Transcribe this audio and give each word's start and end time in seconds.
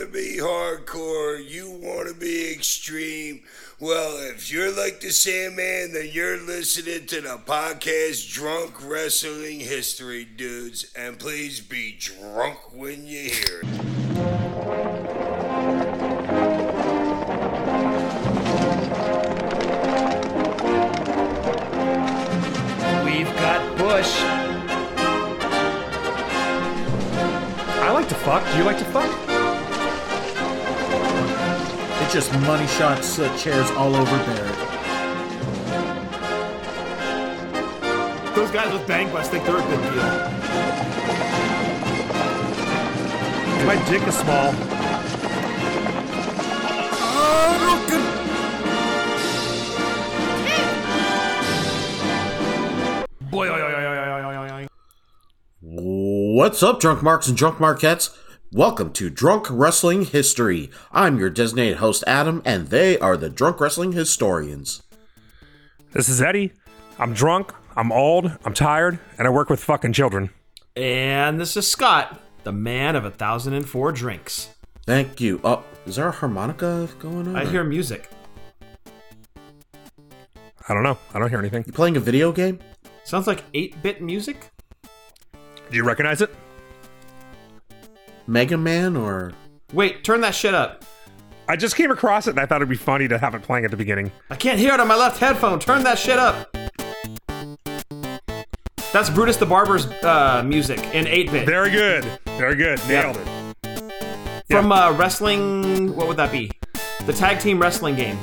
to 0.00 0.06
be 0.06 0.38
hardcore, 0.38 1.46
you 1.46 1.68
want 1.70 2.08
to 2.08 2.14
be 2.14 2.50
extreme. 2.50 3.42
Well, 3.78 4.16
if 4.30 4.50
you're 4.50 4.74
like 4.74 5.00
the 5.00 5.10
Sandman, 5.10 5.92
then 5.92 6.08
you're 6.10 6.40
listening 6.40 7.06
to 7.08 7.20
the 7.20 7.38
podcast 7.44 8.32
Drunk 8.32 8.82
Wrestling 8.82 9.60
History, 9.60 10.24
dudes. 10.24 10.90
And 10.96 11.18
please 11.18 11.60
be 11.60 11.96
drunk 11.98 12.72
when 12.72 13.06
you 13.06 13.28
hear 13.28 13.60
it. 13.62 13.66
We've 23.04 23.36
got 23.36 23.76
Bush. 23.76 24.20
I 27.82 27.90
like 27.92 28.08
to 28.08 28.14
fuck. 28.14 28.50
Do 28.50 28.56
you 28.56 28.64
like 28.64 28.78
to 28.78 28.84
fuck? 28.86 29.29
Just 32.12 32.32
money 32.40 32.66
shot 32.66 33.04
soot 33.04 33.30
uh, 33.30 33.38
chairs 33.38 33.70
all 33.70 33.94
over 33.94 34.16
there. 34.16 34.46
Those 38.34 38.50
guys 38.50 38.72
with 38.72 38.84
bang 38.88 39.12
bust 39.12 39.30
think 39.30 39.44
they're 39.44 39.56
a 39.56 39.60
good 39.60 39.80
deal. 39.80 40.02
My 43.64 43.76
dick 43.88 44.02
is 44.08 44.18
small. 44.18 44.52
What's 56.40 56.62
up, 56.62 56.80
drunk 56.80 57.02
marks 57.02 57.28
and 57.28 57.36
drunk 57.36 57.60
marquettes? 57.60 58.10
Welcome 58.52 58.92
to 58.94 59.08
Drunk 59.08 59.46
Wrestling 59.48 60.06
History. 60.06 60.70
I'm 60.90 61.20
your 61.20 61.30
designated 61.30 61.76
host, 61.76 62.02
Adam, 62.04 62.42
and 62.44 62.66
they 62.66 62.98
are 62.98 63.16
the 63.16 63.30
Drunk 63.30 63.60
Wrestling 63.60 63.92
Historians. 63.92 64.82
This 65.92 66.08
is 66.08 66.20
Eddie. 66.20 66.54
I'm 66.98 67.14
drunk, 67.14 67.54
I'm 67.76 67.92
old, 67.92 68.32
I'm 68.44 68.52
tired, 68.52 68.98
and 69.16 69.28
I 69.28 69.30
work 69.30 69.50
with 69.50 69.62
fucking 69.62 69.92
children. 69.92 70.30
And 70.74 71.40
this 71.40 71.56
is 71.56 71.70
Scott, 71.70 72.20
the 72.42 72.50
man 72.50 72.96
of 72.96 73.04
a 73.04 73.12
thousand 73.12 73.54
and 73.54 73.68
four 73.68 73.92
drinks. 73.92 74.48
Thank 74.84 75.20
you. 75.20 75.40
Oh, 75.44 75.62
is 75.86 75.94
there 75.94 76.08
a 76.08 76.10
harmonica 76.10 76.88
going 76.98 77.28
on? 77.28 77.36
I 77.36 77.44
hear 77.44 77.62
music. 77.62 78.10
I 80.68 80.74
don't 80.74 80.82
know. 80.82 80.98
I 81.14 81.20
don't 81.20 81.28
hear 81.28 81.38
anything. 81.38 81.62
You 81.68 81.72
playing 81.72 81.96
a 81.96 82.00
video 82.00 82.32
game? 82.32 82.58
Sounds 83.04 83.28
like 83.28 83.44
8 83.54 83.80
bit 83.80 84.02
music? 84.02 84.50
Do 85.70 85.76
you 85.76 85.84
recognize 85.84 86.20
it? 86.20 86.34
Mega 88.30 88.56
Man 88.56 88.96
or 88.96 89.32
Wait, 89.72 90.04
turn 90.04 90.20
that 90.20 90.36
shit 90.36 90.54
up. 90.54 90.84
I 91.48 91.56
just 91.56 91.74
came 91.74 91.90
across 91.90 92.28
it 92.28 92.30
and 92.30 92.38
I 92.38 92.46
thought 92.46 92.58
it'd 92.58 92.68
be 92.68 92.76
funny 92.76 93.08
to 93.08 93.18
have 93.18 93.34
it 93.34 93.42
playing 93.42 93.64
at 93.64 93.72
the 93.72 93.76
beginning. 93.76 94.12
I 94.30 94.36
can't 94.36 94.56
hear 94.56 94.72
it 94.72 94.78
on 94.78 94.86
my 94.86 94.94
left 94.94 95.18
headphone. 95.18 95.58
Turn 95.58 95.82
that 95.82 95.98
shit 95.98 96.16
up. 96.16 96.48
That's 98.92 99.10
Brutus 99.10 99.36
the 99.36 99.46
Barber's 99.46 99.86
uh, 100.04 100.44
music 100.46 100.78
in 100.94 101.08
8 101.08 101.32
bit. 101.32 101.46
Very 101.46 101.70
good. 101.70 102.04
Very 102.38 102.54
good. 102.54 102.78
Nailed 102.86 103.16
it. 103.16 104.44
From 104.48 104.70
uh, 104.70 104.92
wrestling, 104.92 105.96
what 105.96 106.06
would 106.06 106.16
that 106.16 106.30
be? 106.30 106.52
The 107.06 107.12
tag 107.12 107.40
team 107.40 107.60
wrestling 107.60 107.96
game. 107.96 108.16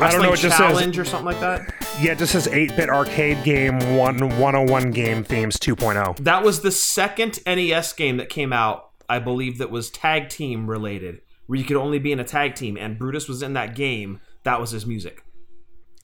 I 0.00 0.10
don't 0.10 0.22
know. 0.22 0.32
It 0.32 0.38
just 0.38 0.56
says 0.56 0.66
challenge 0.66 0.98
or 0.98 1.04
something 1.04 1.26
like 1.26 1.40
that. 1.40 1.74
yeah. 2.00 2.12
It 2.12 2.18
just 2.18 2.32
says 2.32 2.48
eight 2.48 2.74
bit 2.76 2.88
arcade 2.88 3.42
game 3.44 3.78
one 3.96 4.18
101 4.18 4.90
game 4.92 5.22
themes 5.22 5.58
oh. 5.62 5.74
2.0. 5.74 6.16
That 6.24 6.42
was 6.42 6.60
the 6.60 6.70
second 6.70 7.40
NES 7.46 7.92
game 7.94 8.16
that 8.18 8.28
came 8.28 8.52
out, 8.52 8.87
I 9.08 9.18
believe, 9.18 9.58
that 9.58 9.70
was 9.70 9.90
tag 9.90 10.28
team 10.28 10.68
related, 10.68 11.22
where 11.46 11.58
you 11.58 11.64
could 11.64 11.76
only 11.76 11.98
be 11.98 12.12
in 12.12 12.20
a 12.20 12.24
tag 12.24 12.54
team, 12.54 12.76
and 12.76 12.98
Brutus 12.98 13.28
was 13.28 13.42
in 13.42 13.54
that 13.54 13.74
game. 13.74 14.20
That 14.44 14.60
was 14.60 14.70
his 14.70 14.86
music. 14.86 15.24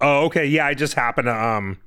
Oh, 0.01 0.25
okay. 0.27 0.47
Yeah, 0.47 0.67
I 0.67 0.75
just 0.75 0.95
happened 0.95 1.27
to 1.27 1.35
um. 1.35 1.79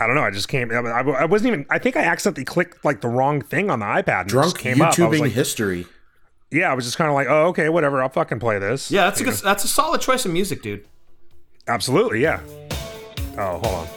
I 0.00 0.06
don't 0.06 0.16
know. 0.16 0.22
I 0.22 0.30
just 0.30 0.48
came. 0.48 0.72
I, 0.72 0.76
I 0.78 1.24
wasn't 1.26 1.48
even. 1.48 1.66
I 1.70 1.78
think 1.78 1.96
I 1.96 2.02
accidentally 2.02 2.44
clicked 2.44 2.84
like 2.84 3.00
the 3.02 3.08
wrong 3.08 3.40
thing 3.40 3.70
on 3.70 3.78
the 3.78 3.86
iPad. 3.86 4.22
And 4.22 4.28
drunk 4.28 4.54
just 4.54 4.58
came 4.58 4.82
up. 4.82 4.98
I 4.98 5.06
was 5.06 5.20
like, 5.20 5.32
history? 5.32 5.86
yeah, 6.52 6.70
I 6.70 6.74
was 6.74 6.84
just 6.84 6.98
kind 6.98 7.08
of 7.08 7.14
like, 7.14 7.28
oh, 7.28 7.46
okay, 7.48 7.68
whatever. 7.68 8.02
I'll 8.02 8.08
fucking 8.08 8.38
play 8.38 8.58
this. 8.58 8.90
Yeah, 8.90 9.04
that's 9.04 9.20
a 9.20 9.24
good, 9.24 9.34
that's 9.34 9.64
a 9.64 9.68
solid 9.68 10.00
choice 10.00 10.24
of 10.24 10.32
music, 10.32 10.62
dude. 10.62 10.86
Absolutely, 11.66 12.20
yeah. 12.20 12.40
Oh, 13.38 13.58
hold 13.58 13.66
on. 13.66 13.88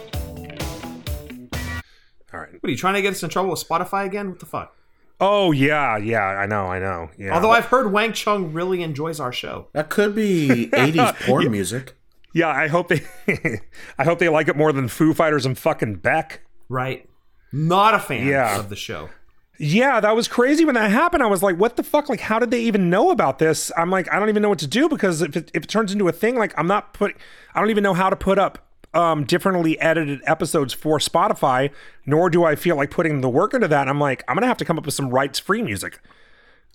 All 2.33 2.39
right. 2.39 2.53
What 2.53 2.63
are 2.63 2.69
you 2.69 2.77
trying 2.77 2.93
to 2.95 3.01
get 3.01 3.11
us 3.11 3.23
in 3.23 3.29
trouble 3.29 3.51
with 3.51 3.67
Spotify 3.67 4.05
again? 4.05 4.29
What 4.29 4.39
the 4.39 4.45
fuck? 4.45 4.75
Oh 5.19 5.51
yeah, 5.51 5.97
yeah. 5.97 6.23
I 6.23 6.45
know, 6.45 6.65
I 6.67 6.79
know. 6.79 7.09
Yeah. 7.17 7.33
Although 7.33 7.51
I've 7.51 7.65
heard 7.65 7.91
Wang 7.91 8.13
Chung 8.13 8.51
really 8.53 8.83
enjoys 8.83 9.19
our 9.19 9.31
show. 9.31 9.67
That 9.73 9.89
could 9.89 10.13
be 10.15 10.69
80s 10.73 11.15
porn 11.25 11.49
music. 11.51 11.95
yeah, 12.33 12.49
I 12.49 12.67
hope 12.67 12.89
they. 12.89 13.01
I 13.97 14.03
hope 14.03 14.19
they 14.19 14.29
like 14.29 14.47
it 14.47 14.55
more 14.57 14.71
than 14.73 14.87
Foo 14.87 15.13
Fighters 15.13 15.45
and 15.45 15.57
fucking 15.57 15.95
Beck. 15.95 16.41
Right? 16.69 17.07
Not 17.53 17.93
a 17.93 17.99
fan 17.99 18.27
Yeah. 18.27 18.59
of 18.59 18.69
the 18.69 18.75
show. 18.75 19.09
Yeah, 19.57 20.01
that 20.01 20.13
was 20.17 20.27
crazy 20.27 20.65
when 20.65 20.75
that 20.75 20.91
happened. 20.91 21.23
I 21.23 21.27
was 21.27 21.41
like, 21.41 21.55
what 21.55 21.77
the 21.77 21.83
fuck? 21.83 22.09
Like, 22.09 22.19
how 22.19 22.39
did 22.39 22.51
they 22.51 22.59
even 22.63 22.89
know 22.89 23.09
about 23.11 23.39
this? 23.39 23.71
I'm 23.77 23.89
like, 23.89 24.11
I 24.11 24.19
don't 24.19 24.27
even 24.27 24.41
know 24.41 24.49
what 24.49 24.59
to 24.59 24.67
do 24.67 24.89
because 24.89 25.21
if 25.21 25.37
it, 25.37 25.49
if 25.53 25.63
it 25.63 25.69
turns 25.69 25.93
into 25.93 26.09
a 26.09 26.11
thing, 26.11 26.35
like, 26.35 26.53
I'm 26.57 26.67
not 26.67 26.93
putting, 26.93 27.15
I 27.53 27.61
don't 27.61 27.69
even 27.69 27.81
know 27.81 27.93
how 27.93 28.09
to 28.09 28.17
put 28.17 28.37
up 28.37 28.64
um, 28.95 29.25
differently 29.25 29.79
edited 29.79 30.21
episodes 30.25 30.73
for 30.73 30.97
Spotify, 30.99 31.69
nor 32.05 32.29
do 32.29 32.43
I 32.45 32.55
feel 32.55 32.75
like 32.77 32.89
putting 32.89 33.21
the 33.21 33.29
work 33.29 33.53
into 33.53 33.67
that. 33.67 33.81
And 33.81 33.89
I'm 33.89 33.99
like, 33.99 34.23
I'm 34.27 34.35
going 34.35 34.41
to 34.43 34.47
have 34.47 34.57
to 34.57 34.65
come 34.65 34.77
up 34.79 34.85
with 34.85 34.95
some 34.95 35.09
rights 35.09 35.37
free 35.37 35.61
music 35.61 35.99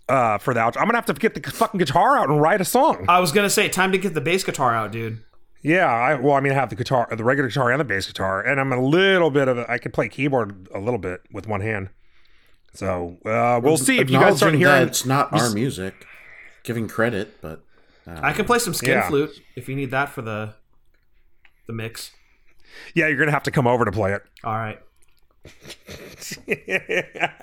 uh, 0.09 0.39
for 0.39 0.53
the 0.55 0.61
outro. 0.61 0.77
I'm 0.77 0.85
going 0.85 0.91
to 0.91 0.97
have 0.99 1.07
to 1.07 1.15
get 1.15 1.35
the 1.35 1.51
fucking 1.51 1.79
guitar 1.79 2.19
out 2.19 2.29
and 2.29 2.41
write 2.41 2.61
a 2.61 2.65
song. 2.65 3.07
I 3.09 3.19
was 3.21 3.33
gonna 3.33 3.51
say, 3.51 3.69
time 3.69 3.91
to 3.93 3.99
get 3.99 4.15
the 4.15 4.21
bass 4.21 4.45
guitar 4.45 4.75
out, 4.75 4.93
dude. 4.93 5.23
Yeah, 5.63 5.87
I, 5.87 6.15
well, 6.15 6.35
I 6.35 6.41
mean, 6.41 6.53
I 6.53 6.57
have 6.57 6.71
the 6.71 6.75
guitar, 6.77 7.07
the 7.15 7.23
regular 7.23 7.49
guitar 7.49 7.71
and 7.71 7.79
the 7.79 7.85
bass 7.85 8.07
guitar, 8.07 8.41
and 8.43 8.59
I'm 8.59 8.73
a 8.73 8.81
little 8.83 9.31
bit 9.31 9.47
of 9.47 9.59
a, 9.59 9.71
I 9.71 9.77
can 9.79 9.93
play 9.93 10.09
keyboard 10.09 10.69
a 10.75 10.79
little 10.81 10.99
bit 10.99 11.21
with 11.33 11.47
one 11.47 11.61
hand. 11.61 11.91
So 12.73 13.19
uh, 13.27 13.61
we'll 13.63 13.77
see 13.77 13.99
if 13.99 14.09
you 14.11 14.19
guys 14.19 14.37
start 14.39 14.55
Acknowledging 14.55 14.61
that 14.63 14.75
hearing. 14.77 14.89
it's 14.89 15.05
not 15.05 15.33
our 15.33 15.51
music. 15.51 16.07
Giving 16.63 16.89
credit, 16.89 17.41
but 17.43 17.63
I 18.07 18.33
can 18.33 18.45
play 18.47 18.59
some 18.59 18.75
skin 18.75 18.91
Yeah. 18.99 19.09
flute 19.09 19.31
if 19.57 19.69
you 19.69 19.75
need 19.77 19.91
that 19.91 20.09
for 20.09 20.23
the 20.23 20.55
the 21.67 21.73
mix. 21.73 22.13
Yeah, 22.95 23.09
you're 23.09 23.19
gonna 23.19 23.31
have 23.33 23.43
to 23.45 23.51
come 23.51 23.67
over 23.67 23.85
to 23.85 23.93
play 23.93 24.13
it. 24.13 24.23
All 24.45 24.55
right. 24.55 24.79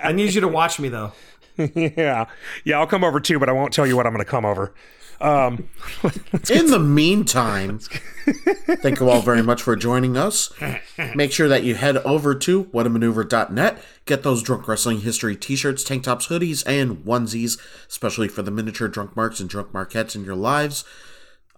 I 0.02 0.12
need 0.14 0.34
you 0.34 0.42
to 0.42 0.48
watch 0.48 0.80
me 0.80 0.90
though. 0.90 1.14
yeah, 1.58 2.26
yeah, 2.64 2.80
I'll 2.80 2.88
come 2.88 3.04
over 3.04 3.20
too, 3.20 3.40
but 3.40 3.50
I 3.50 3.52
won't 3.52 3.74
tell 3.74 3.88
you 3.88 3.96
what 3.96 4.06
I'm 4.06 4.14
gonna 4.14 4.26
come 4.26 4.46
over. 4.46 4.74
Um, 5.20 5.70
In 6.52 6.68
the 6.70 6.78
meantime, 6.80 7.80
thank 7.80 9.00
you 9.00 9.10
all 9.10 9.22
very 9.24 9.42
much 9.42 9.64
for 9.64 9.76
joining 9.76 10.16
us. 10.16 10.54
Make 11.16 11.32
sure 11.32 11.48
that 11.48 11.64
you 11.64 11.74
head 11.74 11.98
over 11.98 12.36
to 12.36 12.66
whatamaneuver.net, 12.66 13.84
get 14.06 14.22
those 14.22 14.44
Drunk 14.44 14.68
Wrestling 14.68 15.02
History 15.02 15.36
t 15.36 15.56
shirts, 15.56 15.84
tank 15.84 16.04
tops, 16.04 16.28
hoodies, 16.28 16.64
and 16.68 16.98
onesies, 16.98 17.60
especially 17.90 18.28
for 18.28 18.44
the 18.44 18.52
miniature 18.52 18.88
drunk 18.88 19.16
marks 19.16 19.40
and 19.40 19.50
drunk 19.50 19.74
marquettes 19.74 20.16
in 20.16 20.24
your 20.24 20.36
lives. 20.36 20.86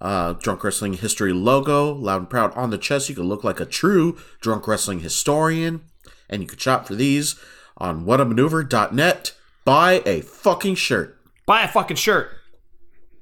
Uh, 0.01 0.33
drunk 0.33 0.63
Wrestling 0.63 0.93
History 0.93 1.33
logo, 1.33 1.91
loud 1.93 2.21
and 2.21 2.29
proud 2.29 2.53
on 2.55 2.69
the 2.69 2.77
chest. 2.77 3.09
You 3.09 3.15
can 3.15 3.25
look 3.25 3.43
like 3.43 3.59
a 3.59 3.65
true 3.65 4.17
drunk 4.39 4.67
wrestling 4.67 5.01
historian. 5.01 5.81
And 6.29 6.41
you 6.41 6.47
can 6.47 6.57
shop 6.57 6.85
for 6.87 6.95
these 6.95 7.35
on 7.77 8.05
whatamaneuver.net. 8.05 9.33
Buy 9.65 10.01
a 10.05 10.21
fucking 10.21 10.75
shirt. 10.75 11.17
Buy 11.45 11.63
a 11.63 11.67
fucking 11.67 11.97
shirt. 11.97 12.29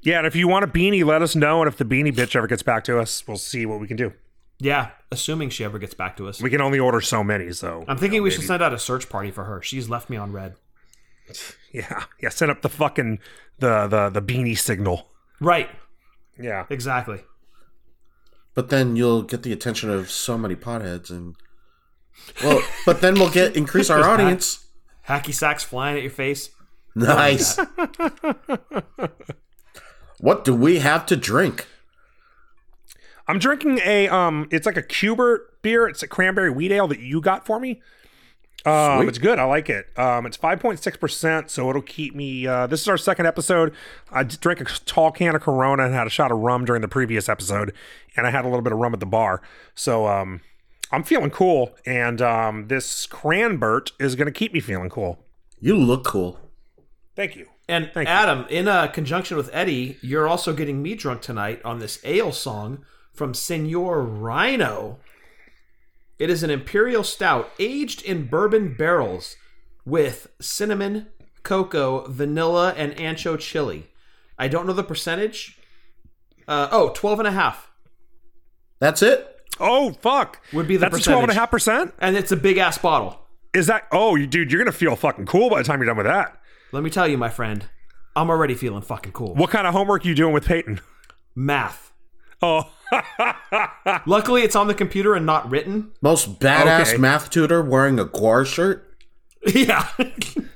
yeah, 0.01 0.17
and 0.19 0.27
if 0.27 0.35
you 0.35 0.47
want 0.47 0.65
a 0.65 0.67
beanie, 0.67 1.03
let 1.05 1.21
us 1.21 1.35
know, 1.35 1.61
and 1.61 1.67
if 1.67 1.77
the 1.77 1.85
beanie 1.85 2.13
bitch 2.13 2.35
ever 2.35 2.47
gets 2.47 2.63
back 2.63 2.83
to 2.85 2.99
us, 2.99 3.25
we'll 3.27 3.37
see 3.37 3.65
what 3.65 3.79
we 3.79 3.87
can 3.87 3.97
do. 3.97 4.13
Yeah, 4.59 4.89
assuming 5.11 5.49
she 5.49 5.63
ever 5.63 5.79
gets 5.79 5.93
back 5.93 6.17
to 6.17 6.27
us. 6.27 6.41
We 6.41 6.49
can 6.49 6.61
only 6.61 6.79
order 6.79 6.99
so 7.01 7.23
many, 7.23 7.51
so 7.53 7.85
I'm 7.87 7.97
thinking 7.97 8.21
we 8.23 8.31
should 8.31 8.43
send 8.43 8.61
out 8.63 8.73
a 8.73 8.79
search 8.79 9.07
party 9.09 9.31
for 9.31 9.43
her. 9.45 9.61
She's 9.61 9.87
left 9.89 10.09
me 10.09 10.17
on 10.17 10.31
red. 10.31 10.55
yeah, 11.71 12.03
yeah. 12.21 12.29
Send 12.29 12.51
up 12.51 12.61
the 12.61 12.69
fucking 12.69 13.19
the 13.59 13.87
the 13.87 14.09
the 14.09 14.21
beanie 14.21 14.57
signal. 14.57 15.07
Right. 15.39 15.69
Yeah, 16.39 16.65
Exactly. 16.69 17.21
But 18.53 18.69
then 18.69 18.95
you'll 18.95 19.21
get 19.21 19.43
the 19.43 19.53
attention 19.53 19.91
of 19.91 20.09
so 20.09 20.35
many 20.35 20.55
potheads 20.55 21.11
and 21.11 21.35
well, 22.43 22.59
but 22.87 23.01
then 23.01 23.13
we'll 23.13 23.29
get 23.29 23.55
increase 23.55 23.91
our 23.91 24.03
audience. 24.09 24.65
Hacky 25.07 25.31
sacks 25.31 25.63
flying 25.63 25.95
at 25.95 26.01
your 26.01 26.11
face. 26.11 26.49
Nice. 26.95 27.59
what 30.19 30.43
do 30.43 30.55
we 30.55 30.79
have 30.79 31.05
to 31.05 31.15
drink? 31.15 31.67
I'm 33.27 33.37
drinking 33.37 33.79
a 33.85 34.07
um. 34.07 34.47
It's 34.51 34.65
like 34.65 34.77
a 34.77 34.81
Cubert 34.81 35.61
beer. 35.61 35.87
It's 35.87 36.01
a 36.01 36.07
cranberry 36.07 36.49
wheat 36.49 36.71
ale 36.71 36.87
that 36.87 36.99
you 36.99 37.21
got 37.21 37.45
for 37.45 37.59
me. 37.59 37.81
Um, 38.65 38.99
Sweet. 38.99 39.09
it's 39.09 39.17
good. 39.17 39.39
I 39.39 39.45
like 39.45 39.69
it. 39.69 39.87
Um, 39.97 40.25
it's 40.25 40.37
5.6%, 40.37 41.49
so 41.49 41.69
it'll 41.69 41.81
keep 41.81 42.15
me. 42.15 42.47
Uh, 42.47 42.67
this 42.67 42.81
is 42.81 42.87
our 42.87 42.97
second 42.97 43.25
episode. 43.25 43.73
I 44.11 44.23
drank 44.23 44.59
a 44.59 44.65
tall 44.85 45.11
can 45.11 45.35
of 45.35 45.41
Corona 45.41 45.85
and 45.85 45.93
had 45.93 46.07
a 46.07 46.09
shot 46.09 46.31
of 46.31 46.39
rum 46.39 46.65
during 46.65 46.81
the 46.81 46.87
previous 46.87 47.29
episode, 47.29 47.73
and 48.15 48.27
I 48.27 48.31
had 48.31 48.43
a 48.43 48.47
little 48.47 48.63
bit 48.63 48.73
of 48.73 48.79
rum 48.79 48.93
at 48.93 48.99
the 48.99 49.05
bar. 49.05 49.41
So 49.73 50.07
um, 50.07 50.41
I'm 50.91 51.03
feeling 51.03 51.29
cool, 51.29 51.77
and 51.85 52.21
um, 52.21 52.67
this 52.67 53.05
Cranbert 53.05 53.91
is 53.99 54.15
going 54.15 54.25
to 54.25 54.31
keep 54.31 54.53
me 54.53 54.59
feeling 54.59 54.89
cool. 54.89 55.19
You 55.59 55.77
look 55.77 56.03
cool. 56.05 56.39
Thank 57.15 57.35
you. 57.35 57.47
And 57.69 57.91
Thank 57.93 58.07
you. 58.07 58.13
Adam, 58.13 58.45
in 58.49 58.67
uh, 58.67 58.87
conjunction 58.87 59.37
with 59.37 59.49
Eddie, 59.53 59.97
you're 60.01 60.27
also 60.27 60.53
getting 60.53 60.81
me 60.81 60.95
drunk 60.95 61.21
tonight 61.21 61.61
on 61.65 61.79
this 61.79 61.99
ale 62.03 62.31
song 62.31 62.85
from 63.13 63.33
Senor 63.33 64.01
Rhino. 64.01 64.99
It 66.19 66.29
is 66.29 66.43
an 66.43 66.49
imperial 66.49 67.03
stout 67.03 67.51
aged 67.59 68.01
in 68.03 68.25
bourbon 68.27 68.73
barrels 68.75 69.35
with 69.85 70.27
cinnamon, 70.41 71.07
cocoa, 71.43 72.07
vanilla, 72.09 72.73
and 72.75 72.95
ancho 72.95 73.37
chili. 73.39 73.87
I 74.37 74.47
don't 74.47 74.65
know 74.67 74.73
the 74.73 74.83
percentage. 74.83 75.59
Uh, 76.47 76.67
oh, 76.71 76.91
12 76.95 77.19
and 77.19 77.27
a 77.27 77.31
half 77.31 77.69
That's 78.79 79.01
it. 79.01 79.33
Oh 79.59 79.91
fuck! 79.93 80.39
would 80.53 80.67
be 80.67 80.77
the 80.77 80.87
That's 80.89 81.03
twelve 81.03 81.23
and 81.23 81.31
a 81.31 81.33
percentage. 81.33 81.39
half 81.39 81.51
percent. 81.51 81.93
And 81.97 82.15
it's 82.15 82.31
a 82.31 82.37
big 82.37 82.57
ass 82.59 82.77
bottle. 82.77 83.19
Is 83.55 83.65
that? 83.67 83.87
Oh, 83.91 84.15
you 84.15 84.27
dude, 84.27 84.51
you're 84.51 84.61
gonna 84.61 84.71
feel 84.71 84.95
fucking 84.95 85.25
cool 85.25 85.49
by 85.49 85.57
the 85.57 85.63
time 85.63 85.79
you're 85.79 85.87
done 85.87 85.97
with 85.97 86.05
that. 86.05 86.39
Let 86.71 86.83
me 86.83 86.91
tell 86.91 87.07
you, 87.07 87.17
my 87.17 87.29
friend, 87.29 87.65
I'm 88.15 88.29
already 88.29 88.53
feeling 88.53 88.83
fucking 88.83 89.13
cool. 89.13 89.33
What 89.33 89.49
kind 89.49 89.65
of 89.65 89.73
homework 89.73 90.05
you 90.05 90.13
doing 90.13 90.31
with 90.31 90.45
Peyton? 90.45 90.79
Math. 91.33 91.91
Oh, 92.39 92.71
Luckily, 94.05 94.41
it's 94.43 94.55
on 94.55 94.67
the 94.67 94.73
computer 94.73 95.13
and 95.15 95.25
not 95.25 95.49
written. 95.49 95.91
Most 96.01 96.39
badass 96.39 96.89
Okay. 96.93 96.97
math 96.97 97.29
tutor 97.29 97.61
wearing 97.61 97.99
a 97.99 98.05
GWAR 98.05 98.45
shirt. 98.45 98.95
Yeah. 99.45 99.87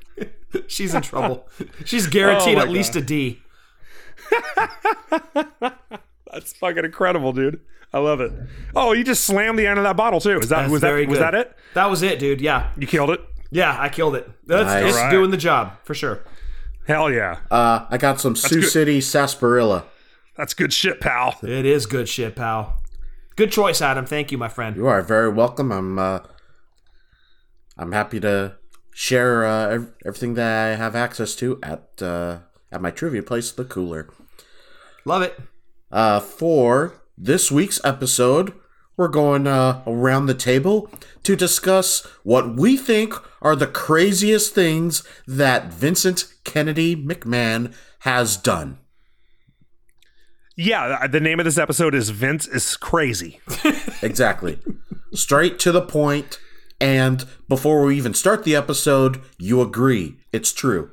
She's 0.68 0.94
in 0.94 1.02
trouble. 1.02 1.48
She's 1.86 2.08
guaranteed 2.08 2.56
Oh 2.56 2.58
my 2.60 2.64
at 2.64 2.70
least 2.70 2.96
a 2.96 3.02
D. 3.02 3.42
that's 6.32 6.54
fucking 6.54 6.86
incredible, 6.86 7.34
dude. 7.34 7.62
I 7.94 8.00
love 8.00 8.22
it. 8.22 8.32
Oh, 8.76 8.94
you 8.94 9.04
just 9.04 9.26
slammed 9.26 9.60
the 9.60 9.68
end 9.68 9.78
of 9.78 9.84
that 9.84 9.98
bottle 9.98 10.20
too. 10.22 10.40
Is 10.40 10.50
that 10.50 10.62
That's 10.62 10.72
was 10.72 10.82
that 10.82 10.88
very 10.88 11.06
was 11.06 11.20
that 11.20 11.36
it? 11.36 11.56
That 11.74 11.90
was 11.90 12.02
it, 12.04 12.20
dude. 12.20 12.40
Yeah. 12.42 12.70
You 12.78 12.88
killed 12.88 13.10
it. 13.12 13.22
Yeah, 13.52 13.76
I 13.80 13.90
killed 13.90 14.16
it. 14.16 14.30
That's 14.48 14.64
Nice. 14.66 14.86
it's 14.86 14.98
Alright. 14.98 15.12
doing 15.12 15.32
the 15.32 15.38
job 15.38 15.74
for 15.84 15.94
sure. 15.94 16.22
Hell 16.88 17.12
yeah, 17.12 17.40
Uh, 17.52 17.86
I 17.90 17.98
got 17.98 18.20
some 18.20 18.36
Sioux 18.36 18.62
good. 18.62 18.70
City 18.70 19.02
sarsaparilla. 19.02 19.86
That's 20.42 20.56
good 20.56 20.74
shit, 20.74 21.00
pal. 21.00 21.38
It 21.44 21.68
is 21.68 21.86
good 21.86 22.10
shit, 22.10 22.36
pal. 22.36 22.82
Good 23.36 23.52
choice, 23.52 23.80
Adam. 23.80 24.08
Thank 24.08 24.32
you, 24.32 24.40
my 24.40 24.48
friend. 24.48 24.76
You 24.76 24.88
are 24.88 25.04
very 25.04 25.30
welcome. 25.30 25.72
I'm 25.72 26.00
uh, 26.00 26.22
I'm 27.78 27.92
happy 27.92 28.20
to 28.22 28.56
share 28.92 29.46
uh, 29.46 29.86
everything 30.04 30.34
that 30.34 30.72
I 30.72 30.76
have 30.76 30.96
access 30.96 31.36
to 31.36 31.60
at 31.62 32.02
uh, 32.02 32.40
at 32.72 32.82
my 32.82 32.90
trivia 32.90 33.22
place, 33.22 33.52
the 33.52 33.64
Cooler. 33.64 34.10
Love 35.06 35.22
it. 35.22 35.40
Uh, 35.92 36.20
for 36.20 37.04
this 37.16 37.52
week's 37.52 37.80
episode, 37.84 38.52
we're 38.98 39.10
going 39.10 39.46
uh, 39.46 39.84
around 39.86 40.26
the 40.26 40.34
table 40.34 40.90
to 41.22 41.36
discuss 41.36 42.04
what 42.24 42.56
we 42.56 42.78
think 42.78 43.14
are 43.44 43.56
the 43.56 43.68
craziest 43.68 44.56
things 44.56 45.04
that 45.28 45.72
Vincent 45.72 46.34
Kennedy 46.44 46.96
McMahon 46.96 47.76
has 48.00 48.38
done. 48.38 48.80
Yeah, 50.64 51.08
the 51.08 51.20
name 51.20 51.40
of 51.40 51.46
this 51.46 51.58
episode 51.58 51.96
is 51.96 52.10
Vince 52.12 52.48
is 52.48 52.78
crazy. 52.78 53.40
Exactly. 54.04 54.58
Straight 55.14 55.60
to 55.60 55.72
the 55.72 55.82
point. 55.82 56.40
And 56.80 57.24
before 57.48 57.84
we 57.84 57.96
even 57.98 58.14
start 58.16 58.44
the 58.44 58.56
episode, 58.56 59.22
you 59.38 59.62
agree. 59.62 60.18
It's 60.34 60.52
true. 60.52 60.90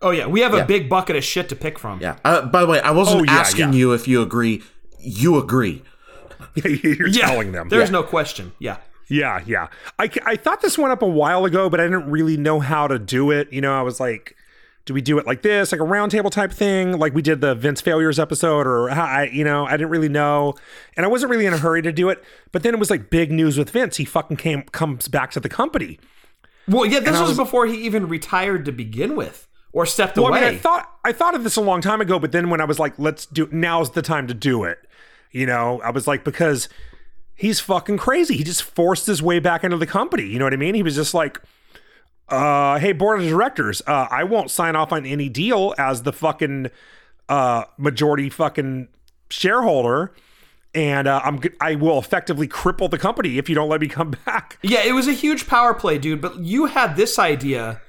Oh 0.00 0.10
yeah, 0.10 0.26
we 0.26 0.40
have 0.40 0.54
a 0.54 0.64
big 0.64 0.88
bucket 0.88 1.16
of 1.16 1.24
shit 1.24 1.48
to 1.48 1.56
pick 1.56 1.78
from. 1.78 2.00
Yeah. 2.00 2.18
Uh, 2.24 2.42
by 2.46 2.60
the 2.60 2.66
way, 2.68 2.80
I 2.80 2.90
wasn't 2.92 3.22
Oh, 3.22 3.24
yeah, 3.24 3.40
asking 3.40 3.72
yeah. 3.72 3.78
you 3.78 3.92
if 3.94 4.06
you 4.06 4.22
agree. 4.22 4.62
You 5.00 5.36
agree. 5.38 5.82
You're 6.54 7.08
Yeah, 7.08 7.26
telling 7.26 7.52
them. 7.52 7.68
There's 7.68 7.90
no 7.90 8.02
question. 8.04 8.52
Yeah. 8.60 8.76
Yeah, 9.08 9.42
yeah. 9.46 9.68
I, 9.98 10.10
I 10.24 10.36
thought 10.36 10.60
this 10.62 10.76
went 10.78 10.92
up 10.92 11.02
a 11.02 11.06
while 11.08 11.44
ago, 11.44 11.68
but 11.70 11.80
I 11.80 11.84
didn't 11.84 12.10
really 12.10 12.36
know 12.36 12.60
how 12.60 12.86
to 12.88 12.98
do 12.98 13.30
it. 13.30 13.52
You 13.52 13.60
know, 13.60 13.72
I 13.76 13.82
was 13.82 13.98
like, 14.00 14.36
do 14.86 14.94
we 14.94 15.02
do 15.02 15.18
it 15.18 15.26
like 15.26 15.42
this, 15.42 15.72
like 15.72 15.80
a 15.80 15.84
roundtable 15.84 16.30
type 16.30 16.52
thing, 16.52 16.98
like 16.98 17.12
we 17.12 17.20
did 17.20 17.40
the 17.40 17.54
Vince 17.54 17.80
failures 17.80 18.18
episode, 18.18 18.66
or 18.66 18.88
how 18.88 19.04
I, 19.04 19.24
you 19.24 19.44
know, 19.44 19.66
I 19.66 19.72
didn't 19.72 19.90
really 19.90 20.08
know, 20.08 20.54
and 20.96 21.04
I 21.04 21.08
wasn't 21.08 21.30
really 21.30 21.44
in 21.44 21.52
a 21.52 21.58
hurry 21.58 21.82
to 21.82 21.92
do 21.92 22.08
it. 22.08 22.24
But 22.52 22.62
then 22.62 22.72
it 22.72 22.78
was 22.80 22.88
like 22.88 23.10
big 23.10 23.30
news 23.30 23.58
with 23.58 23.68
Vince. 23.70 23.96
He 23.96 24.04
fucking 24.04 24.36
came 24.38 24.62
comes 24.62 25.08
back 25.08 25.32
to 25.32 25.40
the 25.40 25.48
company. 25.48 25.98
Well, 26.68 26.86
yeah, 26.86 27.00
this 27.00 27.18
was, 27.18 27.30
was- 27.30 27.36
before 27.36 27.66
he 27.66 27.84
even 27.84 28.08
retired 28.08 28.64
to 28.64 28.72
begin 28.72 29.16
with, 29.16 29.46
or 29.72 29.86
stepped 29.86 30.16
Well, 30.16 30.28
away. 30.28 30.38
I 30.38 30.50
mean, 30.50 30.54
I 30.54 30.58
thought 30.58 30.90
I 31.04 31.12
thought 31.12 31.34
of 31.34 31.42
this 31.44 31.56
a 31.56 31.60
long 31.60 31.80
time 31.80 32.00
ago, 32.00 32.18
but 32.18 32.32
then 32.32 32.48
when 32.48 32.60
I 32.60 32.64
was 32.64 32.78
like, 32.78 32.94
let's 32.98 33.26
do 33.26 33.48
now's 33.52 33.90
the 33.90 34.02
time 34.02 34.26
to 34.28 34.34
do 34.34 34.64
it. 34.64 34.78
You 35.32 35.46
know, 35.46 35.80
I 35.82 35.90
was 35.90 36.06
like, 36.06 36.22
because 36.24 36.68
he's 37.34 37.58
fucking 37.60 37.98
crazy. 37.98 38.36
He 38.36 38.44
just 38.44 38.62
forced 38.62 39.06
his 39.06 39.20
way 39.22 39.40
back 39.40 39.64
into 39.64 39.76
the 39.76 39.86
company. 39.86 40.24
You 40.26 40.38
know 40.38 40.46
what 40.46 40.54
I 40.54 40.56
mean? 40.56 40.74
He 40.76 40.82
was 40.84 40.94
just 40.94 41.12
like, 41.12 41.40
uh, 42.28 42.78
hey, 42.78 42.92
board 42.92 43.20
of 43.22 43.28
directors, 43.28 43.82
uh, 43.86 44.06
I 44.10 44.24
won't 44.24 44.50
sign 44.50 44.74
off 44.76 44.92
on 44.92 45.06
any 45.06 45.28
deal 45.28 45.74
as 45.78 46.02
the 46.02 46.12
fucking 46.12 46.70
uh 47.28 47.64
majority 47.76 48.30
fucking 48.30 48.88
shareholder. 49.30 50.12
And 50.74 51.08
uh, 51.08 51.20
I'm 51.24 51.40
I 51.60 51.74
will 51.76 51.98
effectively 51.98 52.46
cripple 52.48 52.90
the 52.90 52.98
company 52.98 53.38
if 53.38 53.48
you 53.48 53.54
don't 53.54 53.68
let 53.68 53.80
me 53.80 53.88
come 53.88 54.10
back. 54.26 54.58
Yeah, 54.62 54.84
it 54.84 54.92
was 54.92 55.08
a 55.08 55.12
huge 55.12 55.46
power 55.46 55.72
play, 55.72 55.96
dude. 55.98 56.20
But 56.20 56.38
you 56.40 56.66
had 56.66 56.96
this 56.96 57.18
idea 57.18 57.80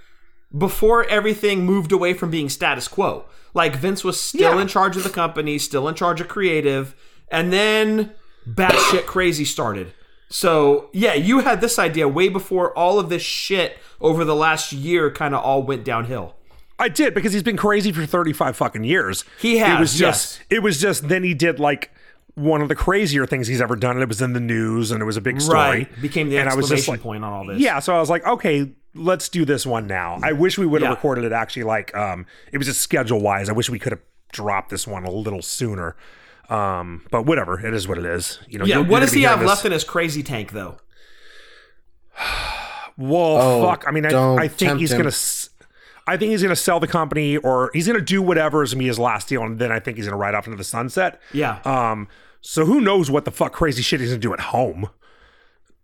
before 0.58 1.04
everything 1.10 1.66
moved 1.66 1.92
away 1.92 2.14
from 2.14 2.32
being 2.32 2.48
status 2.48 2.88
quo. 2.88 3.26
Like 3.54 3.76
Vince 3.76 4.04
was 4.04 4.20
still 4.20 4.56
Yeah. 4.56 4.62
in 4.62 4.68
charge 4.68 4.96
of 4.96 5.04
the 5.04 5.10
company, 5.10 5.58
still 5.58 5.88
in 5.90 5.96
charge 5.96 6.22
of 6.22 6.28
creative, 6.30 6.96
and 7.30 7.52
then 7.52 8.14
batshit 8.48 9.06
crazy 9.06 9.44
started. 9.44 9.94
So 10.30 10.90
yeah, 10.94 11.14
you 11.14 11.40
had 11.40 11.62
this 11.62 11.80
idea 11.80 12.08
way 12.08 12.30
before 12.30 12.78
all 12.78 13.00
of 13.00 13.10
this 13.10 13.22
shit 13.22 13.78
over 14.02 14.26
the 14.26 14.36
last 14.36 14.72
year 14.74 15.10
kind 15.12 15.34
of 15.34 15.44
all 15.44 15.64
went 15.64 15.84
downhill. 15.86 16.36
I 16.80 16.90
did 16.90 17.14
because 17.14 17.34
he's 17.34 17.44
been 17.44 17.58
crazy 17.58 17.92
for 17.92 18.06
35 18.06 18.56
fucking 18.56 18.84
years. 18.84 19.24
He 19.42 19.58
It 19.60 19.80
was 19.80 19.96
just 19.96 20.38
yes. 20.40 20.46
it 20.50 20.64
was 20.64 20.80
just 20.80 21.08
then 21.08 21.24
he 21.24 21.34
did 21.34 21.60
like 21.60 21.92
one 22.36 22.62
of 22.62 22.68
the 22.68 22.76
crazier 22.76 23.26
things 23.26 23.48
he's 23.48 23.62
ever 23.62 23.76
done 23.76 23.92
and 23.96 24.04
it 24.04 24.08
was 24.08 24.22
in 24.22 24.34
the 24.34 24.40
news 24.40 24.92
and 24.92 25.02
it 25.02 25.06
was 25.06 25.18
a 25.18 25.22
big 25.22 25.42
story. 25.42 25.58
Right, 25.58 26.02
became 26.02 26.30
the 26.30 26.38
And 26.38 26.48
I 26.50 26.56
was 26.56 26.70
just 26.70 26.88
like- 26.88 27.02
point 27.02 27.24
on 27.24 27.34
all 27.34 27.46
this. 27.48 27.60
Yeah, 27.60 27.80
so 27.80 27.96
I 27.96 28.00
was 28.00 28.10
like, 28.12 28.26
okay, 28.28 28.70
let's 28.94 29.28
do 29.30 29.44
this 29.46 29.66
one 29.66 29.88
now. 29.88 30.20
I 30.22 30.34
wish 30.34 30.58
we 30.58 30.66
would 30.68 30.82
have 30.82 30.90
Yeah. 30.92 30.96
recorded 30.96 31.24
it 31.24 31.32
actually 31.32 31.64
like 31.64 31.96
um 31.96 32.26
it 32.52 32.58
was 32.60 32.68
just 32.68 32.82
schedule 32.82 33.22
wise. 33.22 33.50
I 33.50 33.54
wish 33.54 33.70
we 33.70 33.80
could 33.80 33.94
have 33.94 34.02
dropped 34.34 34.70
this 34.70 34.86
one 34.86 35.04
a 35.06 35.10
little 35.12 35.42
sooner. 35.42 35.96
Um, 36.50 37.06
but 37.12 37.26
whatever, 37.26 37.60
it 37.66 37.74
is 37.74 37.88
what 37.88 37.98
it 37.98 38.06
is. 38.06 38.40
You 38.48 38.60
know, 38.60 38.66
Yeah, 38.66 38.76
you're- 38.78 38.88
what 38.90 38.98
you're 39.00 39.06
does 39.08 39.12
he 39.14 39.22
have 39.24 39.32
hearing 39.40 39.42
this- 39.42 39.50
left 39.50 39.66
in 39.66 39.72
his 39.74 39.84
crazy 39.84 40.24
tank 40.24 40.52
though? 40.52 40.78
Well, 43.00 43.38
Oh, 43.38 43.62
fuck. 43.64 43.84
I 43.88 43.92
mean, 43.92 44.08
I, 44.08 44.36
I 44.36 44.48
think 44.48 44.80
he's 44.80 44.92
him. 44.92 44.98
gonna. 45.04 45.12
I 46.08 46.18
think 46.18 46.32
he's 46.32 46.42
gonna 46.42 46.56
sell 46.56 46.80
the 46.80 46.88
company, 46.88 47.38
or 47.38 47.70
he's 47.74 47.86
gonna 47.86 48.02
do 48.02 48.24
whatever 48.24 48.64
is 48.64 48.74
gonna 48.74 48.80
be 48.80 48.88
his 48.88 48.98
last 48.98 49.28
deal, 49.30 49.44
and 49.44 49.60
then 49.60 49.72
I 49.72 49.80
think 49.80 49.98
he's 49.98 50.08
gonna 50.08 50.18
ride 50.18 50.34
off 50.34 50.48
into 50.48 50.58
the 50.58 50.64
sunset. 50.64 51.22
Yeah. 51.32 51.60
Um. 51.64 52.08
So 52.42 52.66
who 52.66 52.82
knows 52.82 53.12
what 53.12 53.26
the 53.26 53.30
fuck 53.32 53.54
crazy 53.54 53.84
shit 53.84 54.00
he's 54.00 54.10
gonna 54.10 54.20
do 54.20 54.34
at 54.34 54.40
home? 54.40 54.90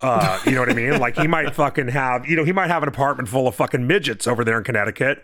Uh, 0.01 0.39
you 0.45 0.51
know 0.53 0.61
what 0.61 0.69
I 0.69 0.73
mean? 0.73 0.99
Like 0.99 1.15
he 1.15 1.27
might 1.27 1.53
fucking 1.55 1.89
have, 1.89 2.25
you 2.25 2.35
know, 2.35 2.43
he 2.45 2.51
might 2.51 2.67
have 2.69 2.81
an 2.81 2.89
apartment 2.89 3.29
full 3.29 3.47
of 3.47 3.53
fucking 3.55 3.85
midgets 3.85 4.25
over 4.27 4.43
there 4.43 4.57
in 4.57 4.63
Connecticut, 4.63 5.23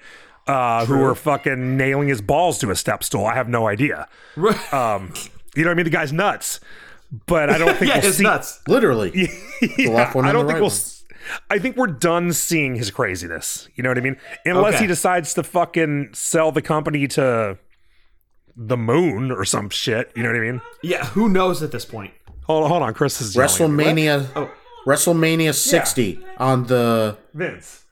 uh, 0.49 0.85
who 0.85 0.97
were 0.97 1.15
fucking 1.15 1.77
nailing 1.77 2.07
his 2.07 2.21
balls 2.21 2.57
to 2.59 2.71
a 2.71 2.75
step 2.75 3.03
stool. 3.03 3.25
I 3.25 3.35
have 3.35 3.47
no 3.49 3.67
idea. 3.67 4.07
Um, 4.71 5.13
you 5.55 5.63
know 5.63 5.69
what 5.69 5.71
I 5.71 5.73
mean? 5.75 5.83
The 5.85 5.89
guy's 5.91 6.11
nuts, 6.13 6.59
but 7.27 7.49
I 7.49 7.57
don't 7.57 7.75
think 7.77 7.89
yeah, 7.95 8.01
we'll 8.01 8.11
see. 8.13 8.23
nuts. 8.23 8.61
Literally. 8.67 9.09
the 9.77 9.87
left 9.89 10.15
one 10.15 10.25
I 10.25 10.29
and 10.29 10.35
don't 10.37 10.45
the 10.47 10.53
think 10.53 10.55
right 10.55 10.61
we'll. 10.61 10.69
one. 10.69 10.71
s- 10.71 10.95
I 11.51 11.59
think 11.59 11.75
we're 11.77 11.87
done 11.87 12.33
seeing 12.33 12.75
his 12.75 12.89
craziness. 12.91 13.67
You 13.75 13.83
know 13.83 13.89
what 13.91 13.97
I 13.97 14.01
mean? 14.01 14.17
Unless 14.45 14.75
Okay. 14.75 14.83
he 14.83 14.87
decides 14.87 15.33
to 15.35 15.43
fucking 15.43 16.09
sell 16.13 16.51
the 16.51 16.61
company 16.61 17.07
to 17.09 17.57
the 18.55 18.77
moon 18.77 19.31
or 19.31 19.45
some 19.45 19.69
shit. 19.69 20.11
You 20.15 20.23
know 20.23 20.29
what 20.29 20.37
I 20.37 20.51
mean? 20.51 20.61
Yeah, 20.81 21.05
who 21.05 21.29
knows 21.29 21.61
at 21.61 21.71
this 21.71 21.85
point? 21.85 22.13
Hold 22.45 22.63
on, 22.63 22.69
hold 22.71 22.83
on. 22.83 22.93
Chris 22.95 23.21
is 23.21 23.35
yelling 23.35 23.49
at 23.51 23.69
me. 23.69 23.83
WrestleMania 23.85 24.27
Oh. 24.35 24.49
WrestleMania 24.87 25.53
60 25.53 26.19
on 26.39 26.65
the 26.65 27.17
Vince. 27.35 27.83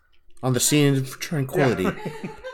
on 0.42 0.54
the 0.54 0.60
scene 0.60 0.96
of 0.98 1.20
tranquility. 1.20 1.86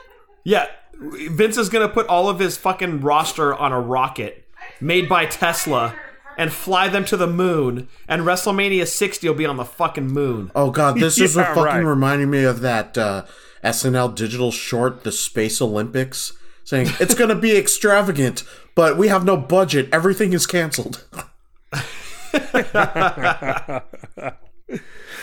Yeah, 0.44 0.68
Vince 1.00 1.58
is 1.58 1.70
gonna 1.70 1.90
put 1.90 2.08
all 2.08 2.30
of 2.30 2.40
his 2.40 2.58
fucking 2.58 3.02
roster 3.02 3.54
on 3.56 3.72
a 3.72 3.80
rocket 3.80 4.46
made 4.82 5.08
by 5.10 5.26
Tesla 5.26 5.96
and 6.38 6.52
fly 6.52 6.88
them 6.88 7.06
to 7.06 7.18
the 7.18 7.28
moon. 7.28 7.88
And 8.08 8.24
WrestleMania 8.24 8.88
60 8.88 9.28
will 9.28 9.36
be 9.36 9.46
on 9.46 9.58
the 9.58 9.66
fucking 9.66 10.08
moon. 10.08 10.52
Oh 10.56 10.72
god, 10.72 10.98
this 10.98 11.18
is 11.22 11.36
Yeah, 11.36 11.44
a 11.52 11.56
fucking 11.56 11.64
right. 11.64 11.80
reminding 11.80 12.30
me 12.30 12.44
of 12.44 12.62
that 12.62 12.98
uh, 12.98 13.26
SNL 13.64 14.16
digital 14.16 14.52
short, 14.52 15.04
the 15.04 15.12
Space 15.12 15.62
Olympics, 15.62 16.34
saying 16.64 16.88
it's 17.00 17.14
going 17.16 17.30
to 17.30 17.36
be 17.36 17.56
extravagant, 17.56 18.44
but 18.76 18.98
we 18.98 19.08
have 19.10 19.24
no 19.24 19.38
budget. 19.38 19.90
Everything 19.94 20.34
is 20.34 20.46
canceled. 20.48 21.06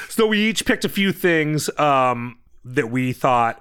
So 0.08 0.26
we 0.26 0.38
each 0.38 0.66
picked 0.66 0.84
a 0.84 0.88
few 0.88 1.12
things 1.12 1.70
um, 1.78 2.38
that 2.64 2.90
we 2.90 3.12
thought 3.12 3.56
a- 3.56 3.60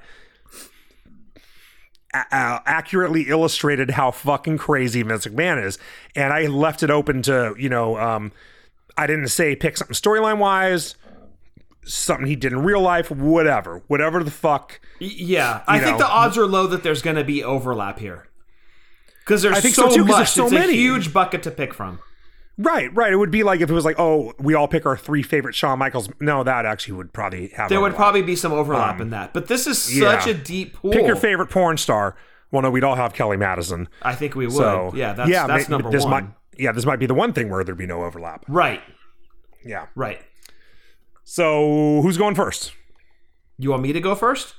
uh, 2.13 2.60
accurately 2.66 3.24
illustrated 3.30 3.92
how 3.92 4.12
fucking 4.12 4.58
crazy 4.58 5.01
Vince 5.04 5.25
McMahon 5.28 5.63
is, 5.63 5.78
and 6.16 6.34
I 6.34 6.48
left 6.48 6.84
it 6.84 6.89
open 6.92 7.22
to 7.24 7.56
you 7.58 7.70
know. 7.70 7.98
Um, 7.98 8.32
I 8.98 9.08
didn't 9.08 9.30
say 9.30 9.56
pick 9.56 9.78
something 9.78 9.94
storyline 9.96 10.39
wise. 10.39 10.96
something 11.86 12.28
he 12.28 12.36
did 12.36 12.51
in 12.51 12.63
real 12.63 12.82
life, 12.82 13.10
whatever, 13.10 13.82
whatever 13.88 14.24
the 14.24 14.32
fuck. 14.32 14.82
Yeah, 15.00 15.63
I 15.68 15.78
You 15.78 15.86
think 15.86 15.98
the 16.00 16.08
odds 16.08 16.38
are 16.38 16.46
low 16.46 16.68
that 16.68 16.84
there's 16.84 17.01
going 17.01 17.16
to 17.16 17.24
be 17.24 17.44
overlap 17.44 18.00
here. 18.00 18.28
Because 19.20 19.42
there's 19.42 19.62
so, 19.62 19.89
so, 19.89 19.96
too, 19.96 20.06
much. 20.06 20.18
there's 20.18 20.30
so 20.32 20.46
it's 20.46 20.54
many. 20.54 20.74
a 20.74 20.75
huge 20.75 21.13
bucket 21.13 21.44
to 21.44 21.51
pick 21.51 21.74
from. 21.74 22.00
Right, 22.62 22.94
right. 22.94 23.12
It 23.12 23.16
would 23.16 23.32
be 23.32 23.44
like 23.44 23.62
if 23.62 23.70
it 23.70 23.74
was 23.74 23.86
like, 23.86 23.96
oh, 24.00 24.34
we 24.38 24.54
all 24.54 24.68
pick 24.68 24.86
our 24.86 24.98
three 24.98 25.24
favorite 25.24 25.56
Shawn 25.56 25.80
Michaels. 25.80 26.10
No, 26.20 26.44
that 26.44 26.66
actually 26.66 26.96
would 26.96 27.13
probably 27.13 27.48
have. 27.56 27.70
There 27.70 27.80
would 27.80 27.96
probably 27.96 28.22
be 28.22 28.36
some 28.36 28.51
overlap 28.51 29.00
in 29.00 29.12
that. 29.12 29.34
But 29.34 29.48
this 29.48 29.66
is 29.66 29.88
Um, 29.96 30.01
yeah. 30.04 30.20
such 30.20 30.30
a 30.30 30.34
deep 30.34 30.74
pool. 30.74 30.92
pick 30.92 31.08
your 31.08 31.16
favorite 31.16 31.50
porn 31.50 31.78
star. 31.78 32.18
Well, 32.51 32.62
no, 32.62 32.70
we'd 32.70 32.84
all 32.84 32.96
have 32.96 33.13
Kelly 33.13 33.38
Madison. 33.38 33.88
I 34.01 34.13
think 34.13 34.36
we 34.36 34.46
would. 34.46 34.56
So 34.56 34.92
yeah, 34.94 35.13
that's 35.13 35.30
that's 35.32 35.70
ma- 35.70 35.78
number 35.78 35.89
this 35.89 36.04
one. 36.04 36.12
Might, 36.12 36.24
yeah, 36.58 36.74
this 36.74 36.86
might 36.86 37.00
be 37.00 37.06
the 37.06 37.13
one 37.13 37.32
thing 37.32 37.50
where 37.50 37.63
there'd 37.63 37.78
be 37.78 37.88
no 37.88 38.04
overlap. 38.04 38.44
Right, 38.50 38.82
Yeah. 39.63 39.86
right. 39.96 40.20
So 41.24 42.01
who's 42.01 42.18
going 42.18 42.36
first? 42.36 42.74
You 43.58 43.70
want 43.70 43.84
me 43.84 43.94
to 43.94 44.01
go 44.01 44.16
first? 44.16 44.56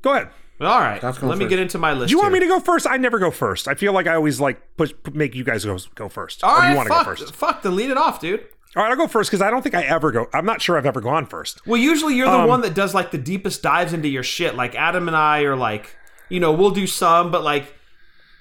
Go 0.00 0.12
ahead. 0.14 0.28
All 0.60 0.80
right. 0.80 1.00
Let 1.02 1.20
going 1.20 1.38
me 1.38 1.46
get 1.46 1.58
into 1.60 1.78
my 1.78 1.92
list. 1.92 2.08
Do 2.08 2.12
you 2.12 2.18
want 2.18 2.32
here. 2.32 2.40
me 2.40 2.46
to 2.48 2.52
go 2.52 2.60
first? 2.60 2.86
I 2.88 2.96
never 2.96 3.18
go 3.18 3.30
first. 3.30 3.68
I 3.68 3.74
feel 3.74 3.92
like 3.92 4.06
I 4.08 4.14
always 4.14 4.40
like 4.40 4.60
push 4.76 4.92
make 5.12 5.34
you 5.34 5.44
guys 5.44 5.64
go 5.64 5.78
go 5.94 6.08
first. 6.08 6.42
All 6.42 6.50
or 6.50 6.56
do 6.56 6.62
right, 6.62 6.70
you 6.70 6.76
want 6.76 6.88
to 6.88 6.94
fuck, 6.94 7.04
go 7.06 7.10
first? 7.14 7.34
fuck, 7.34 7.62
then 7.62 7.76
lead 7.76 7.90
it 7.90 7.96
off, 7.96 8.20
dude. 8.20 8.44
All 8.76 8.82
right, 8.82 8.90
I'll 8.90 8.96
go 8.96 9.06
first 9.06 9.30
because 9.30 9.40
I 9.40 9.50
don't 9.50 9.62
think 9.62 9.74
I 9.74 9.82
ever 9.84 10.10
go. 10.12 10.26
I'm 10.34 10.44
not 10.44 10.60
sure 10.60 10.76
I've 10.76 10.84
ever 10.86 11.00
gone 11.00 11.26
first. 11.26 11.64
Well, 11.66 11.80
usually 11.80 12.16
you're 12.16 12.26
the 12.30 12.40
Um, 12.40 12.48
one 12.48 12.60
that 12.62 12.74
does 12.74 12.92
like 12.94 13.12
the 13.12 13.18
deepest 13.18 13.62
dives 13.62 13.92
into 13.92 14.08
your 14.08 14.22
shit. 14.22 14.56
Like 14.56 14.74
Adam 14.74 15.06
and 15.08 15.16
I 15.16 15.42
are 15.42 15.56
like, 15.56 15.96
you 16.28 16.38
know, 16.40 16.52
we'll 16.52 16.70
do 16.72 16.86
some, 16.86 17.30
but 17.30 17.42
like 17.42 17.72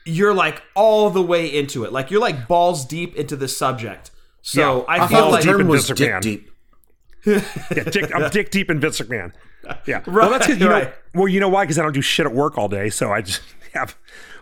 you're 0.05 0.33
like 0.33 0.61
all 0.75 1.09
the 1.09 1.21
way 1.21 1.45
into 1.47 1.83
it. 1.85 1.93
Like 1.93 2.09
you're 2.11 2.21
like 2.21 2.47
balls 2.47 2.83
deep 2.85 3.15
into 3.15 3.35
the 3.35 3.47
subject. 3.47 4.11
So 4.41 4.79
Yeah, 4.79 4.83
I, 4.87 5.03
I 5.03 5.07
feel 5.07 5.17
thought 5.19 5.25
the 5.25 5.31
like 5.31 5.43
deep 5.43 5.51
in 5.51 5.57
term 5.59 5.67
was 5.67 5.87
dick 5.87 6.21
deep. 6.21 6.51
Yeah, 7.27 7.83
dick, 7.83 8.13
I'm 8.15 8.29
dick 8.31 8.49
deep 8.51 8.69
in 8.69 8.79
Vince 8.79 8.99
McMahon. 9.01 9.33
Yeah. 9.85 10.01
well, 10.07 10.29
that's 10.29 10.47
good. 10.47 10.59
You 10.61 10.65
know, 10.67 10.71
right. 10.71 10.93
well, 11.13 11.27
you 11.27 11.39
know 11.39 11.49
why? 11.49 11.63
Because 11.63 11.77
I 11.77 11.83
don't 11.83 11.93
do 11.93 12.01
shit 12.01 12.25
at 12.25 12.33
work 12.33 12.57
all 12.57 12.69
day, 12.69 12.89
so 12.89 13.11
I 13.11 13.21
just 13.21 13.41
have 13.73 13.97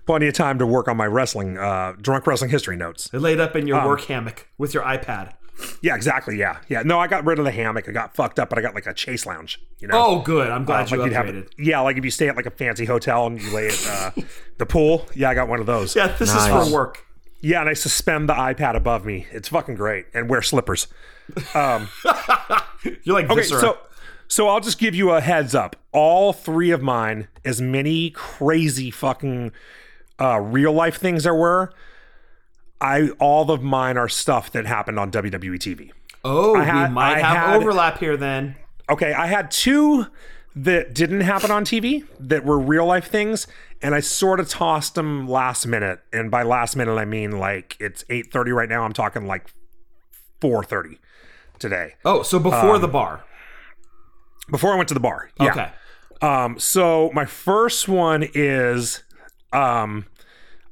plenty 0.05 0.27
of 0.27 0.33
time 0.35 0.59
to 0.59 0.67
work 0.67 0.87
on 0.87 0.95
my 0.97 1.07
wrestling, 1.07 1.57
uh, 1.57 1.93
drunk 1.99 2.27
wrestling 2.27 2.51
history 2.51 2.75
notes. 2.77 3.09
It 3.11 3.19
laid 3.19 3.39
up 3.39 3.55
in 3.55 3.65
your 3.67 3.79
Um, 3.79 3.87
work 3.87 4.01
hammock 4.01 4.47
with 4.57 4.73
your 4.73 4.83
iPad. 4.83 5.33
Yeah, 5.81 5.95
exactly. 5.95 6.37
Yeah, 6.37 6.57
yeah. 6.67 6.81
No, 6.83 6.99
I 6.99 7.07
got 7.07 7.25
rid 7.25 7.39
of 7.39 7.45
the 7.45 7.51
hammock. 7.51 7.87
I 7.87 7.93
got 7.93 8.13
fucked 8.13 8.39
up, 8.39 8.49
but 8.49 8.59
I 8.59 8.61
got 8.61 8.75
like 8.75 8.87
a 8.87 8.93
chase 8.93 9.25
lounge. 9.25 9.61
You 9.79 9.87
know. 9.87 9.95
Oh, 9.97 10.19
good. 10.19 10.49
I'm 10.51 10.65
glad 10.65 10.91
you 10.91 10.97
like 10.97 11.05
you'd 11.05 11.13
have 11.15 11.25
upgraded. 11.27 11.49
yeah, 11.57 11.79
like 11.79 11.97
if 11.97 12.03
you 12.03 12.11
stay 12.11 12.27
at 12.27 12.35
like 12.35 12.45
a 12.45 12.51
fancy 12.51 12.83
hotel 12.85 13.25
and 13.25 13.41
you 13.41 13.49
lay 13.51 13.67
at 13.69 13.87
uh, 13.87 14.11
the 14.57 14.65
pool. 14.65 15.07
Yeah, 15.15 15.29
I 15.29 15.33
got 15.33 15.47
one 15.47 15.61
of 15.61 15.65
those. 15.65 15.95
Yeah, 15.95 16.07
this 16.07 16.33
is 16.35 16.47
for 16.47 16.69
work. 16.73 17.05
Yeah, 17.39 17.61
and 17.61 17.69
I 17.69 17.73
suspend 17.73 18.27
the 18.27 18.33
iPad 18.33 18.75
above 18.75 19.05
me. 19.05 19.27
It's 19.31 19.47
fucking 19.47 19.75
great, 19.75 20.07
and 20.13 20.29
wear 20.29 20.41
slippers. 20.41 20.87
You're 23.03 23.15
like 23.15 23.25
Okay, 23.25 23.35
Viscera. 23.35 23.59
so 23.59 23.77
so 24.27 24.47
I'll 24.47 24.59
just 24.59 24.79
give 24.79 24.95
you 24.95 25.11
a 25.11 25.21
heads 25.21 25.53
up. 25.55 25.75
All 25.91 26.33
three 26.33 26.71
of 26.71 26.81
mine, 26.81 27.27
as 27.43 27.61
many 27.61 28.09
crazy 28.11 28.89
fucking 28.91 29.51
uh, 30.19 30.39
real 30.39 30.73
life 30.73 30.97
things 30.97 31.23
there 31.23 31.35
were, 31.35 31.71
I 32.81 33.09
all 33.19 33.49
of 33.51 33.61
mine 33.63 33.97
are 33.97 34.09
stuff 34.09 34.51
that 34.53 34.65
happened 34.65 34.99
on 34.99 35.11
WWE 35.11 35.57
TV. 35.59 35.91
oh, 36.23 36.55
had- 36.59 36.89
we 36.89 36.93
might 36.93 37.17
I 37.17 37.19
have 37.19 37.37
had- 37.47 37.55
overlap 37.57 37.99
here 37.99 38.17
then. 38.17 38.55
Okay, 38.89 39.13
I 39.13 39.25
had 39.27 39.49
two 39.51 40.07
that 40.55 40.93
didn't 40.93 41.21
happen 41.21 41.49
on 41.51 41.65
TV 41.65 42.05
that 42.19 42.45
were 42.45 42.57
real 42.59 42.85
life 42.85 43.07
things, 43.07 43.45
and 43.81 43.93
I 43.95 43.99
sort 43.99 44.39
of 44.39 44.47
tossed 44.47 44.95
them 44.95 45.27
last 45.27 45.65
minute. 45.65 45.99
And 46.13 46.29
by 46.31 46.43
last 46.43 46.75
minute, 46.75 46.95
I 46.95 47.05
mean 47.05 47.31
like 47.39 47.75
it's 47.79 48.03
eight 48.09 48.31
thirty 48.31 48.51
right 48.51 48.69
now. 48.69 48.83
I'm 48.83 48.93
talking 48.93 49.25
like 49.27 49.49
four 50.39 50.63
thirty 50.63 50.99
today 51.59 51.93
Oh, 52.03 52.23
so 52.23 52.37
Um, 52.37 52.43
before 52.43 52.77
the 52.79 52.87
bar. 52.87 53.23
before 54.49 54.73
I 54.73 54.75
went 54.77 54.87
to 54.89 54.93
the 54.93 54.99
bar. 54.99 55.29
Yeah. 55.39 55.51
Okay. 55.51 55.69
Um, 56.21 56.59
so 56.59 57.11
my 57.13 57.25
first 57.25 57.87
one 57.87 58.27
is 58.33 59.03
um 59.53 60.05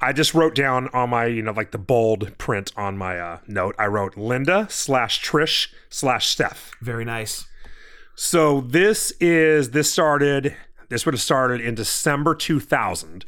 I 0.02 0.12
just 0.12 0.34
wrote 0.34 0.54
down 0.54 0.90
on 0.92 1.12
my, 1.12 1.28
you 1.28 1.42
know, 1.42 1.54
like 1.54 1.72
the 1.72 1.78
bold 1.78 2.38
print 2.38 2.74
on 2.75 2.98
my 2.98 3.18
uh, 3.18 3.38
note, 3.48 3.74
I 3.80 3.86
wrote 3.86 4.18
Linda 4.18 4.68
slash 4.70 5.24
Trish 5.24 5.70
slash 5.90 6.28
Steph. 6.28 6.72
Very 6.82 7.06
nice. 7.06 7.46
So 8.16 8.60
this 8.60 9.12
is 9.22 9.70
this 9.72 9.90
started 9.92 10.56
this 10.90 11.06
would 11.06 11.13
have 11.13 11.22
started 11.22 11.62
in 11.62 11.74
December 11.75 12.36
2000. 12.36 13.25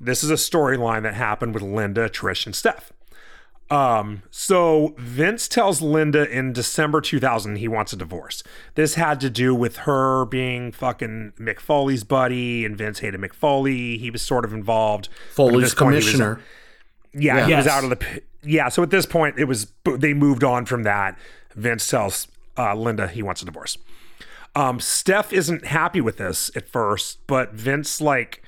This 0.00 0.24
is 0.24 0.30
a 0.30 0.34
storyline 0.34 1.02
that 1.02 1.14
happened 1.14 1.52
with 1.54 1.62
Linda, 1.62 2.08
Trish, 2.08 2.46
and 2.46 2.54
Steph. 2.54 2.92
Um, 3.68 4.22
so 4.30 4.94
Vince 4.96 5.48
tells 5.48 5.82
Linda 5.82 6.28
in 6.30 6.52
December 6.52 7.00
2000 7.00 7.56
he 7.56 7.66
wants 7.66 7.92
a 7.92 7.96
divorce. 7.96 8.44
This 8.76 8.94
had 8.94 9.20
to 9.20 9.30
do 9.30 9.54
with 9.56 9.78
her 9.78 10.24
being 10.24 10.70
fucking 10.70 11.32
Mick 11.40 11.58
Foley's 11.58 12.04
buddy, 12.04 12.64
and 12.64 12.76
Vince 12.78 13.00
hated 13.00 13.20
Mick 13.20 13.34
Foley. 13.34 13.98
He 13.98 14.10
was 14.10 14.22
sort 14.22 14.44
of 14.44 14.52
involved. 14.54 15.08
Foley's 15.32 15.64
this 15.70 15.74
point, 15.74 15.94
he 15.94 15.96
was- 15.96 16.04
commissioner. 16.04 16.40
yeah, 17.12 17.44
he 17.44 17.50
Yes. 17.50 17.64
was 17.64 17.72
out 17.72 17.82
of 17.84 17.90
the. 17.90 17.96
p- 17.96 18.20
Yeah, 18.44 18.68
so 18.68 18.84
at 18.84 18.90
this 18.90 19.06
point, 19.06 19.36
it 19.38 19.44
was 19.46 19.72
they 19.84 20.14
moved 20.14 20.44
on 20.44 20.64
from 20.66 20.84
that. 20.84 21.18
Vince 21.56 21.88
tells 21.88 22.28
uh, 22.56 22.74
Linda 22.76 23.08
he 23.08 23.20
wants 23.22 23.42
a 23.42 23.44
divorce. 23.46 23.76
Um, 24.54 24.78
Steph 24.78 25.32
isn't 25.32 25.64
happy 25.66 26.00
with 26.00 26.18
this 26.18 26.50
at 26.54 26.68
first, 26.68 27.18
but 27.26 27.52
Vince 27.54 28.00
like 28.00 28.42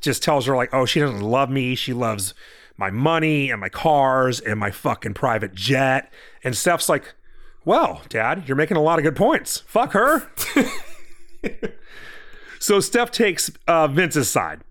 just 0.00 0.22
tells 0.24 0.46
her 0.46 0.56
like, 0.56 0.70
"Oh, 0.74 0.84
she 0.86 0.98
doesn't 0.98 1.20
love 1.20 1.48
me. 1.50 1.76
She 1.76 1.92
loves 1.92 2.34
my 2.80 2.90
money 2.90 3.50
and 3.50 3.60
my 3.60 3.68
cars 3.68 4.40
and 4.40 4.58
my 4.58 4.72
fucking 4.72 5.14
private 5.14 5.54
jet." 5.54 6.12
And 6.42 6.56
Steph's 6.56 6.88
like, 6.88 7.14
"Well, 7.64 8.02
Dad, 8.08 8.48
you're 8.48 8.56
making 8.56 8.76
a 8.76 8.82
lot 8.82 8.98
of 8.98 9.04
good 9.04 9.16
points. 9.16 9.58
Fuck 9.58 9.92
her." 9.92 10.28
so 12.58 12.80
Steph 12.80 13.12
takes 13.12 13.52
uh, 13.68 13.86
Vince's 13.86 14.28
side. 14.28 14.62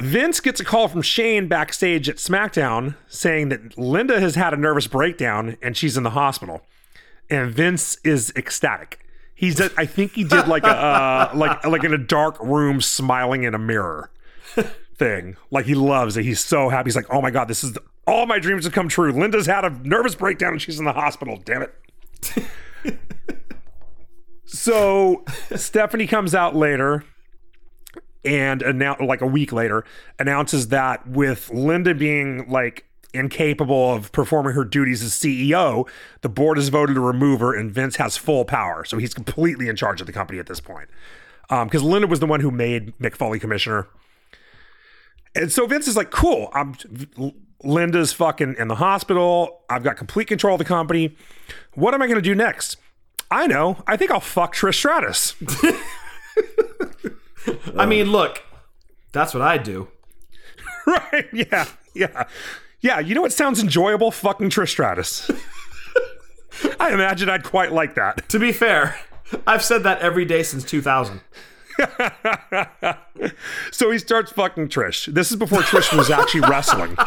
Vince 0.00 0.40
gets 0.40 0.60
a 0.60 0.64
call 0.64 0.88
from 0.88 1.02
Shane 1.02 1.48
backstage 1.48 2.08
at 2.08 2.16
SmackDown 2.16 2.96
saying 3.08 3.48
that 3.48 3.76
Linda 3.76 4.20
has 4.20 4.36
had 4.36 4.54
a 4.54 4.56
nervous 4.56 4.86
breakdown 4.86 5.56
and 5.60 5.76
she's 5.76 5.96
in 5.96 6.04
the 6.04 6.10
hospital. 6.10 6.62
And 7.28 7.50
Vince 7.50 7.98
is 8.04 8.32
ecstatic. 8.36 9.00
He's 9.34 9.60
I 9.60 9.86
think 9.86 10.12
he 10.12 10.24
did 10.24 10.48
like 10.48 10.64
a 10.64 10.68
uh, 10.68 11.30
like 11.34 11.64
like 11.64 11.84
in 11.84 11.92
a 11.92 11.98
dark 11.98 12.40
room 12.40 12.80
smiling 12.80 13.44
in 13.44 13.54
a 13.54 13.58
mirror 13.58 14.10
thing. 14.98 15.36
Like 15.50 15.66
he 15.66 15.74
loves 15.74 16.16
it. 16.16 16.24
He's 16.24 16.40
so 16.40 16.68
happy. 16.68 16.88
He's 16.88 16.96
like, 16.96 17.06
"Oh 17.10 17.20
my 17.20 17.30
god, 17.30 17.48
this 17.48 17.64
is 17.64 17.76
all 18.06 18.26
my 18.26 18.38
dreams 18.38 18.64
have 18.64 18.72
come 18.72 18.88
true. 18.88 19.12
Linda's 19.12 19.46
had 19.46 19.64
a 19.64 19.70
nervous 19.86 20.14
breakdown 20.14 20.52
and 20.52 20.62
she's 20.62 20.78
in 20.78 20.84
the 20.84 20.92
hospital. 20.92 21.40
Damn 21.44 21.62
it." 21.62 22.48
so 24.44 25.24
Stephanie 25.54 26.06
comes 26.06 26.34
out 26.34 26.54
later 26.56 27.04
and 28.24 28.62
announce 28.62 29.00
like 29.00 29.20
a 29.20 29.26
week 29.26 29.52
later 29.52 29.84
announces 30.18 30.68
that 30.68 31.06
with 31.06 31.50
Linda 31.50 31.94
being 31.94 32.48
like 32.50 32.84
incapable 33.14 33.94
of 33.94 34.12
performing 34.12 34.54
her 34.54 34.64
duties 34.64 35.02
as 35.02 35.12
CEO, 35.12 35.88
the 36.20 36.28
board 36.28 36.58
has 36.58 36.68
voted 36.68 36.94
to 36.94 37.00
remove 37.00 37.40
her, 37.40 37.54
and 37.54 37.70
Vince 37.70 37.96
has 37.96 38.16
full 38.16 38.44
power, 38.44 38.84
so 38.84 38.98
he's 38.98 39.14
completely 39.14 39.68
in 39.68 39.76
charge 39.76 40.00
of 40.00 40.06
the 40.06 40.12
company 40.12 40.38
at 40.38 40.46
this 40.46 40.60
point. 40.60 40.88
Um, 41.50 41.68
because 41.68 41.82
Linda 41.82 42.06
was 42.06 42.20
the 42.20 42.26
one 42.26 42.40
who 42.40 42.50
made 42.50 42.96
Mick 42.98 43.16
Foley 43.16 43.38
commissioner, 43.38 43.88
and 45.38 45.52
so 45.52 45.66
Vince 45.66 45.88
is 45.88 45.96
like, 45.96 46.10
"Cool, 46.10 46.50
I'm." 46.52 46.74
Linda's 47.64 48.12
fucking 48.12 48.54
in 48.56 48.68
the 48.68 48.76
hospital. 48.76 49.62
I've 49.68 49.82
got 49.82 49.96
complete 49.96 50.28
control 50.28 50.54
of 50.54 50.58
the 50.58 50.64
company. 50.64 51.16
What 51.74 51.92
am 51.92 52.00
I 52.00 52.06
going 52.06 52.14
to 52.16 52.22
do 52.22 52.34
next? 52.34 52.76
I 53.30 53.46
know. 53.46 53.82
I 53.86 53.96
think 53.96 54.10
I'll 54.10 54.20
fuck 54.20 54.54
Trish 54.54 54.76
Stratus. 54.76 55.34
I 57.76 57.86
mean, 57.86 58.10
look, 58.10 58.42
that's 59.12 59.34
what 59.34 59.42
I 59.42 59.58
do. 59.58 59.88
right? 60.86 61.26
Yeah, 61.32 61.66
yeah, 61.94 62.24
yeah. 62.80 63.00
You 63.00 63.14
know 63.14 63.22
what 63.22 63.32
sounds 63.32 63.60
enjoyable? 63.60 64.10
Fucking 64.10 64.50
Trish 64.50 64.70
Stratus. 64.70 65.30
I 66.80 66.92
imagine 66.92 67.28
I'd 67.28 67.44
quite 67.44 67.72
like 67.72 67.94
that. 67.96 68.28
To 68.30 68.38
be 68.38 68.52
fair, 68.52 68.98
I've 69.46 69.62
said 69.62 69.82
that 69.82 70.00
every 70.00 70.24
day 70.24 70.42
since 70.42 70.64
2000. 70.64 71.20
So 73.72 73.90
he 73.90 73.98
starts 73.98 74.30
fucking 74.32 74.68
Trish. 74.68 75.12
This 75.12 75.30
is 75.30 75.36
before 75.36 75.60
Trish 75.60 75.96
was 75.96 76.10
actually 76.10 76.42
wrestling. 76.42 76.96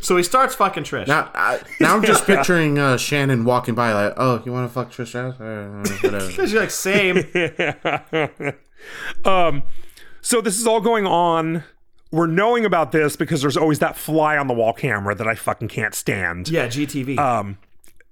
So 0.00 0.16
he 0.16 0.22
starts 0.22 0.54
fucking 0.54 0.84
Trish. 0.84 1.06
Now, 1.06 1.30
I, 1.34 1.60
now 1.80 1.94
I'm 1.94 2.02
just 2.02 2.24
picturing 2.24 2.78
uh, 2.78 2.96
Shannon 2.96 3.44
walking 3.44 3.74
by 3.74 3.92
like, 3.92 4.14
oh, 4.16 4.42
you 4.46 4.50
want 4.52 4.66
to 4.68 4.72
fuck 4.72 4.90
Trish 4.90 5.08
Stratus? 5.08 5.38
Whatever. 6.02 6.30
She's 6.30 6.54
like, 6.54 6.70
same. 6.70 7.16
So 10.22 10.40
this 10.40 10.58
is 10.58 10.66
all 10.66 10.80
going 10.80 11.06
on. 11.06 11.62
We're 12.10 12.26
knowing 12.26 12.64
about 12.64 12.90
this 12.92 13.16
because 13.16 13.42
there's 13.42 13.56
always 13.56 13.78
that 13.80 13.96
fly 13.96 14.36
on 14.38 14.46
the 14.46 14.54
wall 14.54 14.72
camera 14.72 15.14
that 15.14 15.28
I 15.28 15.34
fucking 15.34 15.68
can't 15.68 15.94
stand. 15.94 16.48
Yeah, 16.48 16.66
GTV. 16.68 17.18
Um, 17.18 17.58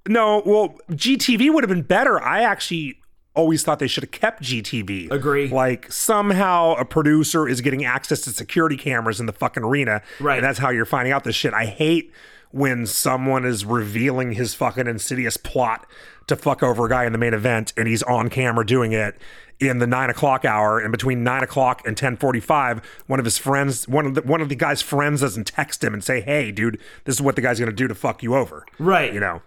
No, 0.06 0.42
well, 0.44 0.76
GTV 0.90 1.52
would 1.52 1.64
have 1.64 1.70
been 1.70 1.82
better. 1.82 2.20
I 2.22 2.42
actually 2.42 2.98
always 3.34 3.62
thought 3.64 3.78
they 3.80 3.86
should 3.88 4.04
have 4.04 4.10
kept 4.12 4.42
GTV. 4.42 5.10
Agree. 5.10 5.48
Like 5.48 5.90
somehow 5.90 6.74
a 6.74 6.84
producer 6.84 7.48
is 7.48 7.60
getting 7.60 7.84
access 7.84 8.20
to 8.22 8.30
security 8.30 8.76
cameras 8.76 9.18
in 9.20 9.26
the 9.26 9.32
fucking 9.32 9.62
arena. 9.64 10.02
Right. 10.20 10.36
And 10.36 10.44
that's 10.44 10.58
how 10.60 10.70
you're 10.70 10.84
finding 10.86 11.12
out 11.12 11.24
this 11.24 11.34
shit. 11.36 11.52
I 11.52 11.66
hate 11.66 12.12
when 12.52 12.86
someone 12.86 13.44
is 13.44 13.64
revealing 13.64 14.32
his 14.32 14.54
fucking 14.54 14.86
insidious 14.86 15.36
plot 15.36 15.86
to 16.28 16.36
fuck 16.36 16.62
over 16.62 16.86
a 16.86 16.88
guy 16.88 17.04
in 17.04 17.12
the 17.12 17.18
main 17.18 17.34
event 17.34 17.72
and 17.76 17.88
he's 17.88 18.02
on 18.04 18.30
camera 18.30 18.64
doing 18.64 18.92
it 18.92 19.16
in 19.60 19.78
the 19.78 19.86
nine 19.86 20.08
o'clock 20.10 20.44
hour 20.44 20.78
and 20.78 20.90
between 20.92 21.22
nine 21.24 21.42
o'clock 21.42 21.80
and 21.84 21.92
1045 21.94 22.80
one 23.06 23.18
of 23.18 23.24
his 23.24 23.38
friends 23.38 23.86
one 23.88 24.06
of 24.06 24.14
the 24.14 24.22
one 24.22 24.40
of 24.40 24.48
the 24.48 24.54
guy's 24.56 24.82
friends 24.82 25.20
doesn't 25.20 25.46
text 25.46 25.82
him 25.84 25.92
and 25.94 26.02
say 26.02 26.20
hey 26.20 26.50
dude 26.50 26.78
this 27.04 27.14
is 27.14 27.20
what 27.22 27.36
the 27.36 27.42
guy's 27.42 27.60
gonna 27.60 27.72
do 27.72 27.86
to 27.86 27.94
fuck 27.94 28.22
you 28.22 28.34
over 28.34 28.64
Right. 28.78 29.12
you 29.14 29.20
know 29.20 29.42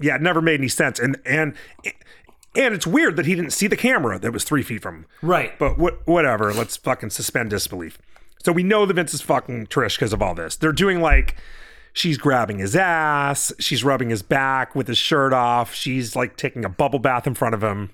yeah 0.00 0.16
it 0.16 0.22
never 0.22 0.40
made 0.42 0.58
any 0.58 0.68
sense 0.68 0.98
and 0.98 1.16
and 1.24 1.54
and 2.54 2.74
it's 2.74 2.86
weird 2.86 3.16
that 3.16 3.26
he 3.26 3.34
didn't 3.34 3.52
see 3.52 3.66
the 3.66 3.76
camera 3.76 4.18
that 4.18 4.32
was 4.32 4.44
three 4.44 4.62
feet 4.62 4.82
from 4.82 4.94
him 4.96 5.06
Right. 5.22 5.58
but 5.58 5.78
what, 5.78 6.06
whatever. 6.06 6.52
Let's 6.52 6.76
fucking 6.76 7.10
suspend 7.10 7.50
disbelief. 7.50 7.98
So 8.42 8.52
we 8.52 8.62
know 8.62 8.86
that 8.86 8.94
Vince 8.94 9.14
is 9.14 9.20
fucking 9.22 9.68
Trish 9.68 9.96
because 9.96 10.12
of 10.12 10.20
all 10.20 10.34
this. 10.34 10.56
They're 10.56 10.72
doing 10.72 11.00
like 11.00 11.36
she's 11.92 12.18
grabbing 12.18 12.58
his 12.58 12.74
ass, 12.76 13.52
she's 13.58 13.84
rubbing 13.84 14.10
his 14.10 14.22
back 14.22 14.74
with 14.74 14.88
his 14.88 14.98
shirt 14.98 15.32
off, 15.32 15.72
she's 15.74 16.16
like 16.16 16.36
taking 16.36 16.64
a 16.64 16.68
bubble 16.68 16.98
bath 16.98 17.26
in 17.26 17.34
front 17.34 17.54
of 17.54 17.62
him. 17.62 17.90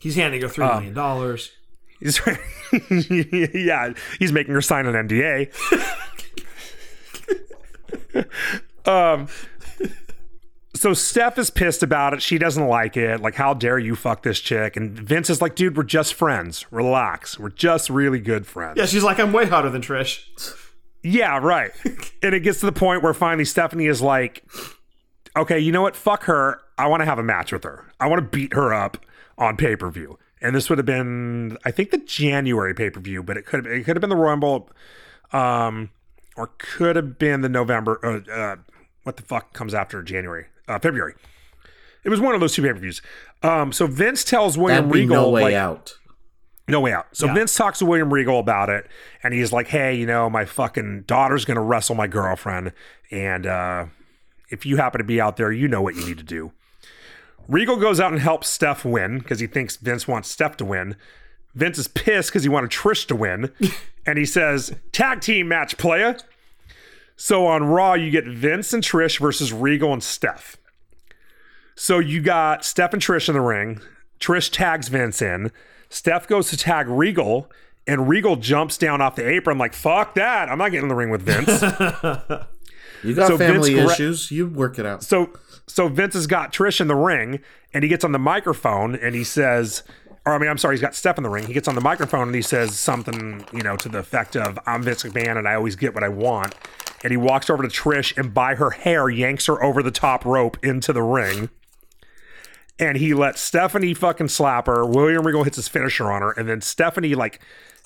He's 0.00 0.16
handing 0.16 0.42
her 0.42 0.48
three 0.48 0.64
Um, 0.64 0.76
million 0.76 0.94
dollars. 0.94 1.52
He's 2.00 2.20
yeah, 3.54 3.92
he's 4.18 4.32
making 4.32 4.52
her 4.54 4.60
sign 4.62 4.86
an 4.86 5.08
NDA. 5.08 5.52
um 8.86 9.28
so 10.82 10.94
Steph 10.94 11.38
is 11.38 11.48
pissed 11.48 11.84
about 11.84 12.12
it. 12.12 12.20
She 12.20 12.38
doesn't 12.38 12.66
like 12.66 12.96
it. 12.96 13.20
Like, 13.20 13.36
how 13.36 13.54
dare 13.54 13.78
you 13.78 13.94
fuck 13.94 14.24
this 14.24 14.40
chick? 14.40 14.76
And 14.76 14.98
Vince 14.98 15.30
is 15.30 15.40
like, 15.40 15.54
dude, 15.54 15.76
we're 15.76 15.84
just 15.84 16.12
friends. 16.12 16.66
Relax. 16.72 17.38
We're 17.38 17.50
just 17.50 17.88
really 17.88 18.18
good 18.18 18.48
friends. 18.48 18.76
Yeah, 18.76 18.86
she's 18.86 19.04
like, 19.04 19.20
I'm 19.20 19.32
way 19.32 19.46
hotter 19.46 19.70
than 19.70 19.80
Trish. 19.80 20.26
Yeah, 21.04 21.38
right. 21.38 21.70
and 22.22 22.34
it 22.34 22.40
gets 22.40 22.58
to 22.60 22.66
the 22.66 22.72
point 22.72 23.00
where 23.00 23.14
finally 23.14 23.44
Stephanie 23.44 23.86
is 23.86 24.02
like, 24.02 24.44
okay, 25.36 25.56
you 25.56 25.70
know 25.70 25.82
what? 25.82 25.94
Fuck 25.94 26.24
her. 26.24 26.60
I 26.76 26.88
want 26.88 27.00
to 27.00 27.04
have 27.04 27.20
a 27.20 27.22
match 27.22 27.52
with 27.52 27.62
her. 27.62 27.86
I 28.00 28.08
want 28.08 28.18
to 28.18 28.36
beat 28.36 28.52
her 28.52 28.74
up 28.74 29.06
on 29.38 29.56
pay 29.56 29.76
per 29.76 29.88
view. 29.88 30.18
And 30.40 30.52
this 30.56 30.68
would 30.68 30.78
have 30.80 30.86
been, 30.86 31.58
I 31.64 31.70
think, 31.70 31.92
the 31.92 31.98
January 31.98 32.74
pay 32.74 32.90
per 32.90 32.98
view, 32.98 33.22
but 33.22 33.36
it 33.36 33.46
could 33.46 33.64
have 33.64 33.72
it 33.72 33.84
could 33.84 33.94
have 33.94 34.00
been 34.00 34.10
the 34.10 34.16
Royal 34.16 34.30
Rumble, 34.30 34.70
um, 35.32 35.90
or 36.36 36.50
could 36.58 36.96
have 36.96 37.20
been 37.20 37.42
the 37.42 37.48
November. 37.48 38.00
Uh, 38.04 38.28
uh, 38.28 38.56
what 39.04 39.16
the 39.16 39.22
fuck 39.22 39.52
comes 39.52 39.74
after 39.74 40.02
January? 40.02 40.46
Uh, 40.68 40.78
February. 40.78 41.14
It 42.04 42.08
was 42.08 42.20
one 42.20 42.34
of 42.34 42.40
those 42.40 42.54
two 42.54 42.62
pay 42.62 42.72
per 42.72 42.78
views. 42.78 43.00
Um, 43.42 43.72
so 43.72 43.86
Vince 43.86 44.24
tells 44.24 44.56
William 44.58 44.86
That'd 44.88 45.02
Regal, 45.02 45.16
no 45.16 45.30
way 45.30 45.42
like, 45.42 45.54
out. 45.54 45.94
no 46.68 46.80
way 46.80 46.92
out. 46.92 47.06
So 47.12 47.26
Yeah. 47.26 47.34
Vince 47.34 47.54
talks 47.54 47.78
to 47.80 47.86
William 47.86 48.12
Regal 48.12 48.38
about 48.38 48.70
it, 48.70 48.86
and 49.22 49.32
he's 49.34 49.52
like, 49.52 49.68
"Hey, 49.68 49.94
you 49.94 50.06
know, 50.06 50.28
my 50.30 50.44
fucking 50.44 51.02
daughter's 51.06 51.44
gonna 51.44 51.62
wrestle 51.62 51.94
my 51.94 52.06
girlfriend, 52.06 52.72
and 53.10 53.46
uh, 53.46 53.86
if 54.50 54.64
you 54.66 54.76
happen 54.78 54.98
to 54.98 55.04
be 55.04 55.20
out 55.20 55.36
there, 55.36 55.52
you 55.52 55.68
know 55.68 55.82
what 55.82 55.94
you 55.94 56.04
need 56.04 56.18
to 56.18 56.24
do." 56.24 56.52
Regal 57.48 57.76
goes 57.76 57.98
out 58.00 58.12
and 58.12 58.20
helps 58.20 58.48
Steph 58.48 58.84
win 58.84 59.18
because 59.18 59.40
he 59.40 59.46
thinks 59.46 59.76
Vince 59.76 60.06
wants 60.06 60.28
Steph 60.28 60.56
to 60.58 60.64
win. 60.64 60.96
Vince 61.54 61.76
is 61.78 61.88
pissed 61.88 62.30
because 62.30 62.44
he 62.44 62.48
wanted 62.48 62.70
Trish 62.70 63.06
to 63.08 63.16
win, 63.16 63.52
and 64.06 64.18
he 64.18 64.24
says, 64.24 64.74
"Tag 64.92 65.20
team 65.20 65.48
match, 65.48 65.76
playa." 65.76 66.16
So 67.16 67.46
on 67.46 67.64
Raw, 67.64 67.94
you 67.94 68.10
get 68.10 68.24
Vince 68.26 68.72
and 68.72 68.82
Trish 68.82 69.18
versus 69.20 69.52
Regal 69.52 69.92
and 69.92 70.02
Steph. 70.02 70.56
So 71.74 71.98
you 71.98 72.20
got 72.20 72.64
Steph 72.64 72.92
and 72.92 73.02
Trish 73.02 73.28
in 73.28 73.34
the 73.34 73.40
ring. 73.40 73.80
Trish 74.20 74.50
tags 74.52 74.88
Vince 74.88 75.22
in. 75.22 75.50
Steph 75.88 76.26
goes 76.26 76.48
to 76.50 76.56
tag 76.56 76.88
Regal, 76.88 77.50
and 77.86 78.08
Regal 78.08 78.36
jumps 78.36 78.78
down 78.78 79.00
off 79.00 79.14
the 79.16 79.28
apron 79.28 79.58
like, 79.58 79.74
fuck 79.74 80.14
that. 80.14 80.48
I'm 80.48 80.58
not 80.58 80.70
getting 80.70 80.84
in 80.84 80.88
the 80.88 80.94
ring 80.94 81.10
with 81.10 81.22
Vince. 81.22 81.62
You 83.04 83.14
got 83.16 83.26
So 83.26 83.36
Vince 83.36 83.52
family 83.66 83.74
gra- 83.74 83.92
issues. 83.92 84.30
You 84.30 84.46
work 84.46 84.78
it 84.78 84.86
out. 84.86 85.02
so 85.02 85.32
so 85.66 85.88
Vince 85.88 86.14
has 86.14 86.28
got 86.28 86.52
Trish 86.52 86.80
in 86.80 86.86
the 86.86 86.94
ring, 86.94 87.40
and 87.74 87.82
he 87.82 87.88
gets 87.88 88.04
on 88.04 88.12
the 88.12 88.18
microphone 88.20 88.94
and 88.94 89.12
he 89.16 89.24
says, 89.24 89.82
or 90.24 90.34
I 90.34 90.38
mean, 90.38 90.48
I'm 90.48 90.56
sorry, 90.56 90.76
he's 90.76 90.80
got 90.82 90.94
Steph 90.94 91.16
in 91.18 91.24
the 91.24 91.28
ring. 91.30 91.46
He 91.48 91.52
gets 91.52 91.66
on 91.66 91.74
the 91.74 91.80
microphone 91.80 92.28
and 92.28 92.34
he 92.36 92.42
says 92.42 92.78
something, 92.78 93.44
you 93.52 93.62
know, 93.62 93.76
to 93.78 93.88
the 93.88 93.98
effect 93.98 94.36
of, 94.36 94.56
I'm 94.66 94.84
Vince 94.84 95.02
McMahon 95.02 95.36
and 95.36 95.48
I 95.48 95.54
always 95.54 95.74
get 95.74 95.94
what 95.94 96.04
I 96.04 96.10
want. 96.10 96.54
And 97.02 97.10
he 97.10 97.16
walks 97.16 97.50
over 97.50 97.62
to 97.62 97.68
Trish 97.68 98.16
and 98.16 98.32
by 98.32 98.54
her 98.54 98.70
hair 98.70 99.08
yanks 99.08 99.46
her 99.46 99.62
over 99.62 99.82
the 99.82 99.90
top 99.90 100.24
rope 100.24 100.56
into 100.64 100.92
the 100.92 101.02
ring. 101.02 101.50
And 102.78 102.96
he 102.96 103.14
lets 103.14 103.40
Stephanie 103.40 103.94
fucking 103.94 104.28
slap 104.28 104.66
her. 104.66 104.86
William 104.86 105.26
Regal 105.26 105.44
hits 105.44 105.56
his 105.56 105.68
finisher 105.68 106.10
on 106.10 106.22
her. 106.22 106.32
And 106.32 106.48
then 106.48 106.60
Stephanie 106.60 107.14
like 107.14 107.40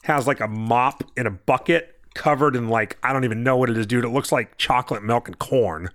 has 0.05 0.27
like 0.27 0.41
a 0.41 0.49
mop 0.49 1.03
in 1.17 1.27
a 1.27 1.31
bucket 1.31 1.99
covered 2.15 2.57
in 2.57 2.69
like, 2.69 2.99
I 3.03 3.13
don't 3.13 3.25
even 3.25 3.43
know 3.43 3.57
what 3.57 3.71
it 3.71 3.79
is, 3.79 3.87
dude. 3.87 4.05
It 4.05 4.09
looks 4.09 4.33
like 4.33 4.57
chocolate 4.57 5.03
milk 5.03 5.29
and 5.29 5.39
corn 5.39 5.91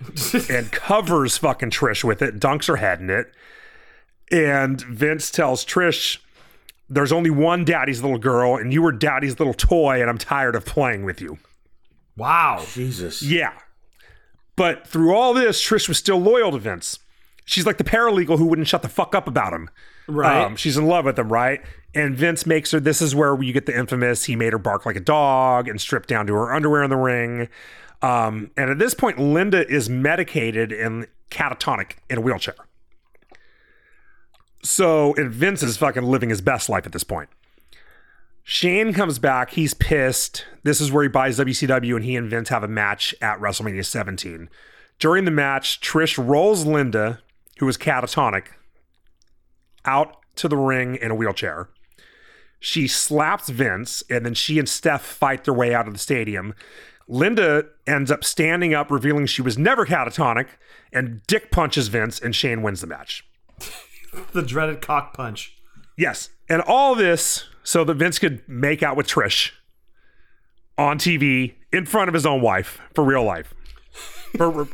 and 0.50 0.70
covers 0.72 1.36
fucking 1.36 1.70
Trish 1.70 2.04
with 2.04 2.22
it, 2.22 2.38
dunks 2.40 2.66
her 2.68 2.76
head 2.76 3.00
in 3.00 3.10
it. 3.10 3.32
And 4.30 4.80
Vince 4.80 5.30
tells 5.30 5.64
Trish, 5.64 6.18
There's 6.88 7.12
only 7.12 7.30
one 7.30 7.64
daddy's 7.64 8.02
little 8.02 8.18
girl, 8.18 8.56
and 8.56 8.72
you 8.72 8.82
were 8.82 8.92
daddy's 8.92 9.38
little 9.38 9.54
toy, 9.54 10.00
and 10.00 10.08
I'm 10.08 10.18
tired 10.18 10.56
of 10.56 10.64
playing 10.64 11.04
with 11.04 11.20
you. 11.20 11.38
Wow. 12.16 12.64
Jesus. 12.72 13.22
Yeah. 13.22 13.52
But 14.56 14.86
through 14.86 15.14
all 15.14 15.34
this, 15.34 15.62
Trish 15.62 15.88
was 15.88 15.98
still 15.98 16.18
loyal 16.18 16.52
to 16.52 16.58
Vince. 16.58 16.98
She's 17.44 17.66
like 17.66 17.78
the 17.78 17.84
paralegal 17.84 18.38
who 18.38 18.46
wouldn't 18.46 18.68
shut 18.68 18.82
the 18.82 18.88
fuck 18.88 19.14
up 19.14 19.26
about 19.26 19.52
him. 19.52 19.68
Right. 20.06 20.42
Um, 20.44 20.56
she's 20.56 20.76
in 20.76 20.86
love 20.86 21.04
with 21.04 21.18
him, 21.18 21.32
right? 21.32 21.60
And 21.94 22.16
Vince 22.16 22.46
makes 22.46 22.70
her. 22.70 22.80
This 22.80 23.02
is 23.02 23.14
where 23.14 23.40
you 23.42 23.52
get 23.52 23.66
the 23.66 23.76
infamous. 23.76 24.24
He 24.24 24.36
made 24.36 24.52
her 24.52 24.58
bark 24.58 24.86
like 24.86 24.96
a 24.96 25.00
dog 25.00 25.68
and 25.68 25.80
strip 25.80 26.06
down 26.06 26.26
to 26.26 26.34
her 26.34 26.52
underwear 26.52 26.82
in 26.82 26.90
the 26.90 26.96
ring. 26.96 27.48
Um, 28.02 28.50
and 28.56 28.70
at 28.70 28.78
this 28.78 28.94
point, 28.94 29.18
Linda 29.18 29.66
is 29.70 29.88
medicated 29.88 30.72
and 30.72 31.06
catatonic 31.30 31.92
in 32.10 32.18
a 32.18 32.20
wheelchair. 32.20 32.54
So, 34.62 35.14
and 35.14 35.30
Vince 35.32 35.62
is 35.62 35.76
fucking 35.76 36.02
living 36.02 36.30
his 36.30 36.40
best 36.40 36.68
life 36.68 36.86
at 36.86 36.92
this 36.92 37.04
point. 37.04 37.28
Shane 38.44 38.92
comes 38.92 39.18
back. 39.18 39.50
He's 39.50 39.72
pissed. 39.72 40.44
This 40.62 40.80
is 40.80 40.92
where 40.92 41.02
he 41.02 41.08
buys 41.08 41.38
WCW, 41.38 41.96
and 41.96 42.04
he 42.04 42.14
and 42.14 42.28
Vince 42.28 42.50
have 42.50 42.62
a 42.62 42.68
match 42.68 43.14
at 43.22 43.40
WrestleMania 43.40 43.84
17. 43.84 44.50
During 44.98 45.24
the 45.24 45.30
match, 45.30 45.80
Trish 45.80 46.24
rolls 46.24 46.66
Linda, 46.66 47.20
who 47.58 47.66
is 47.68 47.78
catatonic, 47.78 48.48
out 49.86 50.16
to 50.36 50.48
the 50.48 50.58
ring 50.58 50.96
in 50.96 51.10
a 51.10 51.14
wheelchair. 51.14 51.70
She 52.60 52.86
slaps 52.86 53.48
Vince, 53.48 54.02
and 54.10 54.24
then 54.24 54.34
she 54.34 54.58
and 54.58 54.68
Steph 54.68 55.02
fight 55.02 55.44
their 55.44 55.54
way 55.54 55.74
out 55.74 55.86
of 55.86 55.94
the 55.94 55.98
stadium. 55.98 56.54
Linda 57.08 57.64
ends 57.86 58.10
up 58.10 58.24
standing 58.24 58.74
up, 58.74 58.90
revealing 58.90 59.26
she 59.26 59.42
was 59.42 59.58
never 59.58 59.86
catatonic, 59.86 60.48
and 60.92 61.22
dick 61.26 61.50
punches 61.50 61.88
Vince, 61.88 62.20
and 62.20 62.34
Shane 62.34 62.62
wins 62.62 62.82
the 62.82 62.86
match. 62.86 63.26
the 64.32 64.42
dreaded 64.42 64.80
cock 64.80 65.14
punch. 65.14 65.56
Yes. 65.96 66.30
And 66.48 66.62
all 66.62 66.94
this 66.94 67.44
so 67.62 67.84
that 67.84 67.94
Vince 67.94 68.18
could 68.18 68.46
make 68.48 68.82
out 68.82 68.96
with 68.96 69.06
Trish 69.06 69.52
on 70.76 70.98
TV 70.98 71.54
in 71.72 71.86
front 71.86 72.08
of 72.08 72.14
his 72.14 72.26
own 72.26 72.42
wife 72.42 72.80
for 72.94 73.04
real 73.04 73.24
life. 73.24 73.54
For, 74.36 74.68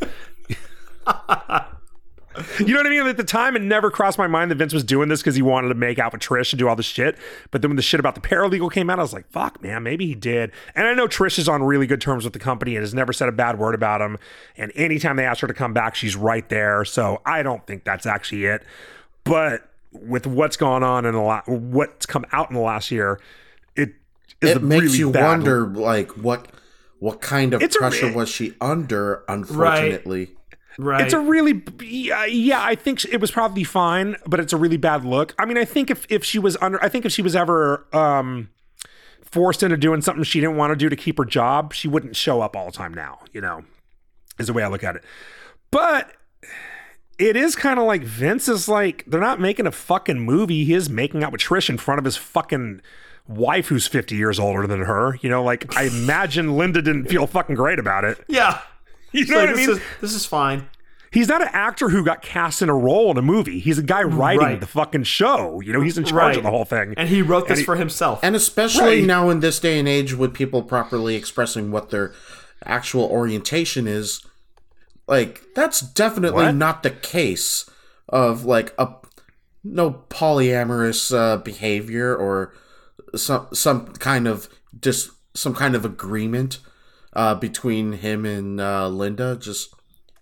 you 2.58 2.72
know 2.74 2.78
what 2.78 2.86
I 2.86 2.90
mean? 2.90 3.06
At 3.06 3.16
the 3.16 3.24
time, 3.24 3.56
it 3.56 3.62
never 3.62 3.90
crossed 3.90 4.18
my 4.18 4.26
mind 4.26 4.50
that 4.50 4.56
Vince 4.56 4.72
was 4.72 4.84
doing 4.84 5.08
this 5.08 5.20
because 5.20 5.34
he 5.34 5.42
wanted 5.42 5.68
to 5.68 5.74
make 5.74 5.98
out 5.98 6.12
with 6.12 6.22
Trish 6.22 6.52
and 6.52 6.58
do 6.58 6.68
all 6.68 6.76
this 6.76 6.86
shit. 6.86 7.16
But 7.50 7.62
then 7.62 7.70
when 7.70 7.76
the 7.76 7.82
shit 7.82 8.00
about 8.00 8.14
the 8.14 8.20
paralegal 8.20 8.72
came 8.72 8.90
out, 8.90 8.98
I 8.98 9.02
was 9.02 9.12
like, 9.12 9.30
fuck, 9.30 9.62
man, 9.62 9.82
maybe 9.82 10.06
he 10.06 10.14
did. 10.14 10.52
And 10.74 10.86
I 10.86 10.94
know 10.94 11.06
Trish 11.06 11.38
is 11.38 11.48
on 11.48 11.62
really 11.62 11.86
good 11.86 12.00
terms 12.00 12.24
with 12.24 12.32
the 12.32 12.38
company 12.38 12.76
and 12.76 12.82
has 12.82 12.94
never 12.94 13.12
said 13.12 13.28
a 13.28 13.32
bad 13.32 13.58
word 13.58 13.74
about 13.74 14.00
him. 14.00 14.18
And 14.56 14.72
anytime 14.74 15.16
they 15.16 15.24
ask 15.24 15.40
her 15.40 15.46
to 15.46 15.54
come 15.54 15.72
back, 15.72 15.94
she's 15.94 16.16
right 16.16 16.48
there. 16.48 16.84
So 16.84 17.20
I 17.24 17.42
don't 17.42 17.66
think 17.66 17.84
that's 17.84 18.06
actually 18.06 18.46
it. 18.46 18.64
But 19.24 19.69
with 19.92 20.26
what's 20.26 20.56
gone 20.56 20.82
on 20.82 21.04
in 21.04 21.14
the 21.14 21.20
la- 21.20 21.42
what's 21.46 22.06
come 22.06 22.24
out 22.32 22.50
in 22.50 22.54
the 22.54 22.62
last 22.62 22.90
year, 22.90 23.20
it 23.76 23.90
is 24.40 24.50
It 24.52 24.56
a 24.58 24.60
makes 24.60 24.82
really 24.84 24.98
you 24.98 25.10
bad- 25.10 25.26
wonder, 25.26 25.66
like 25.66 26.10
what 26.16 26.48
what 26.98 27.20
kind 27.20 27.54
of 27.54 27.62
It's 27.62 27.76
a- 27.76 27.78
pressure 27.78 28.12
was 28.12 28.28
she 28.28 28.54
under? 28.60 29.24
Unfortunately, 29.28 30.32
Right. 30.78 31.02
It's 31.02 31.12
a 31.12 31.18
really 31.20 31.62
yeah, 31.82 32.24
yeah, 32.26 32.62
I 32.62 32.74
think 32.74 33.04
it 33.04 33.20
was 33.20 33.30
probably 33.30 33.64
fine, 33.64 34.16
but 34.26 34.38
it's 34.40 34.52
a 34.52 34.56
really 34.56 34.76
bad 34.78 35.04
look. 35.04 35.34
I 35.38 35.44
mean, 35.44 35.58
I 35.58 35.64
think 35.64 35.90
if 35.90 36.06
if 36.08 36.24
she 36.24 36.38
was 36.38 36.56
under 36.60 36.82
I 36.82 36.88
think 36.88 37.04
if 37.04 37.12
she 37.12 37.22
was 37.22 37.34
ever 37.36 37.84
um 37.92 38.48
forced 39.22 39.62
into 39.62 39.76
doing 39.76 40.00
something 40.00 40.24
she 40.24 40.40
didn't 40.40 40.56
want 40.56 40.70
to 40.72 40.76
do 40.76 40.88
to 40.88 40.96
keep 40.96 41.18
her 41.18 41.24
job, 41.24 41.72
she 41.74 41.86
wouldn't 41.88 42.16
show 42.16 42.40
up 42.40 42.56
all 42.56 42.66
the 42.66 42.72
time 42.72 42.94
now, 42.94 43.18
you 43.32 43.40
know. 43.40 43.64
Is 44.38 44.46
the 44.46 44.52
way 44.52 44.62
I 44.62 44.68
look 44.68 44.82
at 44.84 44.96
it. 44.96 45.04
But 45.70 46.12
it 47.20 47.36
is 47.36 47.54
kind 47.56 47.78
of 47.78 47.86
like 47.86 48.02
Vince 48.02 48.48
is 48.48 48.68
like 48.68 49.04
they're 49.06 49.20
not 49.20 49.40
making 49.40 49.66
a 49.66 49.72
fucking 49.72 50.18
movie. 50.20 50.64
He 50.64 50.74
is 50.74 50.88
making 50.90 51.22
out 51.22 51.32
with 51.32 51.40
Trish 51.40 51.68
in 51.68 51.78
front 51.78 51.98
of 51.98 52.04
his 52.04 52.16
fucking 52.16 52.80
wife 53.28 53.68
who's 53.68 53.86
50 53.86 54.16
years 54.16 54.38
older 54.40 54.66
than 54.66 54.80
her. 54.80 55.16
You 55.20 55.28
know, 55.30 55.42
like 55.44 55.76
I 55.76 55.84
imagine 55.84 56.56
Linda 56.56 56.82
didn't 56.82 57.06
feel 57.06 57.26
fucking 57.26 57.54
great 57.56 57.78
about 57.78 58.04
it. 58.04 58.24
yeah. 58.28 58.60
You 59.12 59.26
know 59.26 59.34
So 59.34 59.40
what 59.40 59.48
I 59.48 59.52
this 59.54 59.66
mean? 59.66 59.76
is 59.76 59.82
this 60.00 60.14
is 60.14 60.24
fine. 60.24 60.68
He's 61.12 61.26
not 61.26 61.42
an 61.42 61.48
actor 61.50 61.88
who 61.88 62.04
got 62.04 62.22
cast 62.22 62.62
in 62.62 62.68
a 62.68 62.74
role 62.76 63.10
in 63.10 63.16
a 63.18 63.22
movie. 63.22 63.58
He's 63.58 63.76
a 63.76 63.82
guy 63.82 64.04
writing 64.04 64.40
Right. 64.46 64.60
the 64.60 64.68
fucking 64.68 65.02
show. 65.02 65.60
You 65.60 65.72
know, 65.72 65.80
he's 65.80 65.98
in 65.98 66.04
charge 66.04 66.14
Right. 66.14 66.36
of 66.36 66.44
the 66.44 66.50
whole 66.50 66.64
thing. 66.64 66.94
And 66.96 67.08
he 67.08 67.20
wrote 67.20 67.48
this 67.48 67.58
he- 67.58 67.64
for 67.64 67.74
himself. 67.74 68.20
and 68.22 68.36
especially 68.36 69.00
Right. 69.00 69.04
now 69.04 69.28
in 69.28 69.40
this 69.40 69.58
day 69.58 69.80
and 69.80 69.88
age, 69.88 70.14
with 70.14 70.32
people 70.32 70.62
properly 70.62 71.16
expressing 71.16 71.72
what 71.72 71.90
their 71.90 72.12
actual 72.64 73.02
orientation 73.06 73.88
is, 73.88 74.20
Like 75.10 75.42
that's 75.54 75.80
definitely 75.80 76.44
What? 76.44 76.54
not 76.54 76.82
the 76.82 76.90
case 76.90 77.68
of 78.08 78.44
like 78.46 78.72
a 78.78 78.94
no 79.64 79.90
polyamorous 80.08 81.12
uh, 81.14 81.36
behavior 81.38 82.14
or 82.16 82.54
some 83.16 83.48
some 83.52 83.86
kind 83.94 84.26
of 84.28 84.48
just 84.80 85.10
some 85.34 85.52
kind 85.54 85.74
of 85.74 85.84
agreement 85.84 86.60
uh, 87.12 87.34
between 87.34 87.94
him 87.94 88.24
and 88.24 88.60
uh, 88.60 88.88
Linda. 88.88 89.36
Just 89.36 89.74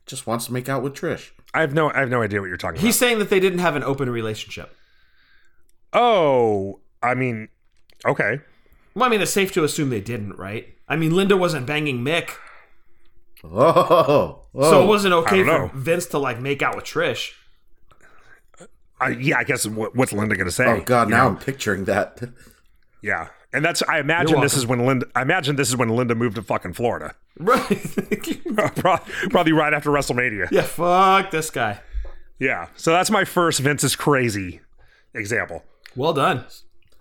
just 0.07 0.27
wants 0.27 0.47
to 0.47 0.53
make 0.55 0.69
out 0.71 0.83
with 0.83 0.95
Trish. 0.95 1.31
I 1.53 1.61
have 1.61 1.75
no 1.75 1.91
I 1.93 2.01
have 2.01 2.09
no 2.11 2.23
idea 2.23 2.41
what 2.41 2.47
you're 2.49 2.57
talking 2.57 2.79
about. 2.79 2.87
He's 2.87 2.99
saying 2.99 3.19
that 3.19 3.29
they 3.31 3.41
didn't 3.41 3.59
have 3.61 3.77
an 3.77 3.85
open 3.85 4.09
relationship. 4.11 4.75
Oh, 5.93 6.81
I 7.03 7.15
mean, 7.15 7.49
okay. 8.07 8.41
Well, 8.95 9.05
I 9.05 9.09
mean, 9.09 9.21
it's 9.21 9.31
safe 9.31 9.53
to 9.53 9.65
assume 9.65 9.91
they 9.91 10.01
didn't, 10.01 10.37
right? 10.37 10.67
I 10.89 10.97
mean, 10.97 11.15
Linda 11.15 11.37
wasn't 11.37 11.67
banging 11.67 12.03
Mick, 12.05 12.31
Oh, 13.45 14.43
so 14.61 14.83
it 14.83 14.87
wasn't 14.87 15.15
okay 15.15 15.43
for 15.43 15.47
know. 15.47 15.71
Vince 15.75 16.07
to 16.07 16.19
like 16.19 16.41
make 16.41 16.63
out 16.63 16.75
with 16.77 16.85
Trish. 16.85 17.33
I, 19.01 19.11
yeah, 19.11 19.39
I 19.39 19.45
guess 19.45 19.67
what, 19.67 19.95
what's 19.95 20.13
Linda 20.13 20.35
going 20.35 20.47
to 20.49 20.53
say? 20.53 20.67
oh 20.67 20.81
god! 20.81 21.09
you 21.09 21.15
Now 21.15 21.25
know? 21.25 21.31
I'm 21.31 21.39
picturing 21.39 21.85
that. 21.85 22.21
yeah, 23.01 23.29
and 23.53 23.65
that's 23.65 23.83
I 23.83 24.01
imagine 24.01 24.41
this 24.41 24.57
is 24.57 24.67
when 24.67 24.85
Linda. 24.85 25.07
I 25.15 25.23
imagine 25.23 25.55
this 25.57 25.69
is 25.69 25.77
when 25.77 25.89
Linda 25.91 26.15
moved 26.17 26.35
to 26.37 26.43
fucking 26.43 26.73
Florida, 26.73 27.15
Right. 27.39 28.41
Probably 29.31 29.53
right 29.53 29.73
after 29.73 29.91
WrestleMania. 29.91 30.49
yeah, 30.51 30.63
fuck 30.63 31.31
this 31.31 31.51
guy. 31.51 31.81
Yeah, 32.41 32.69
so 32.77 32.91
that's 32.93 33.11
my 33.11 33.25
first 33.25 33.61
Vince 33.61 33.85
is 33.85 33.95
crazy 33.95 34.61
example. 35.15 35.63
Well 35.95 36.13
done. 36.13 36.45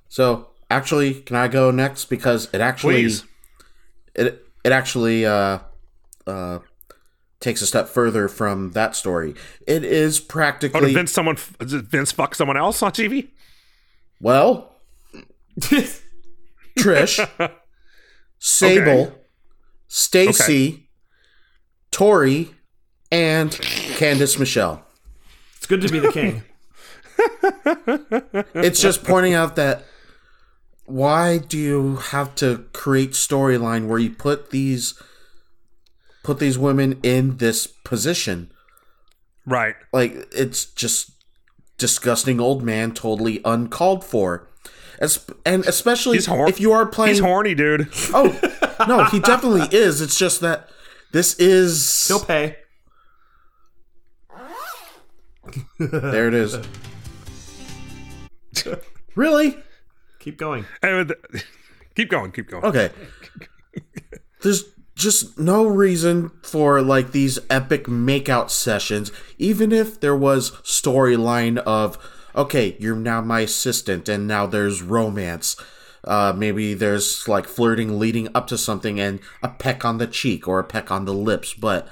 So 0.07 0.49
actually, 0.69 1.15
can 1.15 1.35
I 1.35 1.47
go 1.47 1.71
next 1.71 2.05
because 2.05 2.47
it 2.53 2.61
actually 2.61 3.03
Please. 3.03 3.23
it 4.13 4.45
it 4.63 4.71
actually 4.71 5.25
uh, 5.25 5.59
uh, 6.27 6.59
takes 7.39 7.61
a 7.61 7.67
step 7.67 7.87
further 7.87 8.27
from 8.27 8.71
that 8.71 8.95
story. 8.95 9.35
It 9.67 9.83
is 9.83 10.19
Oh, 10.19 10.23
practically 10.27 10.81
did 10.87 10.93
Vince 10.95 11.11
someone 11.11 11.37
did 11.59 11.87
Vince 11.87 12.11
fuck 12.11 12.35
someone 12.35 12.57
else 12.57 12.81
on 12.81 12.91
TV? 12.91 13.29
well, 14.19 14.75
Trish, 16.79 17.51
Sable, 18.39 18.91
Okay. 18.91 19.13
Stacy, 19.87 20.89
Torrie, 21.91 22.53
and 23.11 23.51
Candice 23.51 24.37
Michelle. 24.37 24.85
it's 25.57 25.65
good 25.65 25.81
to 25.81 25.89
be 25.89 25.99
the 25.99 26.11
king. 26.11 26.43
It's 28.53 28.79
just 28.79 29.03
pointing 29.03 29.33
out 29.33 29.55
that 29.55 29.83
why 30.85 31.39
do 31.39 31.57
you 31.57 31.95
have 31.97 32.35
to 32.35 32.65
create 32.73 33.11
storyline 33.11 33.87
where 33.87 33.97
you 33.97 34.11
put 34.11 34.51
these 34.51 34.93
put 36.27 36.39
these 36.39 36.57
women 36.57 36.99
in 37.03 37.37
this 37.37 37.65
position? 37.65 38.51
Right. 39.45 39.75
Like 39.93 40.27
it's 40.33 40.65
just 40.65 41.11
disgusting 41.77 42.41
old 42.41 42.61
man, 42.61 42.93
totally 42.93 43.39
uncalled 43.45 44.03
for. 44.03 44.49
As, 44.99 45.25
and 45.45 45.63
especially 45.65 46.19
hor- 46.21 46.49
if 46.49 46.59
you 46.59 46.73
are 46.73 46.85
playing 46.85 47.13
He's 47.13 47.23
horny, 47.23 47.55
dude. 47.55 47.87
Oh 48.13 48.37
no, 48.89 49.05
he 49.05 49.21
definitely 49.21 49.67
is. 49.77 50.01
It's 50.01 50.19
just 50.19 50.41
that 50.41 50.67
this 51.13 51.39
is 51.39 52.05
He'll 52.09 52.19
pay. 52.19 52.57
there. 55.79 56.27
It 56.27 56.33
is. 56.33 56.57
really? 59.15 59.57
Keep 60.19 60.37
going. 60.39 60.65
Keep 61.95 62.09
going, 62.09 62.31
keep 62.33 62.49
going. 62.49 62.65
Okay. 62.65 62.89
There's 64.41 64.65
just 64.97 65.37
no 65.37 65.65
reason 65.65 66.31
for 66.41 66.81
like 66.81 67.11
these 67.11 67.37
epic 67.49 67.85
makeout 67.85 68.49
sessions, 68.49 69.11
even 69.37 69.71
if 69.71 69.99
there 69.99 70.15
was 70.15 70.51
storyline 70.63 71.59
of 71.59 71.97
okay, 72.35 72.75
you're 72.79 72.95
now 72.95 73.21
my 73.21 73.41
assistant, 73.41 74.09
and 74.09 74.27
now 74.27 74.45
there's 74.45 74.81
romance. 74.81 75.55
Uh, 76.03 76.33
maybe 76.35 76.73
there's 76.73 77.27
like 77.27 77.45
flirting 77.47 77.99
leading 77.99 78.27
up 78.35 78.47
to 78.47 78.57
something 78.57 78.99
and 78.99 79.19
a 79.41 79.49
peck 79.49 79.83
on 79.83 79.97
the 79.97 80.07
cheek 80.07 80.47
or 80.47 80.59
a 80.59 80.63
peck 80.63 80.91
on 80.91 81.05
the 81.05 81.13
lips, 81.13 81.53
but 81.53 81.87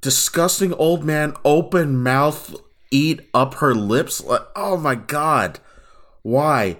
disgusting 0.00 0.74
old 0.74 1.04
man 1.04 1.34
open 1.44 2.02
mouth 2.02 2.56
eat 2.90 3.20
up 3.32 3.54
her 3.54 3.74
lips 3.74 4.22
like 4.22 4.42
oh 4.54 4.76
my 4.76 4.94
god 4.94 5.58
why 6.22 6.76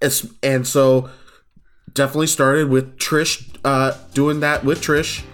it's, 0.00 0.26
and 0.42 0.66
so 0.66 1.08
definitely 1.98 2.28
started 2.28 2.70
with 2.70 2.96
Trish 2.96 3.44
uh, 3.64 3.92
doing 4.14 4.38
that 4.40 4.64
with 4.64 4.80
Trish 4.80 5.24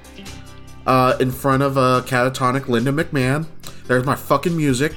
uh, 0.87 1.15
in 1.21 1.31
front 1.31 1.63
of 1.63 1.77
a 1.77 2.03
catatonic 2.07 2.69
Linda 2.69 2.91
McMahon. 2.91 3.47
There's 3.87 4.07
my 4.07 4.17
fucking 4.17 4.57
music, 4.57 4.95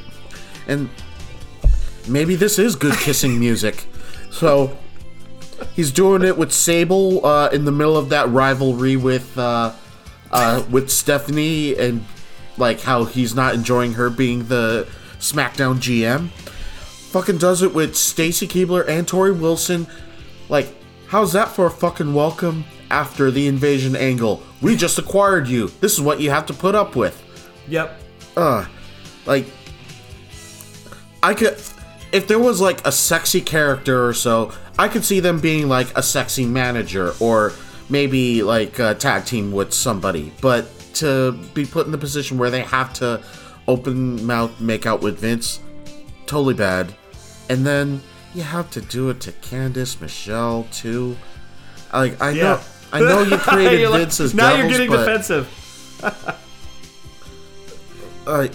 and 0.66 0.90
maybe 2.08 2.36
this 2.36 2.58
is 2.58 2.76
good 2.78 2.96
kissing 2.96 3.38
music. 3.48 3.86
So 4.32 4.78
he's 5.76 5.92
doing 5.92 6.24
it 6.24 6.38
with 6.38 6.54
Sable 6.54 7.26
uh, 7.26 7.50
in 7.50 7.66
the 7.66 7.72
middle 7.74 7.98
of 7.98 8.10
that 8.10 8.30
rivalry 8.30 8.96
with 8.96 9.38
uh, 9.38 9.74
uh, 10.32 10.64
with 10.72 10.90
Stephanie, 10.90 11.78
and 11.78 12.06
like 12.58 12.80
how 12.80 13.04
he's 13.04 13.36
not 13.36 13.54
enjoying 13.54 13.94
her 13.94 14.10
being 14.10 14.46
the 14.48 14.88
SmackDown 15.20 15.80
GM. 15.80 16.30
Fucking 17.12 17.40
does 17.40 17.62
it 17.62 17.74
with 17.74 17.98
Stacy 17.98 18.48
Keibler 18.48 18.88
and 18.88 19.06
Torrie 19.06 19.38
Wilson. 19.38 19.86
Like, 20.50 20.74
how's 21.08 21.34
that 21.34 21.50
for 21.50 21.66
a 21.68 21.72
fucking 21.72 22.14
welcome 22.14 22.66
after 22.90 23.32
the 23.32 23.48
invasion 23.48 23.96
angle? 23.96 24.44
We 24.62 24.76
just 24.76 24.98
acquired 24.98 25.48
you. 25.48 25.68
This 25.82 25.94
is 25.94 26.02
what 26.02 26.20
you 26.20 26.30
have 26.30 26.46
to 26.48 26.54
put 26.54 26.76
up 26.76 26.96
with. 26.96 27.24
Yep. 27.68 28.00
Uh, 28.36 28.66
Like, 29.26 29.46
I 31.22 31.34
could, 31.34 31.60
if 32.12 32.28
there 32.28 32.40
was 32.40 32.62
like 32.62 32.86
a 32.88 32.92
sexy 32.92 33.42
character 33.42 34.06
or 34.08 34.14
so, 34.14 34.54
I 34.80 34.88
could 34.88 35.04
see 35.04 35.20
them 35.20 35.40
being 35.40 35.68
like 35.68 35.96
a 35.98 36.04
sexy 36.04 36.46
manager 36.46 37.14
or 37.20 37.52
maybe 37.90 38.44
like 38.44 38.80
a 38.80 38.96
tag 38.96 39.26
team 39.26 39.52
with 39.52 39.74
somebody. 39.74 40.32
But 40.42 40.70
to 40.96 41.34
be 41.54 41.66
put 41.66 41.86
in 41.86 41.92
the 41.92 41.98
position 41.98 42.38
where 42.38 42.50
they 42.50 42.62
have 42.62 42.94
to 42.96 43.22
open 43.68 44.26
mouth 44.26 44.60
make 44.62 44.86
out 44.86 45.02
with 45.02 45.20
Vince, 45.20 45.60
totally 46.26 46.54
bad. 46.54 46.96
And 47.50 47.66
then 47.66 48.02
you 48.38 48.44
have 48.44 48.70
to 48.72 48.82
do 48.82 49.10
it 49.10 49.20
to 49.22 49.32
Candice 49.32 50.00
Michelle 50.00 50.68
too. 50.72 51.18
Like 51.92 52.22
I 52.22 52.34
know, 52.34 52.60
I 52.94 53.00
know 53.00 53.24
you 53.24 53.38
created 53.40 53.80
You're 53.82 53.90
like- 53.90 54.02
Vince 54.02 54.20
as 54.20 54.34
now 54.36 54.56
devils, 54.56 54.72
you're 54.72 54.88
getting 54.88 54.90
but, 54.92 55.06
defensive. 55.06 55.48
uh, 58.28 58.48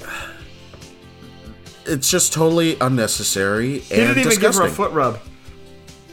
it's 1.85 2.09
just 2.09 2.33
totally 2.33 2.77
unnecessary 2.81 3.81
He 3.81 3.95
and 3.95 4.15
didn't 4.15 4.33
even 4.33 4.41
give 4.41 4.55
her 4.55 4.67
a 4.67 4.71
foot 4.71 4.93
rub. 4.93 5.19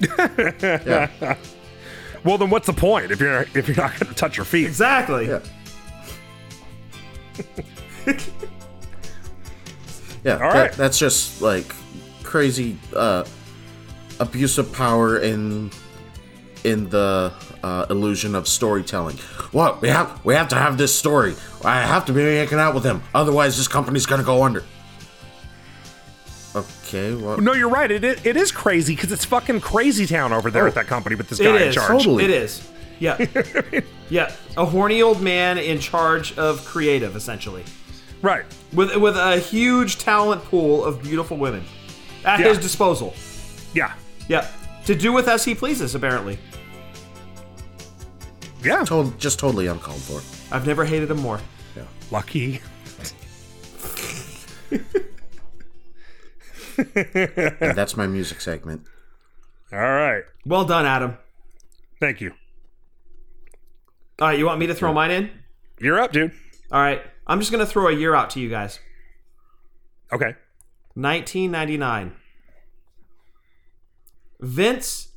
yeah. 0.17 1.35
Well, 2.23 2.37
then 2.39 2.49
what's 2.49 2.65
the 2.65 2.73
point 2.73 3.11
if 3.11 3.19
you're 3.21 3.41
if 3.53 3.67
you're 3.67 3.77
not 3.77 3.91
going 3.99 4.07
to 4.09 4.15
touch 4.15 4.35
your 4.37 4.45
feet? 4.45 4.65
Exactly. 4.65 5.27
Yeah. 5.27 5.39
Yeah, 10.21 10.33
All 10.45 10.51
that- 10.53 10.73
that's 10.73 10.99
just 10.99 11.41
like 11.41 11.65
crazy 12.23 12.77
uh, 12.93 13.23
abuse 14.19 14.57
of 14.57 14.71
power 14.73 15.17
in 15.19 15.71
in 16.63 16.89
the 16.89 17.31
uh, 17.63 17.85
illusion 17.89 18.35
of 18.35 18.47
storytelling. 18.47 19.17
What 19.51 19.81
we 19.81 19.89
have 19.89 20.23
we 20.25 20.33
have 20.35 20.49
to 20.49 20.55
have 20.55 20.77
this 20.77 20.93
story. 20.93 21.35
I 21.63 21.81
have 21.81 22.05
to 22.05 22.13
be 22.13 22.23
making 22.23 22.59
out 22.59 22.73
with 22.75 22.83
him, 22.83 23.01
otherwise 23.13 23.57
this 23.57 23.67
company's 23.67 24.05
gonna 24.05 24.23
go 24.23 24.43
under. 24.43 24.63
Okay, 26.55 27.13
what? 27.13 27.39
No, 27.41 27.53
you're 27.53 27.69
right. 27.69 27.89
It 27.91 28.03
is, 28.03 28.25
it 28.25 28.35
is 28.35 28.51
crazy 28.51 28.95
because 28.95 29.11
it's 29.11 29.23
fucking 29.25 29.61
crazy 29.61 30.07
town 30.07 30.33
over 30.33 30.49
there 30.49 30.63
Oh. 30.63 30.67
at 30.67 30.73
that 30.75 30.87
company 30.87 31.15
with 31.15 31.29
this 31.29 31.39
It 31.39 31.43
guy 31.43 31.57
in 31.57 31.67
is. 31.69 31.75
charge. 31.75 31.87
Totally. 31.89 32.23
It 32.23 32.31
is. 32.31 32.67
Yeah. 32.99 33.23
yeah. 34.09 34.31
A 34.57 34.65
horny 34.65 35.01
old 35.03 35.21
man 35.21 35.57
in 35.59 35.79
charge 35.79 36.35
of 36.37 36.65
creative, 36.65 37.15
essentially. 37.15 37.63
Right. 38.23 38.45
With 38.73 38.95
with 38.97 39.15
a 39.15 39.37
huge 39.37 39.99
talent 39.99 40.43
pool 40.45 40.83
of 40.83 41.01
beautiful 41.03 41.37
women 41.37 41.63
at 42.25 42.39
Yeah. 42.39 42.47
his 42.49 42.57
disposal. 42.57 43.13
Yeah. 43.75 43.93
Yeah. 44.29 44.47
To 44.85 44.95
do 44.95 45.11
with 45.11 45.27
as 45.27 45.43
he 45.43 45.53
pleases, 45.53 45.93
apparently. 45.95 46.39
Yeah. 48.63 48.85
To- 48.85 49.13
just 49.17 49.39
totally 49.39 49.67
uncalled 49.67 50.01
for. 50.01 50.21
I've 50.55 50.65
never 50.65 50.85
hated 50.85 51.11
him 51.11 51.17
more. 51.19 51.41
Yeah. 51.75 51.83
Lucky. 52.09 52.61
And 56.95 57.75
that's 57.77 57.97
my 57.97 58.07
music 58.07 58.39
segment. 58.39 58.83
All 59.73 59.79
right. 59.79 60.23
Well 60.45 60.63
done, 60.63 60.85
Adam. 60.85 61.17
Thank 61.99 62.21
you. 62.21 62.31
All 64.21 64.27
right, 64.29 64.39
you 64.39 64.45
want 64.45 64.59
me 64.59 64.67
to 64.67 64.73
throw 64.75 64.93
mine 64.93 65.11
in? 65.11 65.29
You're 65.79 65.99
up, 65.99 66.11
dude. 66.13 66.31
All 66.71 66.79
right. 66.81 67.01
I'm 67.27 67.39
just 67.39 67.51
going 67.51 67.65
to 67.65 67.69
throw 67.69 67.87
a 67.87 67.93
year 67.93 68.15
out 68.15 68.29
to 68.31 68.39
you 68.39 68.49
guys. 68.49 68.79
Okay. 70.11 70.35
1999. 70.95 72.15
Vince, 74.39 75.09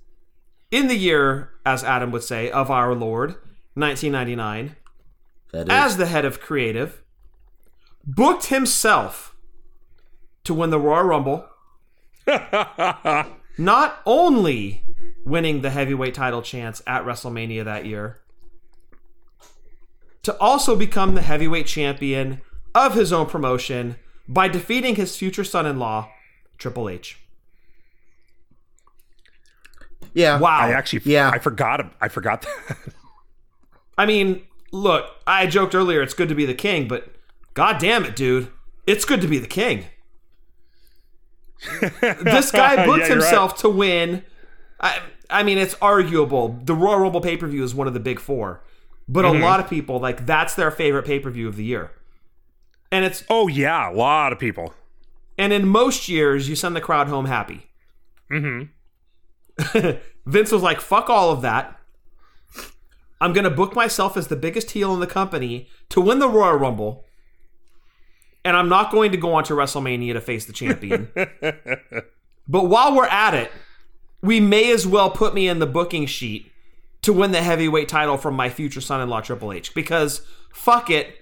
in 0.71 0.89
the 0.89 0.97
year, 0.97 1.51
as 1.65 1.85
Adam 1.85 2.11
would 2.11 2.25
say, 2.25 2.51
of 2.51 2.71
our 2.71 2.95
Lord, 2.95 3.37
1999, 3.75 4.77
That 5.53 5.63
is 5.63 5.69
as 5.69 5.97
the 5.97 6.07
head 6.07 6.25
of 6.25 6.41
creative, 6.41 7.03
booked 8.05 8.47
himself 8.47 9.35
to 10.45 10.55
win 10.55 10.71
the 10.71 10.81
Royal 10.81 11.05
Rumble. 11.05 11.47
Not 13.59 14.01
only 14.07 14.83
winning 15.25 15.61
the 15.61 15.71
heavyweight 15.71 16.15
title 16.15 16.43
chance 16.43 16.83
at 16.87 17.05
WrestleMania 17.05 17.65
that 17.65 17.87
year, 17.87 18.21
to 20.23 20.37
also 20.39 20.77
become 20.77 21.15
the 21.15 21.23
heavyweight 21.23 21.67
champion 21.67 22.41
of 22.75 22.95
his 22.95 23.13
own 23.13 23.27
promotion 23.27 23.97
by 24.29 24.49
defeating 24.49 24.97
his 24.97 25.17
future 25.17 25.45
son 25.45 25.67
in 25.67 25.79
law, 25.79 26.11
Triple 26.59 26.89
H. 26.89 27.19
Yeah. 30.15 30.39
Wow. 30.39 30.59
I 30.61 30.71
actually, 30.73 31.03
Yeah. 31.05 31.31
I 31.31 31.39
forgot. 31.39 31.93
I 32.01 32.09
forgot 32.09 32.43
that. 32.43 32.77
I 33.99 34.07
mean, 34.07 34.43
look, 34.73 35.07
I 35.27 35.47
joked 35.47 35.75
earlier 35.75 36.03
it's 36.03 36.15
good 36.15 36.29
to 36.29 36.35
be 36.35 36.45
the 36.47 36.55
king, 36.55 36.89
but 36.89 37.09
god 37.55 37.79
damn 37.79 38.05
it, 38.05 38.17
dude. 38.17 38.49
It's 38.87 39.05
good 39.05 39.21
to 39.21 39.29
be 39.29 39.39
the 39.39 39.47
king. 39.47 39.87
this 42.01 42.51
guy 42.51 42.85
booked 42.87 42.99
Yeah, 43.03 43.07
you're 43.07 43.17
himself 43.17 43.57
to 43.59 43.69
win. 43.69 44.25
I, 44.81 45.01
I 45.31 45.43
mean, 45.43 45.59
it's 45.59 45.75
arguable. 45.81 46.59
The 46.65 46.75
Royal 46.75 46.99
Rumble 46.99 47.21
pay 47.21 47.37
per 47.37 47.47
view 47.47 47.63
is 47.63 47.75
one 47.75 47.87
of 47.87 47.95
the 47.95 48.01
big 48.01 48.19
four, 48.21 48.63
but 49.09 49.25
Mm-hmm. 49.25 49.43
a 49.43 49.47
lot 49.47 49.61
of 49.61 49.69
people 49.71 49.99
like 50.01 50.27
that's 50.27 50.55
their 50.55 50.71
favorite 50.71 51.05
pay 51.05 51.21
per 51.21 51.31
view 51.31 51.49
of 51.49 51.57
the 51.57 51.65
year. 51.65 51.91
And 52.91 53.05
it's 53.05 53.25
Oh 53.31 53.47
yeah, 53.49 53.91
a 53.91 53.95
lot 53.95 54.33
of 54.33 54.39
people. 54.39 54.75
and 55.39 55.53
in 55.53 55.67
most 55.69 56.09
years 56.09 56.49
you 56.49 56.57
send 56.57 56.75
the 56.77 56.81
crowd 56.81 57.09
home 57.09 57.27
happy. 57.27 57.67
Mm-hmm. 58.31 58.71
Vince 60.27 60.53
was 60.53 60.63
like, 60.63 60.81
"Fuck 60.81 61.11
all 61.11 61.31
of 61.31 61.43
that. 61.43 61.79
I'm 63.21 63.33
gonna 63.33 63.51
book 63.51 63.75
myself 63.75 64.17
as 64.17 64.29
the 64.29 64.37
biggest 64.37 64.73
heel 64.73 64.93
in 64.95 65.01
the 65.01 65.07
company 65.07 65.69
to 65.91 66.01
win 66.01 66.19
the 66.19 66.29
Royal 66.29 66.57
Rumble, 66.57 67.05
and 68.45 68.57
I'm 68.57 68.69
not 68.69 68.91
going 68.91 69.13
to 69.13 69.17
go 69.17 69.35
on 69.35 69.45
to 69.45 69.55
WrestleMania 69.55 70.15
to 70.15 70.21
face 70.21 70.45
the 70.45 70.53
champion. 70.53 71.11
but 72.49 72.67
while 72.67 72.95
we're 72.97 73.07
at 73.07 73.35
it, 73.35 73.53
we 74.23 74.41
may 74.41 74.73
as 74.73 74.87
well 74.87 75.11
put 75.11 75.35
me 75.35 75.49
in 75.49 75.59
the 75.59 75.67
booking 75.67 76.07
sheet 76.07 76.51
to 77.03 77.13
win 77.13 77.33
the 77.33 77.43
heavyweight 77.43 77.89
title 77.89 78.17
from 78.17 78.35
my 78.35 78.49
future 78.49 78.81
son-in-law 78.81 79.21
Triple 79.21 79.53
H 79.53 79.75
because 79.75 80.23
fuck 80.53 80.91
it, 80.91 81.17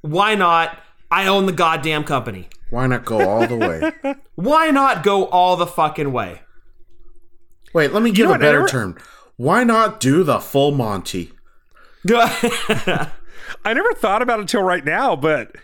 why 0.00 0.34
not? 0.34 0.78
I 1.10 1.26
own 1.26 1.46
the 1.46 1.52
goddamn 1.52 2.04
company." 2.04 2.48
Why 2.70 2.88
not 2.88 3.04
go 3.04 3.20
all 3.28 3.46
the 3.46 3.56
way? 3.56 4.14
Why 4.34 4.70
not 4.70 5.04
go 5.04 5.26
all 5.26 5.54
the 5.54 5.66
fucking 5.66 6.12
way? 6.12 6.40
Wait, 7.74 7.92
let 7.92 8.02
me 8.02 8.10
give 8.12 8.28
know 8.28 8.34
a 8.34 8.38
better 8.38 8.60
Eric? 8.60 8.70
term. 8.70 8.96
Why 9.36 9.64
not 9.64 10.00
do 10.00 10.22
the 10.22 10.38
full 10.40 10.70
Monty? 10.72 11.32
I 12.08 13.10
never 13.66 13.92
thought 13.94 14.22
about 14.22 14.38
it 14.38 14.42
until 14.42 14.62
right 14.62 14.84
now, 14.84 15.16
but 15.16 15.56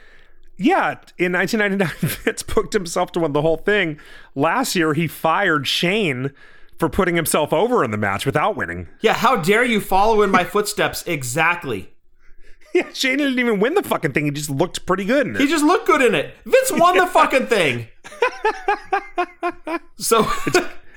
yeah, 0.56 0.96
in 1.18 1.32
1999, 1.32 1.88
Vince 2.24 2.42
booked 2.54 2.72
himself 2.74 3.12
to 3.12 3.20
win 3.20 3.32
the 3.32 3.42
whole 3.42 3.56
thing. 3.58 3.98
Last 4.34 4.74
year, 4.76 4.92
he 4.94 5.06
fired 5.06 5.66
Shane 5.66 6.32
for 6.78 6.88
putting 6.88 7.14
himself 7.14 7.52
over 7.52 7.84
in 7.84 7.90
the 7.90 7.96
match 7.98 8.26
without 8.26 8.56
winning. 8.56 8.88
yeah, 9.00 9.12
how 9.14 9.36
dare 9.36 9.64
you 9.64 9.80
follow 9.80 10.22
in 10.22 10.30
my 10.30 10.44
footsteps 10.44 11.02
exactly? 11.06 11.90
Yeah, 12.72 12.86
Shane 12.92 13.18
didn't 13.18 13.40
even 13.40 13.58
win 13.58 13.74
the 13.74 13.82
fucking 13.82 14.12
thing. 14.12 14.26
He 14.26 14.30
just 14.30 14.48
looked 14.48 14.86
pretty 14.86 15.04
good 15.04 15.26
in 15.26 15.34
it. 15.34 15.40
He 15.40 15.48
just 15.48 15.64
looked 15.64 15.88
good 15.88 16.00
in 16.02 16.14
it. 16.14 16.32
Vince 16.44 16.70
won 16.70 16.96
the 16.96 17.06
fucking 17.08 17.46
thing. 17.48 17.88
So 19.96 20.22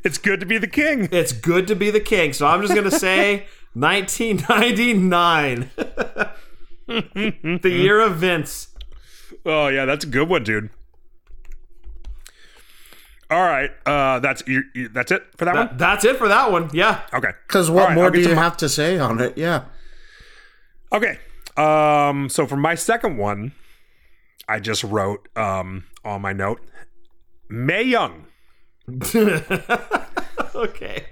It's 0.04 0.18
good 0.18 0.39
to 0.42 0.46
be 0.46 0.58
the 0.58 0.68
king. 0.68 1.08
it's 1.12 1.32
good 1.34 1.68
to 1.68 1.76
be 1.76 1.89
the 1.89 2.00
king. 2.00 2.34
So 2.34 2.46
I'm 2.48 2.62
just 2.62 2.74
going 2.74 2.89
to 2.89 2.98
say 3.00 3.46
1999. 3.74 5.70
the 6.88 7.70
year 7.70 8.00
of 8.02 8.18
Vince. 8.18 8.68
Oh 9.46 9.68
yeah, 9.68 9.86
that's 9.86 10.04
a 10.06 10.08
good 10.08 10.30
one, 10.30 10.44
dude. 10.44 10.70
All 13.32 13.42
right, 13.42 13.72
uh, 13.86 14.20
that's 14.20 14.44
you, 14.46 14.63
you, 14.76 14.89
that's 14.89 15.12
it 15.12 15.24
for 15.38 15.46
that, 15.46 15.54
That- 15.56 15.78
that's 15.80 16.06
it 16.06 16.18
for 16.18 16.28
that 16.28 16.52
one. 16.52 16.70
Yeah. 16.74 17.02
Okay, 17.13 17.32
Because 17.48 17.68
All 17.70 17.76
what 17.76 17.88
right, 17.89 17.96
more 17.96 18.06
I'll 18.06 18.12
do 18.12 18.18
get 18.20 18.24
you 18.24 18.30
to 18.30 18.36
my- 18.36 18.44
have 18.44 18.58
to 18.58 18.70
say 18.70 19.00
on 19.00 19.20
it? 19.20 19.38
Yeah. 19.38 19.63
Okay. 20.92 21.18
Um, 21.58 22.30
so 22.30 22.46
for 22.46 22.58
my 22.58 22.76
second 22.76 23.18
one, 23.18 23.54
I 24.48 24.60
just 24.60 24.84
wrote 24.84 25.28
um, 25.36 25.86
on 26.06 26.22
my 26.22 26.34
note 26.34 26.62
Mae 27.50 27.84
Young. 27.84 28.23
Okay. 30.56 31.06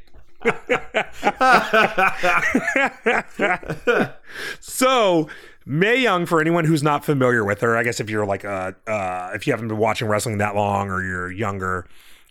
So 4.60 5.28
Mae 5.66 5.98
Young, 5.98 6.26
for 6.26 6.42
anyone 6.42 6.66
who's 6.66 6.84
not 6.84 7.06
familiar 7.06 7.44
with 7.44 7.62
her, 7.62 7.78
I 7.78 7.84
guess 7.84 8.00
if 8.00 8.10
you're 8.10 8.26
like 8.26 8.46
uh, 8.46 8.72
uh 8.88 9.32
if 9.34 9.46
you 9.46 9.54
haven't 9.54 9.68
been 9.68 9.78
watching 9.78 10.08
wrestling 10.08 10.38
that 10.40 10.56
long 10.56 10.90
or 10.90 11.04
you're 11.04 11.32
younger, 11.32 11.88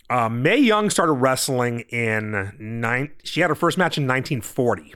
um, 0.09 0.41
Mae 0.41 0.57
Young 0.57 0.89
started 0.89 1.13
wrestling 1.13 1.81
in 1.89 2.53
nine. 2.59 3.11
She 3.23 3.41
had 3.41 3.49
her 3.49 3.55
first 3.55 3.77
match 3.77 3.97
in 3.97 4.03
1940. 4.03 4.93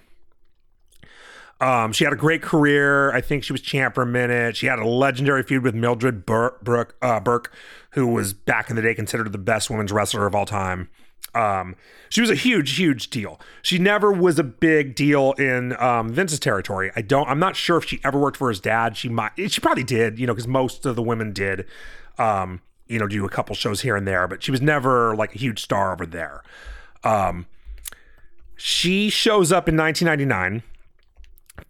Um, 1.61 1.93
she 1.93 2.03
had 2.03 2.11
a 2.11 2.17
great 2.17 2.41
career. 2.41 3.13
I 3.13 3.21
think 3.21 3.45
she 3.45 3.53
was 3.53 3.61
champ 3.61 3.95
for 3.95 4.01
a 4.01 4.05
minute. 4.07 4.57
She 4.57 4.67
had 4.67 4.77
a 4.77 4.85
legendary 4.85 5.41
feud 5.41 5.63
with 5.63 5.73
Mildred 5.73 6.25
Bur- 6.25 6.57
Brooke, 6.61 6.95
uh, 7.01 7.21
Burke, 7.21 7.49
who 7.95 8.05
was 8.05 8.33
back 8.33 8.69
in 8.69 8.75
the 8.75 8.81
day 8.81 8.93
considered 8.93 9.31
the 9.31 9.37
best 9.37 9.69
women's 9.69 9.91
wrestler 9.91 10.27
of 10.27 10.35
all 10.35 10.45
time. 10.45 10.89
Um, 11.33 11.75
she 12.09 12.21
was 12.21 12.29
a 12.29 12.35
huge, 12.35 12.75
huge 12.75 13.09
deal. 13.09 13.39
She 13.61 13.79
never 13.79 14.11
was 14.11 14.37
a 14.37 14.43
big 14.43 14.95
deal 14.95 15.31
in 15.33 15.75
um, 15.81 16.09
Vince's 16.09 16.39
territory. 16.39 16.91
I 16.95 17.01
don't. 17.01 17.27
I'm 17.27 17.39
not 17.39 17.55
sure 17.55 17.77
if 17.77 17.85
she 17.85 17.99
ever 18.03 18.19
worked 18.19 18.37
for 18.37 18.49
his 18.49 18.59
dad. 18.59 18.95
She 18.95 19.09
might. 19.09 19.31
She 19.49 19.61
probably 19.61 19.83
did. 19.83 20.19
You 20.19 20.27
know, 20.27 20.33
because 20.33 20.47
most 20.47 20.85
of 20.85 20.95
the 20.95 21.01
women 21.01 21.31
did. 21.33 21.65
Um, 22.17 22.61
you 22.87 22.99
know, 22.99 23.07
do 23.07 23.25
a 23.25 23.29
couple 23.29 23.55
shows 23.55 23.81
here 23.81 23.95
and 23.95 24.07
there, 24.07 24.27
but 24.27 24.43
she 24.43 24.51
was 24.51 24.61
never 24.61 25.15
like 25.15 25.33
a 25.33 25.39
huge 25.39 25.61
star 25.61 25.91
over 25.91 26.05
there. 26.05 26.43
Um, 27.03 27.47
she 28.55 29.09
shows 29.09 29.51
up 29.51 29.67
in 29.67 29.75
1999, 29.75 30.61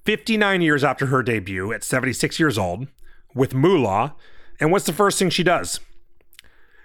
59 0.04 0.62
years 0.62 0.84
after 0.84 1.06
her 1.06 1.24
debut, 1.24 1.72
at 1.72 1.84
76 1.84 2.38
years 2.38 2.58
old, 2.58 2.88
with 3.34 3.54
Moolah. 3.54 4.14
And 4.60 4.72
what's 4.72 4.86
the 4.86 4.94
first 4.94 5.18
thing 5.18 5.30
she 5.30 5.44
does? 5.44 5.80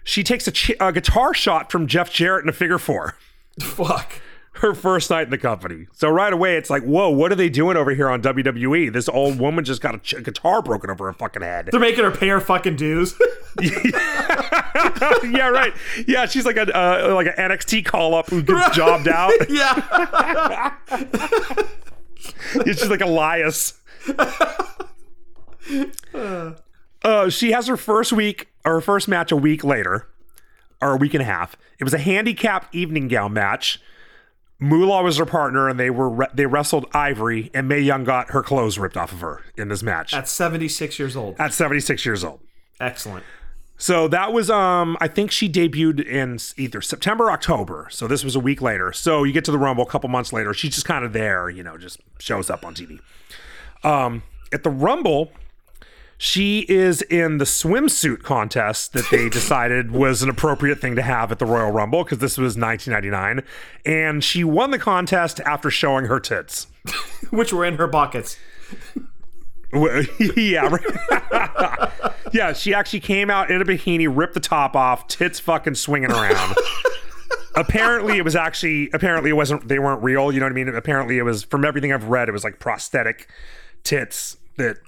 She 0.05 0.23
takes 0.23 0.47
a, 0.49 0.53
ch- 0.53 0.73
a 0.81 0.93
guitar 0.93 1.35
shot 1.35 1.71
from 1.71 1.87
Jeff 1.87 2.11
Jarrett 2.13 2.45
in 2.45 2.49
a 2.49 2.53
figure 2.53 2.79
four. 2.79 3.17
Fuck. 3.61 4.21
Her 4.55 4.75
first 4.75 5.09
night 5.11 5.23
in 5.25 5.31
the 5.31 5.39
company. 5.39 5.87
So 5.93 6.09
right 6.11 6.33
away, 6.33 6.57
it's 6.57 6.69
like, 6.69 6.83
whoa, 6.83 7.09
what 7.09 7.31
are 7.33 7.37
they 7.37 7.49
doing 7.49 7.77
over 7.77 7.93
here 7.95 8.11
on 8.11 8.21
WWE? 8.21 8.93
This 8.93 9.09
old 9.09 9.39
woman 9.39 9.65
just 9.65 9.81
got 9.81 9.95
a, 9.95 9.99
ch- 9.99 10.23
guitar 10.23 10.61
broken 10.61 10.91
over 10.91 11.07
her 11.07 11.13
fucking 11.13 11.41
head. 11.43 11.69
They're 11.71 11.81
making 11.81 12.05
her 12.05 12.11
pay 12.11 12.29
her 12.29 12.41
fucking 12.41 12.77
dues. 12.77 13.15
yeah, 13.63 15.49
right. 15.49 15.73
Yeah, 16.07 16.27
she's 16.27 16.45
like 16.45 16.57
a 16.57 16.63
uh, 16.77 17.15
like 17.15 17.27
an 17.29 17.35
NXT 17.51 17.85
call 17.85 18.15
up 18.15 18.29
who 18.29 18.43
gets 18.43 18.75
jobbed 18.77 19.09
out. 19.09 19.33
yeah. 19.49 20.75
She's 22.65 22.89
like 22.91 23.01
Elias. 23.01 23.75
Uh, 26.15 26.53
she 27.31 27.53
has 27.53 27.67
her 27.67 27.77
first 27.77 28.13
week 28.13 28.49
or 28.65 28.75
her 28.75 28.81
first 28.81 29.09
match 29.09 29.33
a 29.33 29.37
week 29.37 29.65
later, 29.65 30.07
or 30.81 30.93
a 30.93 30.97
week 30.97 31.15
and 31.15 31.23
a 31.23 31.27
half. 31.27 31.57
It 31.79 31.85
was 31.85 31.95
a 31.95 31.99
handicap 31.99 32.67
evening 32.75 33.09
gown 33.09 33.33
match. 33.33 33.81
Moolah 34.63 35.03
was 35.03 35.17
her 35.17 35.25
partner, 35.25 35.69
and 35.71 35.81
they 35.81 35.89
were 35.89 36.11
re- 36.11 36.27
they 36.35 36.45
wrestled 36.45 36.85
Ivory, 36.93 37.51
and 37.55 37.67
Mae 37.67 37.81
Young 37.81 38.05
got 38.05 38.31
her 38.33 38.43
clothes 38.43 38.79
ripped 38.79 38.97
off 38.97 39.11
of 39.13 39.21
her 39.21 39.43
in 39.57 39.69
this 39.69 39.83
match 39.83 40.13
At 40.13 40.29
76 40.29 40.99
years 40.99 41.17
old. 41.17 41.37
at 41.39 41.55
76 41.55 42.05
years 42.05 42.23
old. 42.23 42.41
Excellent. 42.79 43.25
So 43.79 44.07
that 44.09 44.35
was 44.35 44.51
um 44.51 44.99
I 45.01 45.09
think 45.09 45.31
she 45.31 45.49
debuted 45.49 46.05
in 46.07 46.39
either 46.59 46.83
September 46.83 47.25
or 47.25 47.31
October. 47.31 47.89
So 47.91 48.07
this 48.07 48.23
was 48.23 48.37
a 48.37 48.41
week 48.41 48.61
later. 48.61 48.93
So 48.93 49.25
you 49.25 49.33
get 49.33 49.47
to 49.47 49.51
the 49.51 49.57
Rumble 49.59 49.85
a 49.85 49.89
couple 49.89 50.11
months 50.11 50.35
later. 50.35 50.53
She's 50.53 50.75
just 50.75 50.85
kind 50.87 51.03
of 51.07 51.15
there, 51.15 51.49
you 51.49 51.63
know, 51.63 51.79
just 51.79 51.99
shows 52.19 52.51
up 52.51 52.63
on 52.63 52.75
TV. 52.75 53.01
Um 53.83 54.23
at 54.53 54.63
the 54.65 54.71
Rumble, 54.71 55.33
she 56.23 56.67
is 56.69 57.01
in 57.01 57.39
the 57.39 57.47
swimsuit 57.47 58.23
contest 58.23 58.93
that 58.93 59.09
they 59.11 59.29
decided 59.31 59.91
was 59.91 60.23
an 60.23 60.29
appropriate 60.29 60.79
thing 60.79 60.95
to 60.95 61.01
have 61.01 61.33
at 61.33 61.39
the 61.39 61.47
Royal 61.47 61.71
Rumble 61.71 62.05
because 62.05 62.19
this 62.19 62.37
was 62.37 62.59
1999 62.59 63.43
and 63.87 64.23
she 64.23 64.45
won 64.45 64.71
the 64.71 64.79
contest 64.79 65.41
after 65.47 65.71
showing 65.71 66.05
her 66.05 66.21
tits. 66.21 66.67
Which 67.31 67.55
were 67.55 67.65
in 67.65 67.77
her 67.79 67.89
pockets. 67.89 68.37
Yeah, 69.73 70.77
yeah. 72.33 72.53
She 72.55 72.75
actually 72.75 72.99
came 72.99 73.31
out 73.31 73.53
in 73.53 73.63
a 73.63 73.65
bikini, 73.65 74.09
ripped 74.11 74.35
the 74.35 74.41
top 74.41 74.75
off, 74.75 75.07
tits 75.07 75.39
fucking 75.39 75.77
swinging 75.77 76.11
around. 76.11 76.57
apparently, 77.55 78.19
it 78.19 78.25
was 78.25 78.35
actually 78.35 78.91
apparently 78.93 79.31
it 79.31 79.35
wasn't. 79.35 79.69
They 79.69 79.79
weren't 79.79 80.03
real. 80.03 80.33
You 80.33 80.41
know 80.41 80.47
what 80.47 80.53
I 80.53 80.57
mean? 80.57 80.69
Apparently, 80.75 81.19
it 81.19 81.23
was 81.23 81.45
from 81.45 81.65
everything 81.65 81.93
I've 81.93 82.07
read. 82.07 82.29
It 82.29 82.33
was 82.33 82.43
like 82.43 82.59
prosthetic 82.59 83.29
tits 83.85 84.39
that 84.57 84.79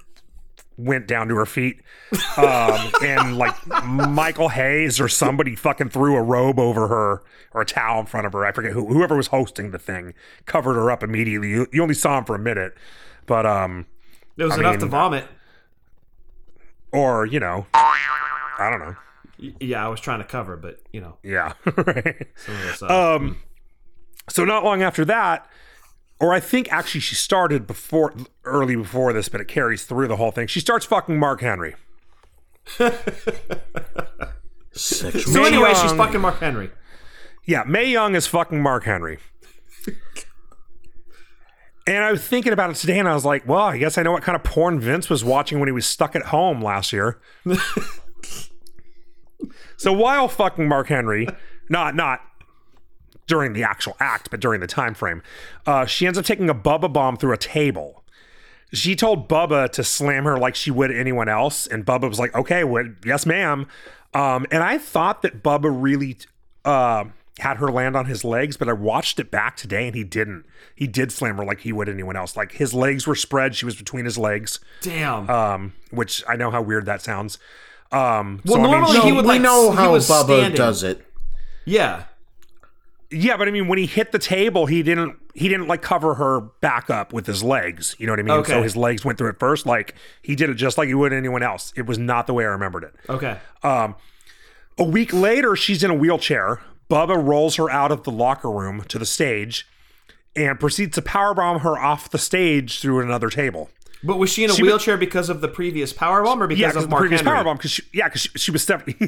went 0.77 1.07
down 1.07 1.27
to 1.27 1.35
her 1.35 1.45
feet. 1.45 1.81
Um, 2.37 2.91
and 3.03 3.37
like 3.37 3.55
Michael 3.85 4.49
Hayes 4.49 4.99
or 4.99 5.07
somebody 5.07 5.55
fucking 5.55 5.89
threw 5.89 6.15
a 6.15 6.21
robe 6.21 6.59
over 6.59 6.87
her 6.87 7.23
or 7.53 7.61
a 7.61 7.65
towel 7.65 7.99
in 8.01 8.05
front 8.05 8.25
of 8.27 8.33
her. 8.33 8.45
I 8.45 8.51
forget 8.51 8.71
who. 8.71 8.87
Whoever 8.87 9.15
was 9.15 9.27
hosting 9.27 9.71
the 9.71 9.79
thing 9.79 10.13
covered 10.45 10.73
her 10.73 10.89
up 10.91 11.03
immediately. 11.03 11.49
You, 11.49 11.67
you 11.71 11.81
only 11.81 11.95
saw 11.95 12.17
him 12.17 12.25
for 12.25 12.35
a 12.35 12.39
minute, 12.39 12.73
but 13.25 13.45
um. 13.45 13.85
It 14.37 14.43
was 14.45 14.53
I 14.53 14.59
enough 14.59 14.79
to 14.79 14.87
vomit. 14.87 15.25
or 16.91 17.25
you 17.25 17.39
know, 17.39 17.67
I 17.73 18.69
don't 18.69 18.79
know. 18.79 18.95
Yeah, 19.59 19.85
I 19.85 19.89
was 19.89 19.99
trying 19.99 20.19
to 20.19 20.25
cover, 20.25 20.55
but 20.57 20.79
you 20.91 21.01
know, 21.01 21.17
Yeah. 21.23 21.53
right. 21.65 22.27
some 22.35 22.55
of 22.55 22.61
this, 22.61 22.81
uh, 22.83 23.15
Um, 23.15 23.37
so 24.29 24.45
not 24.45 24.63
long 24.63 24.81
after 24.81 25.03
that, 25.05 25.47
or 26.19 26.33
I 26.33 26.39
think 26.39 26.71
actually 26.71 27.01
she 27.01 27.15
started 27.15 27.67
before, 27.67 28.13
early 28.43 28.75
before 28.75 29.13
this, 29.13 29.29
but 29.29 29.41
it 29.41 29.47
carries 29.47 29.85
through 29.85 30.07
the 30.07 30.17
whole 30.17 30.31
thing. 30.31 30.47
She 30.47 30.59
starts 30.59 30.85
fucking 30.85 31.17
Mark 31.17 31.41
Henry. 31.41 31.75
Sexual. 34.71 35.33
so 35.33 35.43
anyway, 35.43 35.73
she's 35.75 35.93
fucking 35.93 36.21
Mark 36.21 36.39
Henry. 36.39 36.71
Yeah, 37.45 37.63
Mae 37.67 37.91
Young 37.91 38.15
is 38.15 38.25
fucking 38.25 38.61
Mark 38.61 38.85
Henry. 38.85 39.19
and 41.85 42.03
I 42.03 42.11
was 42.11 42.25
thinking 42.25 42.53
about 42.53 42.69
it 42.69 42.77
today, 42.77 42.97
and 42.99 43.07
I 43.07 43.13
was 43.13 43.25
like, 43.25 43.47
well, 43.47 43.59
I 43.61 43.77
guess 43.77 43.97
I 43.97 44.03
know 44.03 44.11
what 44.13 44.23
kind 44.23 44.35
of 44.35 44.43
porn 44.43 44.79
Vince 44.79 45.09
was 45.09 45.23
watching 45.23 45.59
when 45.59 45.67
he 45.67 45.73
was 45.73 45.85
stuck 45.85 46.15
at 46.15 46.27
home 46.27 46.61
last 46.61 46.93
year. 46.93 47.19
so 49.77 49.91
while 49.91 50.27
fucking 50.27 50.67
Mark 50.67 50.87
Henry, 50.87 51.27
not 51.69 51.95
not 51.95 52.21
during 53.27 53.53
the 53.53 53.63
actual 53.63 53.95
act, 53.99 54.29
but 54.31 54.39
during 54.39 54.59
the 54.61 54.67
time 54.67 54.93
frame, 54.93 55.21
uh, 55.65 55.85
she 55.85 56.05
ends 56.05 56.17
up 56.17 56.25
taking 56.25 56.49
a 56.49 56.55
Bubba 56.55 56.91
bomb 56.91 57.17
through 57.17 57.33
a 57.33 57.37
table. 57.37 58.03
She 58.73 58.95
told 58.95 59.29
Bubba 59.29 59.69
to 59.73 59.83
slam 59.83 60.23
her 60.23 60.37
like 60.37 60.55
she 60.55 60.71
would 60.71 60.91
anyone 60.91 61.29
else, 61.29 61.67
and 61.67 61.85
Bubba 61.85 62.09
was 62.09 62.19
like, 62.19 62.33
"Okay, 62.35 62.63
well, 62.63 62.85
yes, 63.05 63.25
ma'am." 63.25 63.67
Um, 64.15 64.45
and 64.51 64.63
I 64.63 64.77
thought 64.77 65.21
that 65.21 65.43
Bubba 65.43 65.69
really 65.71 66.17
uh, 66.65 67.05
had 67.39 67.57
her 67.57 67.71
land 67.71 67.95
on 67.95 68.05
his 68.05 68.23
legs, 68.23 68.57
but 68.57 68.67
I 68.67 68.73
watched 68.73 69.19
it 69.19 69.29
back 69.31 69.55
today, 69.57 69.85
and 69.87 69.95
he 69.95 70.03
didn't. 70.03 70.45
He 70.75 70.87
did 70.87 71.11
slam 71.11 71.37
her 71.37 71.45
like 71.45 71.59
he 71.61 71.71
would 71.71 71.87
anyone 71.87 72.15
else. 72.15 72.35
Like 72.35 72.53
his 72.53 72.73
legs 72.73 73.05
were 73.05 73.15
spread; 73.15 73.55
she 73.55 73.65
was 73.65 73.75
between 73.75 74.05
his 74.05 74.17
legs, 74.17 74.59
Damn. 74.81 75.29
um, 75.29 75.73
which 75.91 76.23
I 76.27 76.35
know 76.35 76.49
how 76.49 76.61
weird 76.63 76.85
that 76.87 77.01
sounds. 77.03 77.37
Um, 77.91 78.41
Well, 78.45 78.55
so, 78.55 78.59
I 78.59 78.63
mean, 78.63 78.71
normally 78.71 78.99
she- 78.99 79.05
he 79.05 79.11
would, 79.11 79.25
we 79.25 79.33
like, 79.33 79.41
know 79.41 79.69
how 79.71 79.91
was 79.91 80.09
Bubba 80.09 80.23
standing. 80.23 80.55
does 80.57 80.81
it. 80.81 81.05
yeah. 81.65 82.05
Yeah, 83.13 83.37
but 83.37 83.47
I 83.47 83.51
mean, 83.51 83.67
when 83.67 83.77
he 83.77 83.85
hit 83.85 84.11
the 84.11 84.19
table, 84.19 84.65
he 84.65 84.83
didn't 84.83 85.17
he 85.33 85.47
didn't 85.47 85.67
like 85.67 85.81
cover 85.81 86.15
her 86.15 86.41
back 86.41 86.89
up 86.89 87.13
with 87.13 87.25
his 87.25 87.43
legs. 87.43 87.95
You 87.99 88.07
know 88.07 88.13
what 88.13 88.19
I 88.19 88.23
mean? 88.23 88.37
Okay. 88.37 88.53
So 88.53 88.63
his 88.63 88.75
legs 88.75 89.05
went 89.05 89.17
through 89.17 89.29
it 89.29 89.39
first. 89.39 89.65
Like 89.65 89.95
he 90.21 90.35
did 90.35 90.49
it 90.49 90.55
just 90.55 90.77
like 90.77 90.87
he 90.87 90.93
would 90.93 91.13
anyone 91.13 91.43
else. 91.43 91.73
It 91.75 91.85
was 91.85 91.97
not 91.97 92.27
the 92.27 92.33
way 92.33 92.43
I 92.43 92.47
remembered 92.47 92.83
it. 92.83 92.95
Okay. 93.09 93.37
Um, 93.61 93.95
a 94.77 94.83
week 94.83 95.13
later, 95.13 95.55
she's 95.55 95.83
in 95.83 95.91
a 95.91 95.95
wheelchair. 95.95 96.61
Bubba 96.89 97.23
rolls 97.23 97.55
her 97.55 97.69
out 97.69 97.91
of 97.91 98.03
the 98.03 98.11
locker 98.11 98.51
room 98.51 98.83
to 98.87 98.99
the 98.99 99.05
stage 99.05 99.67
and 100.35 100.59
proceeds 100.59 100.95
to 100.95 101.01
powerbomb 101.01 101.61
her 101.61 101.77
off 101.77 102.09
the 102.09 102.17
stage 102.17 102.79
through 102.79 102.99
another 102.99 103.29
table. 103.29 103.69
But 104.05 104.17
was 104.17 104.29
she 104.31 104.43
in 104.43 104.49
a 104.49 104.53
She- 104.53 104.63
wheelchair 104.63 104.97
because 104.97 105.29
of 105.29 105.39
the 105.41 105.47
previous 105.47 105.93
power 105.93 106.21
bomb 106.23 106.43
or 106.43 106.47
because 106.47 106.59
Yeah, 106.61 106.67
of 106.67 106.73
because 106.73 106.83
the 106.85 106.89
Mark 106.89 107.01
previous 107.01 107.21
Henry? 107.21 107.37
powerbomb. 107.39 107.57
Because 107.57 107.71
she, 107.71 107.83
yeah, 107.93 108.07
because 108.09 108.21
she, 108.21 108.29
she 108.35 108.51
was 108.51 108.61
seventy. 108.63 108.95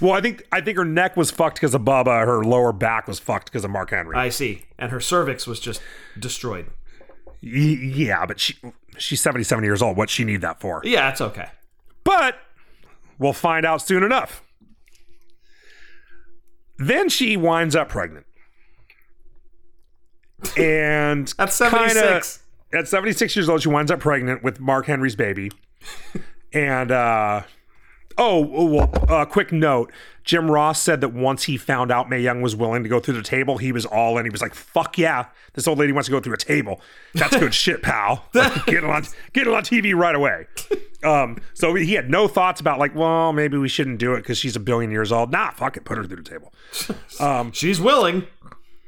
well, 0.00 0.12
I 0.12 0.20
think 0.20 0.42
I 0.52 0.60
think 0.60 0.76
her 0.78 0.84
neck 0.84 1.16
was 1.16 1.30
fucked 1.30 1.56
because 1.56 1.74
of 1.74 1.82
Bubba. 1.82 2.24
Her 2.26 2.42
lower 2.44 2.72
back 2.72 3.06
was 3.06 3.18
fucked 3.18 3.46
because 3.46 3.64
of 3.64 3.70
Mark 3.70 3.90
Henry. 3.90 4.16
I 4.16 4.28
see. 4.30 4.64
And 4.78 4.90
her 4.90 5.00
cervix 5.00 5.46
was 5.46 5.60
just 5.60 5.80
destroyed. 6.18 6.66
Yeah, 7.40 8.26
but 8.26 8.40
she 8.40 8.56
she's 8.96 9.20
77 9.20 9.62
years 9.64 9.80
old. 9.80 9.96
What 9.96 10.10
she 10.10 10.24
need 10.24 10.40
that 10.40 10.60
for? 10.60 10.80
Yeah, 10.84 11.10
it's 11.10 11.20
okay. 11.20 11.50
But 12.04 12.36
we'll 13.18 13.32
find 13.32 13.64
out 13.64 13.80
soon 13.82 14.02
enough. 14.02 14.42
Then 16.78 17.08
she 17.08 17.36
winds 17.36 17.74
up 17.76 17.88
pregnant. 17.88 18.26
And 20.56 21.32
At 21.38 21.50
kinda- 21.50 21.90
76. 21.90 22.42
at 22.72 22.88
76 22.88 23.36
years 23.36 23.48
old, 23.48 23.62
she 23.62 23.68
winds 23.68 23.90
up 23.90 24.00
pregnant 24.00 24.42
with 24.42 24.60
Mark 24.60 24.86
Henry's 24.86 25.16
baby. 25.16 25.50
and 26.52 26.90
uh 26.90 27.42
oh, 28.20 28.50
oh, 28.54 28.64
well, 28.64 28.92
uh, 29.08 29.24
quick 29.24 29.52
note. 29.52 29.92
Jim 30.24 30.50
Ross 30.50 30.82
said 30.82 31.00
that 31.00 31.10
once 31.14 31.44
he 31.44 31.56
found 31.56 31.90
out 31.90 32.10
Mae 32.10 32.20
Young 32.20 32.42
was 32.42 32.54
willing 32.54 32.82
to 32.82 32.88
go 32.88 33.00
through 33.00 33.14
the 33.14 33.22
table, 33.22 33.56
he 33.58 33.72
was 33.72 33.86
all 33.86 34.18
in. 34.18 34.26
He 34.26 34.30
was 34.30 34.42
like, 34.42 34.54
"Fuck 34.54 34.98
yeah, 34.98 35.26
this 35.54 35.66
old 35.66 35.78
lady 35.78 35.92
wants 35.92 36.06
to 36.08 36.12
go 36.12 36.20
through 36.20 36.34
a 36.34 36.38
table. 36.38 36.80
That's 37.14 37.34
good 37.38 37.54
shit, 37.64 37.82
pal. 37.82 38.26
Like, 38.34 38.66
get 38.66 38.74
it 38.78 38.84
on, 38.84 39.04
get 39.32 39.46
it 39.46 39.54
on 39.54 39.62
TV 39.62 39.94
right 39.94 40.14
away." 40.14 40.46
Um, 41.02 41.38
so 41.54 41.74
he 41.76 41.94
had 41.94 42.10
no 42.10 42.28
thoughts 42.28 42.60
about 42.60 42.78
like, 42.78 42.94
well, 42.94 43.32
maybe 43.32 43.56
we 43.56 43.68
shouldn't 43.68 43.98
do 44.00 44.12
it 44.14 44.18
because 44.18 44.36
she's 44.36 44.56
a 44.56 44.60
billion 44.60 44.90
years 44.90 45.12
old. 45.12 45.30
Nah, 45.32 45.52
fuck 45.52 45.76
it, 45.78 45.84
put 45.86 45.96
her 45.96 46.04
through 46.04 46.22
the 46.22 46.28
table. 46.28 46.52
She's 47.54 47.80
willing. 47.80 48.26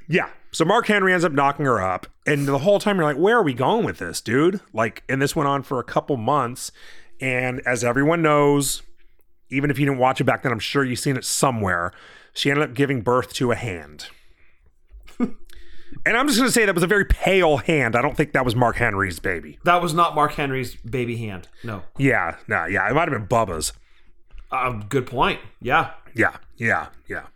Yeah. 0.08 0.28
So 0.52 0.64
Mark 0.64 0.86
Henry 0.86 1.12
ends 1.12 1.24
up 1.24 1.32
knocking 1.32 1.64
her 1.66 1.80
up. 1.80 2.06
And 2.26 2.46
the 2.46 2.58
whole 2.58 2.78
time 2.78 2.96
you're 2.96 3.04
like, 3.04 3.16
where 3.16 3.36
are 3.36 3.42
we 3.42 3.54
going 3.54 3.84
with 3.84 3.98
this, 3.98 4.20
dude? 4.20 4.60
Like, 4.72 5.02
and 5.08 5.20
this 5.20 5.34
went 5.36 5.48
on 5.48 5.62
for 5.62 5.78
a 5.78 5.84
couple 5.84 6.16
months. 6.16 6.72
And 7.20 7.60
as 7.66 7.84
everyone 7.84 8.22
knows, 8.22 8.82
even 9.50 9.70
if 9.70 9.78
you 9.78 9.86
didn't 9.86 9.98
watch 10.00 10.20
it 10.20 10.24
back 10.24 10.42
then, 10.42 10.52
I'm 10.52 10.58
sure 10.58 10.84
you've 10.84 10.98
seen 10.98 11.16
it 11.16 11.24
somewhere. 11.24 11.92
She 12.32 12.50
ended 12.50 12.64
up 12.68 12.74
giving 12.74 13.02
birth 13.02 13.32
to 13.34 13.52
a 13.52 13.56
hand. 13.56 14.06
and 15.18 15.36
I'm 16.16 16.26
just 16.26 16.38
going 16.38 16.48
to 16.48 16.52
say 16.52 16.64
that 16.64 16.74
was 16.74 16.84
a 16.84 16.88
very 16.88 17.04
pale 17.04 17.58
hand. 17.58 17.94
I 17.94 18.02
don't 18.02 18.16
think 18.16 18.32
that 18.32 18.44
was 18.44 18.56
Mark 18.56 18.76
Henry's 18.76 19.18
baby. 19.18 19.58
That 19.64 19.82
was 19.82 19.92
not 19.94 20.14
Mark 20.14 20.32
Henry's 20.32 20.76
baby 20.76 21.16
hand. 21.16 21.48
No. 21.64 21.82
Yeah. 21.98 22.36
No, 22.48 22.66
yeah. 22.66 22.88
It 22.88 22.94
might 22.94 23.08
have 23.08 23.18
been 23.18 23.26
Bubba's. 23.26 23.72
Uh, 24.50 24.70
good 24.88 25.06
point. 25.06 25.40
Yeah. 25.60 25.92
Yeah, 26.14 26.36
yeah, 26.56 26.88
yeah. 27.08 27.26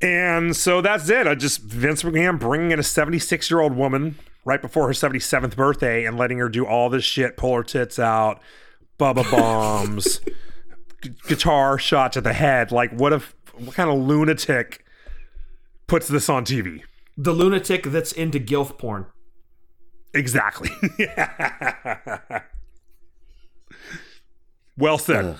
And 0.00 0.54
so 0.56 0.80
that's 0.80 1.08
it. 1.08 1.26
I 1.26 1.34
just 1.34 1.60
Vince 1.60 2.02
McMahon 2.02 2.38
bringing 2.38 2.70
in 2.70 2.78
a 2.78 2.84
76 2.84 3.50
year 3.50 3.60
old 3.60 3.74
woman 3.76 4.16
right 4.44 4.62
before 4.62 4.86
her 4.86 4.92
77th 4.92 5.56
birthday 5.56 6.04
and 6.04 6.16
letting 6.16 6.38
her 6.38 6.48
do 6.48 6.64
all 6.64 6.88
this 6.88 7.04
shit, 7.04 7.36
pull 7.36 7.54
her 7.54 7.64
tits 7.64 7.98
out, 7.98 8.40
bubba 8.98 9.28
bombs, 9.36 10.20
gu- 11.00 11.10
guitar 11.26 11.78
shot 11.78 12.12
to 12.12 12.20
the 12.20 12.32
head. 12.32 12.70
Like, 12.70 12.92
what 12.92 13.12
if 13.12 13.34
what 13.56 13.74
kind 13.74 13.90
of 13.90 13.98
lunatic 13.98 14.84
puts 15.88 16.06
this 16.06 16.28
on 16.28 16.44
TV? 16.44 16.82
The 17.16 17.32
lunatic 17.32 17.82
that's 17.84 18.12
into 18.12 18.38
gilf 18.38 18.78
porn. 18.78 19.06
Exactly. 20.14 20.70
well 24.78 24.98
said. 24.98 25.38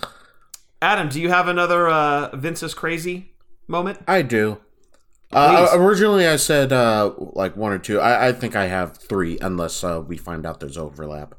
Adam, 0.82 1.08
do 1.08 1.20
you 1.20 1.28
have 1.28 1.46
another 1.48 1.88
uh, 1.88 2.34
Vince 2.36 2.62
is 2.62 2.74
crazy 2.74 3.32
moment? 3.68 4.00
I 4.08 4.22
do. 4.22 4.58
Uh, 5.30 5.68
originally, 5.74 6.26
I 6.26 6.36
said 6.36 6.72
uh, 6.72 7.12
like 7.18 7.56
one 7.56 7.72
or 7.72 7.78
two. 7.78 8.00
I, 8.00 8.28
I 8.28 8.32
think 8.32 8.56
I 8.56 8.66
have 8.66 8.96
three, 8.96 9.38
unless 9.40 9.84
uh, 9.84 10.02
we 10.06 10.16
find 10.16 10.46
out 10.46 10.60
there's 10.60 10.78
overlap. 10.78 11.34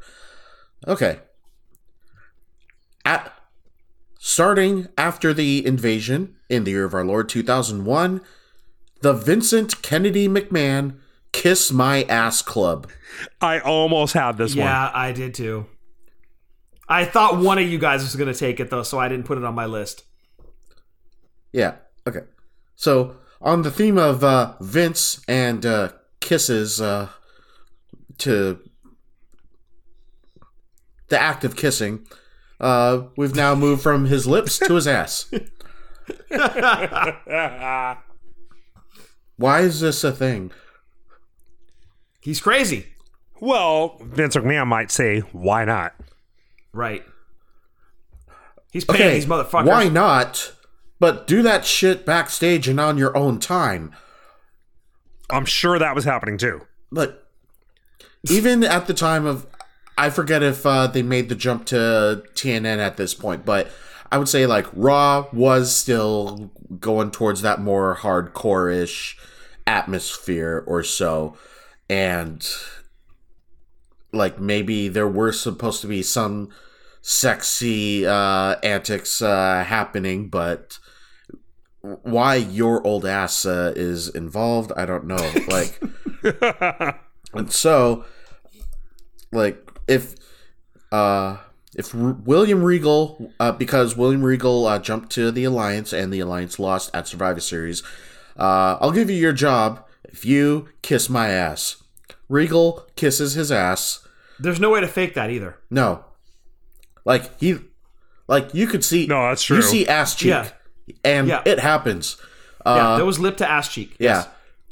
Okay. 0.88 1.20
At 3.04 3.34
starting 4.20 4.88
after 4.98 5.34
the 5.34 5.66
invasion 5.66 6.36
in 6.50 6.66
the 6.66 6.72
year 6.72 6.86
of 6.86 6.94
our 6.94 7.04
Lord 7.04 7.30
2001, 7.30 8.22
the 9.02 9.14
Vincent 9.14 9.82
Kennedy 9.82 10.28
McMahon 10.28 11.00
Kiss 11.32 11.72
My 11.72 12.04
Ass 12.04 12.42
Club. 12.42 12.90
I 13.42 13.60
almost 13.60 14.14
had 14.14 14.38
this 14.38 14.56
one. 14.56 14.66
Yeah, 14.66 14.92
I 14.94 15.12
did 15.12 15.34
too. 15.34 15.66
I 16.88 17.06
thought 17.06 17.38
one 17.38 17.60
of 17.60 17.68
you 17.68 17.78
guys 17.78 18.02
was 18.02 18.16
going 18.16 18.32
to 18.32 18.38
take 18.38 18.60
it 18.60 18.70
though, 18.70 18.84
so 18.84 19.00
I 19.00 19.08
didn't 19.08 19.26
put 19.26 19.38
it 19.38 19.44
on 19.44 19.56
my 19.56 19.66
list. 19.66 20.04
Yeah. 21.52 21.76
Okay. 22.10 22.26
So 22.76 23.16
on 23.42 23.62
the 23.62 23.72
theme 23.72 23.98
of 23.98 24.24
uh, 24.24 24.54
Vince 24.62 25.22
and 25.28 25.66
uh, 25.66 25.90
kisses, 26.20 26.80
uh, 26.82 27.10
to 28.20 28.60
the 31.10 31.20
act 31.20 31.44
of 31.44 31.56
kissing, 31.56 32.06
uh, 32.60 33.04
we've 33.18 33.36
now 33.36 33.56
moved 33.56 33.82
from 33.82 34.06
his 34.06 34.28
lips 34.28 34.60
to 34.60 34.74
his 34.76 34.88
ass. 34.88 35.32
Why 39.38 39.62
is 39.62 39.80
this 39.80 40.04
a 40.04 40.12
thing? 40.12 40.52
He's 42.22 42.42
crazy. 42.42 42.88
Well, 43.40 43.98
Vince 44.04 44.36
McMahon 44.36 44.68
might 44.68 44.92
say, 44.92 45.20
why 45.32 45.64
not? 45.64 45.96
Right. 46.74 47.06
He's 48.74 48.84
paying 48.84 49.02
Okay, 49.02 49.14
these 49.14 49.26
motherfuckers. 49.26 49.66
why 49.66 49.88
not? 49.88 50.52
But 51.00 51.28
do 51.28 51.42
that 51.42 51.66
shit 51.66 52.06
backstage 52.06 52.68
and 52.68 52.80
on 52.80 52.98
your 52.98 53.16
own 53.16 53.40
time. 53.40 53.94
I'm 55.30 55.46
sure 55.46 55.80
that 55.80 55.96
was 55.96 56.06
happening 56.06 56.38
too. 56.38 56.62
But 56.92 57.28
even 58.30 58.64
at 58.64 58.88
the 58.88 58.94
time 58.94 59.26
of, 59.26 59.48
I 59.98 60.10
forget 60.10 60.44
if 60.44 60.66
uh, 60.66 60.88
they 60.88 61.04
made 61.04 61.30
the 61.30 61.36
jump 61.36 61.66
to 61.68 62.24
TNN 62.34 62.80
at 62.80 62.98
this 62.98 63.14
point, 63.14 63.46
but 63.46 63.70
I 64.12 64.18
would 64.18 64.28
say 64.28 64.46
like 64.46 64.66
Raw 64.74 65.28
was 65.32 65.76
still 65.76 66.52
going 66.80 67.12
towards 67.12 67.42
that 67.42 67.62
more 67.62 67.96
hardcore 67.96 68.74
ish 68.74 69.18
atmosphere 69.68 70.64
or 70.68 70.84
so. 70.84 71.38
And 71.90 72.48
like 74.12 74.40
maybe 74.40 74.88
there 74.88 75.08
were 75.08 75.32
supposed 75.32 75.82
to 75.82 75.88
be 75.88 76.02
some 76.02 76.50
sexy 77.02 78.06
uh, 78.06 78.56
antics 78.64 79.22
uh, 79.22 79.64
happening, 79.66 80.30
but 80.30 80.80
why 81.82 82.36
your 82.36 82.86
old 82.86 83.06
ass 83.06 83.46
uh, 83.46 83.74
is 83.76 84.10
involved, 84.10 84.72
I 84.76 84.86
don't 84.86 85.06
know. 85.06 85.18
Like, 85.48 85.80
and 87.34 87.52
so, 87.52 88.06
like, 89.32 89.72
if 89.88 90.16
uh, 90.92 91.38
if 91.76 91.94
R- 91.96 92.14
William 92.26 92.64
Regal, 92.64 93.32
uh, 93.40 93.52
because 93.54 93.96
William 93.96 94.24
Regal 94.24 94.66
uh, 94.66 94.80
jumped 94.80 95.12
to 95.12 95.32
the 95.32 95.44
Alliance 95.46 95.94
and 95.94 96.12
the 96.12 96.20
Alliance 96.20 96.60
lost 96.60 96.90
at 96.94 97.08
Survivor 97.08 97.40
Series, 97.40 97.84
uh, 98.38 98.78
I'll 98.82 98.92
give 98.92 99.10
you 99.10 99.16
your 99.16 99.34
job 99.34 99.86
if 100.06 100.26
you 100.26 100.68
kiss 100.82 101.10
my 101.10 101.30
ass. 101.30 101.82
Regal 102.28 102.86
kisses 102.96 103.34
his 103.34 103.52
ass. 103.52 104.06
There's 104.40 104.60
no 104.60 104.70
way 104.72 104.82
to 104.82 104.88
fake 104.88 105.14
that 105.16 105.30
either. 105.30 105.58
No, 105.70 106.06
like 107.06 107.38
he, 107.40 107.60
like 108.28 108.54
you 108.54 108.68
could 108.68 108.84
see. 108.84 109.08
No, 109.08 109.30
that's 109.30 109.44
true. 109.44 109.58
You 109.58 109.62
see 109.62 109.88
ass 109.88 110.16
cheek, 110.16 110.30
Yeah. 110.30 110.50
And 111.04 111.28
Yeah. 111.28 111.42
it 111.46 111.60
happens. 111.60 112.18
yeah, 112.66 112.98
that 112.98 113.06
was 113.06 113.20
lip 113.20 113.38
to 113.38 113.50
ass 113.50 113.68
cheek. 113.74 113.96
Yeah. 114.00 114.26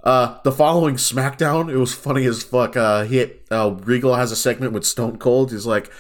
Uh, 0.04 0.38
the 0.44 0.52
following 0.52 0.96
SmackDown, 0.96 1.70
it 1.70 1.78
was 1.78 1.94
funny 1.94 2.26
as 2.26 2.44
fuck. 2.44 2.78
Uh, 2.78 3.04
he 3.04 3.30
uh, 3.52 3.76
Regal 3.84 4.16
has 4.16 4.32
a 4.32 4.36
segment 4.36 4.72
with 4.72 4.86
Stone 4.86 5.18
Cold. 5.18 5.52
He's 5.52 5.66
like, 5.66 5.92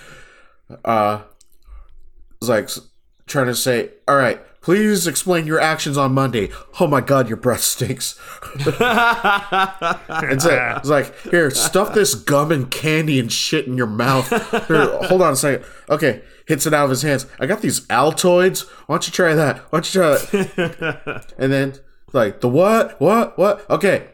uh, 0.86 1.22
he's 2.40 2.48
like 2.48 2.70
trying 3.26 3.48
to 3.48 3.56
say, 3.56 3.90
"All 4.08 4.16
right, 4.16 4.40
please 4.62 5.08
explain 5.08 5.46
your 5.46 5.60
actions 5.60 5.98
on 5.98 6.14
Monday." 6.14 6.50
Oh 6.80 6.88
my 6.88 7.02
God, 7.02 7.28
your 7.28 7.36
breath 7.38 7.62
stinks. 7.62 8.18
it's, 8.56 10.46
like, 10.46 10.78
it's 10.78 10.90
like, 10.90 11.20
here, 11.24 11.50
stuff 11.52 11.94
this 11.94 12.16
gum 12.16 12.52
and 12.52 12.70
candy 12.72 13.20
and 13.20 13.32
shit 13.32 13.68
in 13.68 13.76
your 13.76 13.88
mouth. 13.88 14.30
Here, 14.68 14.88
hold 15.08 15.22
on 15.22 15.34
a 15.34 15.36
second. 15.36 15.66
Okay, 15.90 16.22
hits 16.48 16.66
it 16.66 16.74
out 16.74 16.86
of 16.86 16.90
his 16.90 17.02
hands. 17.02 17.26
I 17.40 17.46
got 17.46 17.62
these 17.62 17.82
Altoids. 17.88 18.68
Why 18.88 18.96
don't 18.96 19.08
you 19.08 19.14
try 19.14 19.34
that? 19.34 19.60
Why 19.72 19.80
don't 19.80 19.94
you 19.94 20.02
try 20.02 20.18
that? 20.56 21.34
and 21.38 21.52
then 21.52 21.76
like 22.14 22.42
the 22.42 22.50
what? 22.50 23.00
What? 23.00 23.38
What? 23.38 23.70
Okay. 23.70 24.08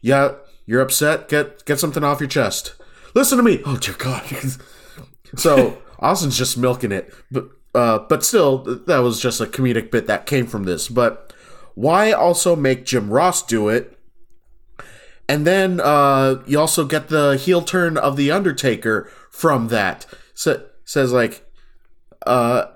Yeah 0.00 0.34
you're 0.66 0.80
upset. 0.80 1.28
Get 1.28 1.64
get 1.64 1.78
something 1.78 2.04
off 2.04 2.20
your 2.20 2.28
chest. 2.28 2.74
Listen 3.14 3.38
to 3.38 3.44
me. 3.44 3.62
Oh 3.64 3.76
dear 3.76 3.94
god. 3.94 4.24
So 5.36 5.82
austin's 5.98 6.38
just 6.38 6.56
milking 6.56 6.92
it. 6.92 7.12
But 7.28 7.48
uh 7.74 7.98
but 8.08 8.24
still 8.24 8.58
that 8.58 8.98
was 8.98 9.18
just 9.18 9.40
a 9.40 9.46
comedic 9.46 9.90
bit 9.90 10.06
that 10.06 10.26
came 10.26 10.46
from 10.46 10.62
this. 10.62 10.88
But 10.88 11.32
why 11.74 12.12
also 12.12 12.54
make 12.54 12.84
jim 12.84 13.10
ross 13.10 13.44
do 13.44 13.68
it? 13.68 13.98
And 15.28 15.44
then 15.44 15.80
uh 15.80 16.36
you 16.46 16.60
also 16.60 16.84
get 16.84 17.08
the 17.08 17.36
heel 17.36 17.62
turn 17.62 17.96
of 17.96 18.16
the 18.16 18.30
undertaker 18.30 19.10
from 19.28 19.68
that. 19.68 20.06
So, 20.34 20.64
says 20.84 21.12
like 21.12 21.43
uh 22.26 22.66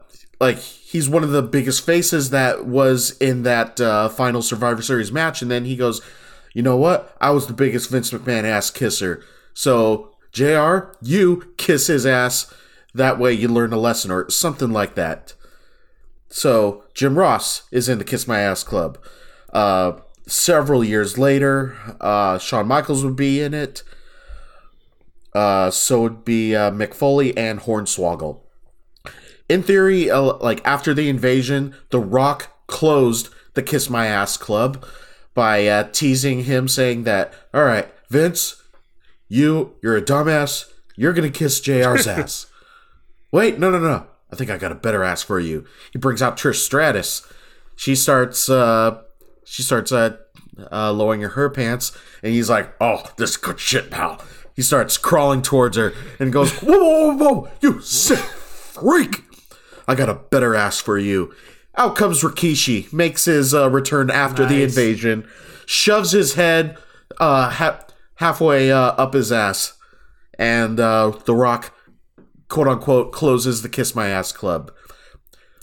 like 0.40 0.58
he's 0.58 1.08
one 1.08 1.24
of 1.24 1.30
the 1.30 1.42
biggest 1.42 1.84
faces 1.84 2.30
that 2.30 2.66
was 2.66 3.16
in 3.18 3.42
that 3.42 3.80
uh, 3.80 4.08
final 4.08 4.42
Survivor 4.42 4.82
Series 4.82 5.12
match, 5.12 5.42
and 5.42 5.50
then 5.50 5.64
he 5.64 5.76
goes, 5.76 6.00
"You 6.54 6.62
know 6.62 6.76
what? 6.76 7.16
I 7.20 7.30
was 7.30 7.46
the 7.46 7.52
biggest 7.52 7.90
Vince 7.90 8.10
McMahon 8.10 8.44
ass 8.44 8.70
kisser. 8.70 9.22
So 9.52 10.14
Jr., 10.32 10.92
you 11.02 11.52
kiss 11.56 11.88
his 11.88 12.06
ass. 12.06 12.52
That 12.94 13.18
way, 13.18 13.32
you 13.32 13.48
learn 13.48 13.72
a 13.72 13.78
lesson 13.78 14.10
or 14.10 14.30
something 14.30 14.70
like 14.70 14.94
that." 14.94 15.34
So 16.30 16.84
Jim 16.94 17.18
Ross 17.18 17.62
is 17.72 17.88
in 17.88 17.98
the 17.98 18.04
Kiss 18.04 18.28
My 18.28 18.40
Ass 18.40 18.62
Club. 18.62 18.98
Uh, 19.52 19.92
several 20.26 20.84
years 20.84 21.16
later, 21.16 21.76
uh, 22.00 22.38
Shawn 22.38 22.68
Michaels 22.68 23.04
would 23.04 23.16
be 23.16 23.40
in 23.40 23.54
it. 23.54 23.82
Uh, 25.34 25.70
so 25.70 26.06
it'd 26.06 26.24
be 26.24 26.54
uh, 26.54 26.70
Mick 26.70 26.94
Foley 26.94 27.36
and 27.36 27.60
Hornswoggle 27.60 28.40
in 29.48 29.62
theory, 29.62 30.10
uh, 30.10 30.34
like 30.36 30.60
after 30.66 30.92
the 30.94 31.08
invasion, 31.08 31.74
The 31.90 32.00
Rock 32.00 32.52
closed 32.66 33.30
the 33.54 33.62
Kiss 33.62 33.88
My 33.88 34.06
Ass 34.06 34.36
Club 34.36 34.84
by 35.34 35.66
uh, 35.66 35.88
teasing 35.92 36.44
him, 36.44 36.68
saying 36.68 37.04
that, 37.04 37.32
"All 37.54 37.64
right, 37.64 37.88
Vince, 38.08 38.62
you 39.28 39.74
you're 39.82 39.96
a 39.96 40.02
dumbass. 40.02 40.66
You're 40.96 41.12
gonna 41.12 41.30
kiss 41.30 41.60
Jr's 41.60 42.06
ass." 42.08 42.46
Wait, 43.32 43.58
no, 43.58 43.70
no, 43.70 43.78
no. 43.78 44.06
I 44.32 44.36
think 44.36 44.50
I 44.50 44.58
got 44.58 44.72
a 44.72 44.76
better 44.76 45.02
ass 45.02 45.22
for 45.22 45.40
you. 45.40 45.64
He 45.92 45.98
brings 45.98 46.20
out 46.22 46.36
Trish 46.36 46.56
Stratus. 46.56 47.26
She 47.76 47.94
starts, 47.94 48.48
uh, 48.50 49.00
she 49.44 49.62
starts 49.62 49.92
uh, 49.92 50.16
uh, 50.72 50.92
lowering 50.92 51.22
her 51.22 51.48
pants, 51.48 51.96
and 52.22 52.32
he's 52.32 52.50
like, 52.50 52.74
"Oh, 52.80 53.02
this 53.16 53.30
is 53.30 53.36
good 53.36 53.58
shit, 53.60 53.90
pal." 53.90 54.20
He 54.54 54.62
starts 54.62 54.98
crawling 54.98 55.42
towards 55.42 55.76
her 55.76 55.92
and 56.18 56.32
goes, 56.32 56.52
"Whoa, 56.60 56.76
whoa, 56.76 57.16
whoa, 57.16 57.34
whoa 57.34 57.48
you 57.60 57.80
sick 57.80 58.18
freak!" 58.18 59.22
I 59.88 59.94
got 59.94 60.08
a 60.08 60.14
better 60.14 60.54
ass 60.54 60.80
for 60.80 60.98
you. 60.98 61.34
Out 61.76 61.96
comes 61.96 62.22
Rikishi, 62.22 62.92
makes 62.92 63.24
his 63.24 63.54
uh, 63.54 63.70
return 63.70 64.10
after 64.10 64.44
the 64.44 64.62
invasion, 64.62 65.26
shoves 65.64 66.10
his 66.12 66.34
head 66.34 66.76
uh, 67.18 67.50
ha- 67.50 67.86
halfway 68.16 68.70
uh, 68.70 68.92
up 68.92 69.14
his 69.14 69.32
ass, 69.32 69.74
and 70.38 70.78
uh, 70.78 71.12
The 71.24 71.34
Rock, 71.34 71.72
quote 72.48 72.68
unquote, 72.68 73.12
closes 73.12 73.62
the 73.62 73.68
Kiss 73.68 73.94
My 73.94 74.08
Ass 74.08 74.32
Club. 74.32 74.72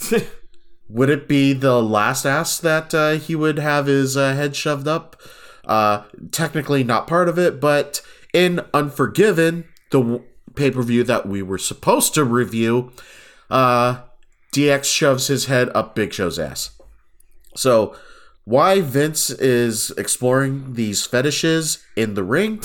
Would 0.89 1.09
it 1.09 1.28
be 1.28 1.53
the 1.53 1.82
last 1.82 2.26
ass 2.26 2.59
that 2.59 2.93
uh, 2.93 3.13
he 3.13 3.36
would 3.36 3.57
have 3.57 3.88
his 3.88 4.15
uh, 4.15 4.36
head 4.36 4.55
shoved 4.55 4.88
up? 4.88 5.19
Uh, 5.65 6.03
technically 6.32 6.84
not 6.84 7.07
part 7.07 7.28
of 7.28 7.39
it, 7.39 7.59
but 7.59 8.01
in 8.34 8.61
Unforgiven, 8.73 9.65
the 9.89 10.21
pay 10.53 10.69
per 10.69 10.84
view 10.84 11.03
that 11.03 11.26
we 11.26 11.41
were 11.41 11.57
supposed 11.57 12.13
to 12.13 12.23
review, 12.23 12.91
uh, 13.49 14.01
DX 14.56 14.86
shoves 14.86 15.28
his 15.28 15.47
head 15.47 15.70
up 15.76 15.95
Big 15.95 16.14
Show's 16.14 16.39
ass. 16.39 16.72
So, 17.58 17.93
why 18.45 18.80
Vince 18.80 19.30
is 19.30 19.91
exploring 19.97 20.76
these 20.76 21.06
fetishes 21.06 21.84
in 21.97 22.14
the 22.14 22.24
ring? 22.24 22.62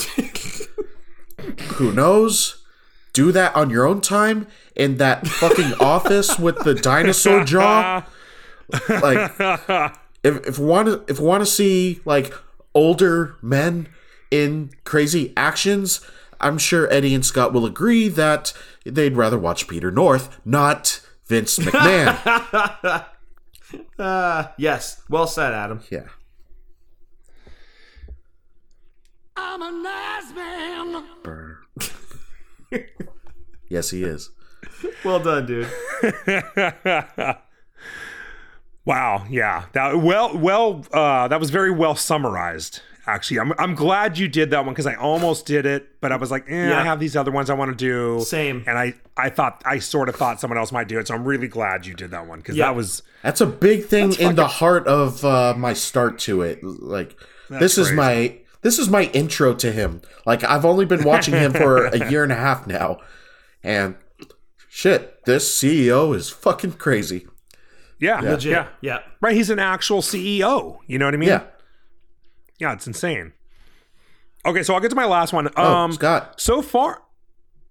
Who 1.73 1.91
knows? 1.91 2.63
Do 3.11 3.33
that 3.33 3.53
on 3.57 3.69
your 3.69 3.85
own 3.85 3.99
time 3.99 4.47
in 4.73 4.97
that 4.97 5.27
fucking 5.27 5.73
office 5.81 6.39
with 6.39 6.59
the 6.59 6.73
dinosaur 6.73 7.43
jaw. 7.43 8.05
Like, 8.87 9.33
if 10.23 10.47
if 10.47 10.59
we 10.59 10.65
want 10.65 10.87
to 10.87 11.03
if 11.11 11.19
we 11.19 11.25
want 11.25 11.41
to 11.41 11.49
see 11.49 11.99
like 12.05 12.33
older 12.73 13.35
men 13.41 13.89
in 14.29 14.71
crazy 14.85 15.33
actions, 15.35 15.99
I'm 16.39 16.57
sure 16.57 16.89
Eddie 16.89 17.13
and 17.13 17.25
Scott 17.25 17.51
will 17.51 17.65
agree 17.65 18.07
that 18.07 18.53
they'd 18.85 19.17
rather 19.17 19.37
watch 19.37 19.67
Peter 19.67 19.91
North, 19.91 20.39
not 20.45 21.01
Vince 21.31 21.59
McMahon. 21.59 23.05
Uh, 23.97 24.47
yes. 24.57 25.01
Well 25.09 25.27
said, 25.27 25.53
Adam. 25.53 25.81
yeah. 25.89 26.07
I'm 29.37 29.61
a 29.61 29.71
nice 29.71 30.33
man. 30.35 31.05
Burr. 31.23 31.59
yes, 33.69 33.89
he 33.91 34.03
is. 34.03 34.29
Well 35.05 35.21
done, 35.21 35.45
dude. 35.45 35.69
Wow, 38.83 39.25
yeah. 39.29 39.65
That 39.73 39.99
well 40.01 40.35
well 40.35 40.83
uh 40.91 41.27
that 41.27 41.39
was 41.39 41.51
very 41.51 41.69
well 41.69 41.93
summarized. 41.95 42.81
Actually, 43.07 43.39
I'm 43.39 43.53
I'm 43.57 43.73
glad 43.73 44.17
you 44.19 44.27
did 44.27 44.51
that 44.51 44.63
one 44.63 44.73
because 44.73 44.85
I 44.85 44.93
almost 44.93 45.45
did 45.47 45.65
it, 45.65 45.99
but 46.01 46.11
I 46.11 46.17
was 46.17 46.29
like, 46.29 46.45
eh, 46.47 46.69
Yeah. 46.69 46.79
I 46.79 46.83
have 46.83 46.99
these 46.99 47.15
other 47.15 47.31
ones 47.31 47.49
I 47.49 47.55
want 47.55 47.71
to 47.71 47.75
do. 47.75 48.23
Same. 48.23 48.63
And 48.67 48.77
I 48.77 48.93
I 49.17 49.29
thought 49.29 49.61
I 49.65 49.79
sort 49.79 50.07
of 50.07 50.15
thought 50.15 50.39
someone 50.39 50.57
else 50.59 50.71
might 50.71 50.87
do 50.87 50.99
it, 50.99 51.07
so 51.07 51.15
I'm 51.15 51.23
really 51.25 51.47
glad 51.47 51.85
you 51.87 51.95
did 51.95 52.11
that 52.11 52.27
one 52.27 52.39
because 52.39 52.55
Yeah. 52.55 52.67
that 52.67 52.75
was 52.75 53.01
That's 53.23 53.41
a 53.41 53.47
big 53.47 53.85
thing 53.85 54.13
in 54.13 54.35
the 54.35 54.47
heart 54.47 54.85
of 54.87 55.25
uh, 55.25 55.55
my 55.57 55.73
start 55.73 56.19
to 56.19 56.41
it. 56.43 56.63
Like 56.63 57.17
this 57.49 57.77
is 57.79 57.91
my 57.91 58.37
this 58.61 58.77
is 58.77 58.87
my 58.89 59.05
intro 59.13 59.55
to 59.55 59.71
him. 59.71 60.01
Like 60.27 60.43
I've 60.43 60.63
only 60.65 60.85
been 60.85 61.03
watching 61.03 61.33
him 61.33 61.53
for 61.53 61.87
a 61.87 62.09
year 62.11 62.21
and 62.23 62.31
a 62.31 62.35
half 62.35 62.67
now, 62.67 62.99
and 63.63 63.95
shit, 64.69 65.25
this 65.25 65.51
CEO 65.59 66.15
is 66.15 66.29
fucking 66.29 66.73
crazy. 66.73 67.25
yeah, 67.99 68.19
Legit. 68.21 68.51
yeah. 68.51 68.67
Yeah. 68.81 68.99
Right, 69.21 69.35
he's 69.35 69.49
an 69.49 69.59
actual 69.59 70.01
CEO. 70.01 70.77
You 70.87 70.99
know 70.99 71.05
what 71.05 71.13
I 71.15 71.17
mean? 71.17 71.29
Yeah. 71.29 71.43
Yeah, 72.61 72.73
it's 72.73 72.85
insane. 72.87 73.33
Okay, 74.45 74.61
so 74.63 74.73
I'll 74.73 74.79
get 74.79 74.89
to 74.89 74.95
my 74.95 75.05
last 75.05 75.33
one. 75.33 75.49
Oh, 75.57 75.73
Um 75.73 75.91
Scott, 75.91 76.39
so 76.39 76.61
far 76.61 77.01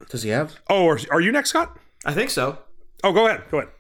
does 0.09 0.22
he 0.24 0.30
have? 0.30 0.57
Oh, 0.68 0.88
are, 0.88 0.99
are 1.12 1.20
you 1.20 1.30
next, 1.30 1.51
Scott? 1.51 1.78
I 2.05 2.12
think 2.12 2.30
so. 2.30 2.59
Oh, 3.05 3.12
go 3.12 3.26
ahead. 3.26 3.45
Go 3.51 3.59
ahead. 3.59 3.72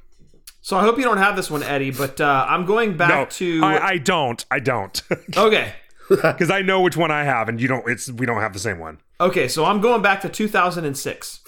So 0.62 0.76
I 0.76 0.82
hope 0.82 0.98
you 0.98 1.04
don't 1.04 1.16
have 1.18 1.34
this 1.36 1.50
one, 1.50 1.62
Eddie, 1.62 1.90
but 1.90 2.20
uh, 2.20 2.46
I'm 2.48 2.66
going 2.66 2.96
back 2.96 3.08
No, 3.08 3.24
to. 3.26 3.60
I, 3.64 3.88
I 3.92 3.98
don't. 3.98 4.44
I 4.50 4.60
don't. 4.60 5.02
okay. 5.36 5.74
Because 6.10 6.50
I 6.50 6.60
know 6.62 6.80
which 6.80 6.96
one 6.96 7.12
I 7.12 7.22
have, 7.22 7.48
and 7.48 7.60
you 7.60 7.68
don't. 7.68 7.88
It's 7.88 8.10
we 8.10 8.26
don't 8.26 8.40
have 8.40 8.52
the 8.52 8.58
same 8.58 8.80
one. 8.80 8.98
Okay, 9.20 9.46
so 9.46 9.64
I'm 9.64 9.80
going 9.80 10.02
back 10.02 10.20
to 10.22 10.28
2006. 10.28 11.40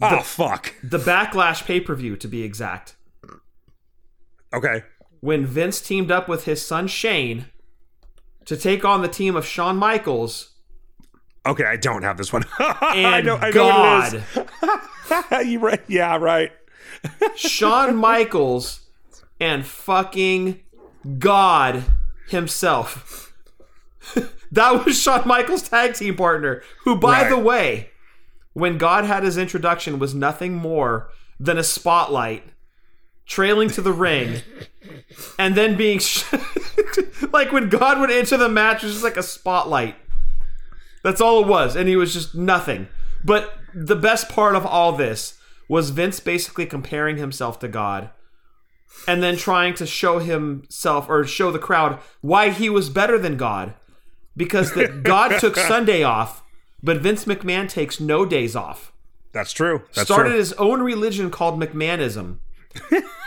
Oh 0.00 0.20
fuck. 0.22 0.74
The 0.82 0.98
Backlash 0.98 1.66
pay 1.66 1.80
per 1.80 1.94
view, 1.94 2.16
to 2.16 2.26
be 2.26 2.42
exact. 2.42 2.96
Okay. 4.54 4.84
When 5.20 5.44
Vince 5.44 5.82
teamed 5.82 6.10
up 6.10 6.28
with 6.28 6.46
his 6.46 6.64
son 6.66 6.86
Shane 6.86 7.44
to 8.46 8.56
take 8.56 8.84
on 8.84 9.02
the 9.02 9.08
team 9.08 9.36
of 9.36 9.44
Shawn 9.46 9.76
Michaels 9.76 10.48
Okay, 11.44 11.64
I 11.64 11.76
don't 11.76 12.02
have 12.02 12.16
this 12.18 12.32
one. 12.32 12.44
I 12.60 12.92
and 13.16 13.26
know. 13.26 13.36
I 13.36 13.50
God. 13.50 14.22
what 14.34 14.48
it 15.10 15.40
is. 15.42 15.46
you 15.50 15.58
right? 15.58 15.82
Yeah, 15.88 16.16
right. 16.16 16.52
Shawn 17.34 17.96
Michaels 18.10 18.82
and 19.40 19.66
fucking 19.66 20.60
God 21.18 21.84
himself. 22.28 23.32
that 24.52 24.84
was 24.84 24.96
Shawn 25.00 25.26
Michaels' 25.26 25.68
tag 25.68 25.94
team 25.94 26.14
partner, 26.14 26.62
who, 26.84 26.94
by 26.96 27.22
Right. 27.22 27.28
the 27.30 27.38
way, 27.38 27.90
when 28.52 28.78
God 28.78 29.04
had 29.04 29.24
his 29.24 29.36
introduction 29.36 29.98
was 29.98 30.14
nothing 30.14 30.54
more 30.54 31.10
than 31.40 31.58
a 31.58 31.64
spotlight 31.64 32.44
trailing 33.26 33.68
to 33.70 33.82
the 33.82 33.92
ring 33.92 34.42
and 35.38 35.54
then 35.54 35.76
being 35.76 35.98
sh- 35.98 36.24
like 37.32 37.52
when 37.52 37.68
God 37.68 38.00
would 38.00 38.10
enter 38.10 38.36
the 38.36 38.48
match 38.48 38.82
it 38.82 38.86
was 38.86 38.94
just 38.94 39.04
like 39.04 39.16
a 39.16 39.22
spotlight. 39.22 39.96
That's 41.02 41.20
all 41.20 41.42
it 41.42 41.48
was 41.48 41.76
and 41.76 41.88
he 41.88 41.96
was 41.96 42.12
just 42.12 42.34
nothing. 42.34 42.88
But 43.24 43.54
the 43.74 43.96
best 43.96 44.28
part 44.28 44.54
of 44.56 44.66
all 44.66 44.92
this 44.92 45.38
was 45.68 45.90
Vince 45.90 46.20
basically 46.20 46.66
comparing 46.66 47.16
himself 47.16 47.58
to 47.60 47.68
God 47.68 48.10
and 49.08 49.22
then 49.22 49.36
trying 49.36 49.74
to 49.74 49.86
show 49.86 50.18
himself 50.18 51.08
or 51.08 51.24
show 51.24 51.50
the 51.50 51.58
crowd 51.58 51.98
why 52.20 52.50
he 52.50 52.68
was 52.68 52.90
better 52.90 53.18
than 53.18 53.36
God 53.36 53.74
because 54.36 54.74
that 54.74 55.02
God 55.02 55.38
took 55.40 55.56
Sunday 55.68 56.02
off, 56.02 56.42
but 56.82 56.98
Vince 56.98 57.24
McMahon 57.24 57.68
takes 57.68 58.00
no 58.00 58.26
days 58.26 58.54
off. 58.54 58.92
That's 59.32 59.52
true. 59.52 59.82
That's 59.94 60.08
Started 60.08 60.30
true. 60.30 60.38
his 60.38 60.52
own 60.54 60.82
religion 60.82 61.30
called 61.30 61.58
McMahonism. 61.58 62.38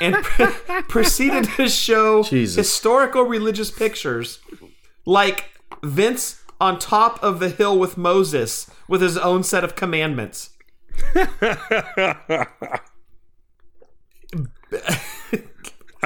And 0.02 0.16
pre- 0.24 0.82
proceeded 0.84 1.46
to 1.56 1.70
show 1.70 2.24
Jesus. 2.24 2.56
historical 2.56 3.24
religious 3.24 3.72
pictures 3.72 4.40
like 5.06 5.52
Vince 5.84 6.42
on 6.60 6.80
top 6.80 7.22
of 7.24 7.40
the 7.40 7.50
hill 7.50 7.78
with 7.78 7.98
Moses 7.98 8.70
with 8.88 9.02
his 9.02 9.18
own 9.18 9.44
set 9.44 9.64
of 9.64 9.76
commandments. 9.76 10.52
I 11.16 12.48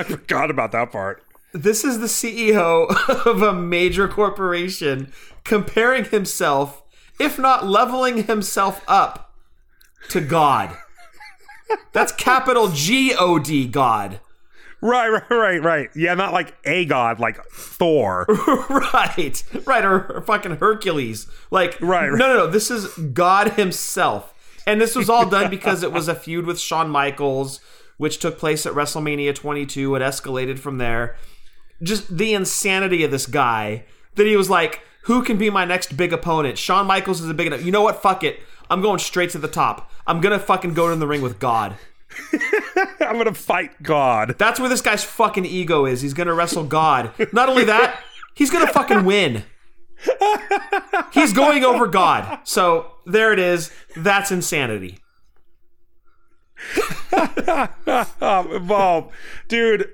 forgot 0.04 0.50
about 0.50 0.72
that 0.72 0.92
part. 0.92 1.24
This 1.54 1.84
is 1.84 2.00
the 2.00 2.08
CEO 2.08 2.90
of 3.26 3.42
a 3.42 3.54
major 3.54 4.08
corporation 4.08 5.12
comparing 5.44 6.06
himself, 6.06 6.84
if 7.20 7.40
not 7.40 7.66
leveling 7.66 8.24
himself 8.24 8.84
up, 8.88 9.34
to 10.10 10.22
God. 10.22 10.78
That's 11.92 12.12
capital 12.12 12.70
G 12.70 13.14
O 13.18 13.40
D 13.40 13.68
God. 13.68 14.20
Right, 14.82 15.10
right, 15.10 15.30
right, 15.30 15.62
right. 15.62 15.90
Yeah, 15.96 16.14
not 16.14 16.32
like 16.32 16.56
a 16.64 16.86
god 16.86 17.20
like 17.20 17.44
Thor. 17.52 18.26
right, 18.70 19.44
right, 19.66 19.86
or, 19.86 20.12
or 20.14 20.22
fucking 20.22 20.58
Hercules. 20.58 21.28
Like, 21.52 21.80
Right, 21.82 22.10
No, 22.10 22.18
no, 22.18 22.38
no. 22.38 22.48
This 22.48 22.72
is 22.72 22.88
God 22.88 23.54
Himself, 23.54 24.34
and 24.66 24.80
this 24.80 24.96
was 24.96 25.10
all 25.10 25.28
done 25.28 25.50
because 25.52 25.84
it 25.84 25.92
was 25.92 26.08
a 26.08 26.16
feud 26.16 26.46
with 26.46 26.60
Shawn 26.60 26.90
Michaels, 26.90 27.60
which 27.98 28.20
took 28.20 28.40
place 28.40 28.66
at 28.66 28.74
WrestleMania 28.74 29.36
22. 29.36 29.96
It 29.96 30.00
escalated 30.00 30.60
from 30.60 30.78
there. 30.78 31.18
Just 31.84 32.18
the 32.18 32.34
insanity 32.34 33.04
of 33.04 33.12
this 33.12 33.26
guy 33.26 33.84
that 34.16 34.28
he 34.28 34.38
was 34.38 34.50
like, 34.50 34.82
"Who 35.04 35.24
can 35.24 35.38
be 35.38 35.50
my 35.50 35.66
next 35.66 35.98
big 35.98 36.14
opponent?" 36.14 36.58
Shawn 36.58 36.88
Michaels 36.88 37.20
is 37.22 37.30
a 37.30 37.34
big 37.34 37.48
enough. 37.48 37.66
You 37.66 37.72
know 37.72 37.82
what? 37.82 38.02
Fuck 38.02 38.24
it. 38.24 38.40
I'm 38.70 38.82
going 38.82 39.00
straight 39.00 39.32
to 39.32 39.38
the 39.40 39.48
top. 39.48 39.92
I'm 40.06 40.22
gonna 40.22 40.40
fucking 40.40 40.74
go 40.74 40.92
in 40.92 41.00
the 41.00 41.08
ring 41.08 41.22
with 41.22 41.40
God. 41.40 41.76
I'm 43.00 43.18
gonna 43.18 43.34
fight 43.34 43.82
God. 43.82 44.36
That's 44.38 44.60
where 44.60 44.70
this 44.70 44.82
guy's 44.82 45.04
fucking 45.04 45.46
ego 45.46 45.86
is. 45.86 46.02
He's 46.02 46.14
gonna 46.14 46.34
wrestle 46.34 46.64
God. 46.64 47.12
Not 47.34 47.50
only 47.50 47.64
that, 47.66 48.02
he's 48.34 48.50
gonna 48.50 48.72
fucking 48.72 49.06
win. 49.06 49.44
He's 51.14 51.34
going 51.34 51.64
over 51.64 51.88
God. 51.88 52.40
So 52.44 52.94
there 53.06 53.34
it 53.34 53.40
is. 53.40 53.72
That's 53.96 54.32
insanity. 54.32 55.00
Well, 58.22 59.12
dude, 59.48 59.90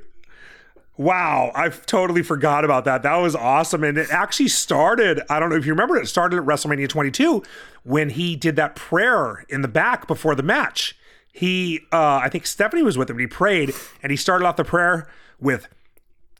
wow, 0.97 1.51
I 1.55 1.69
totally 1.69 2.23
forgot 2.23 2.65
about 2.65 2.86
that. 2.86 3.03
That 3.03 3.15
was 3.17 3.36
awesome. 3.36 3.84
And 3.84 3.97
it 3.97 4.09
actually 4.11 4.47
started, 4.49 5.21
I 5.30 5.39
don't 5.39 5.49
know 5.49 5.55
if 5.55 5.65
you 5.65 5.71
remember, 5.73 5.97
it 5.97 6.07
started 6.07 6.38
at 6.38 6.45
WrestleMania 6.45 6.89
22 6.89 7.43
when 7.86 8.09
he 8.09 8.36
did 8.36 8.57
that 8.57 8.75
prayer 8.75 9.45
in 9.47 9.61
the 9.61 9.69
back 9.69 10.07
before 10.07 10.36
the 10.36 10.43
match. 10.43 10.97
He, 11.31 11.81
uh, 11.93 12.17
I 12.17 12.29
think 12.29 12.45
Stephanie 12.45 12.83
was 12.83 12.97
with 12.97 13.09
him, 13.09 13.17
and 13.17 13.21
he 13.21 13.27
prayed, 13.27 13.73
and 14.01 14.11
he 14.11 14.17
started 14.17 14.45
off 14.45 14.55
the 14.55 14.63
prayer 14.63 15.07
with, 15.39 15.67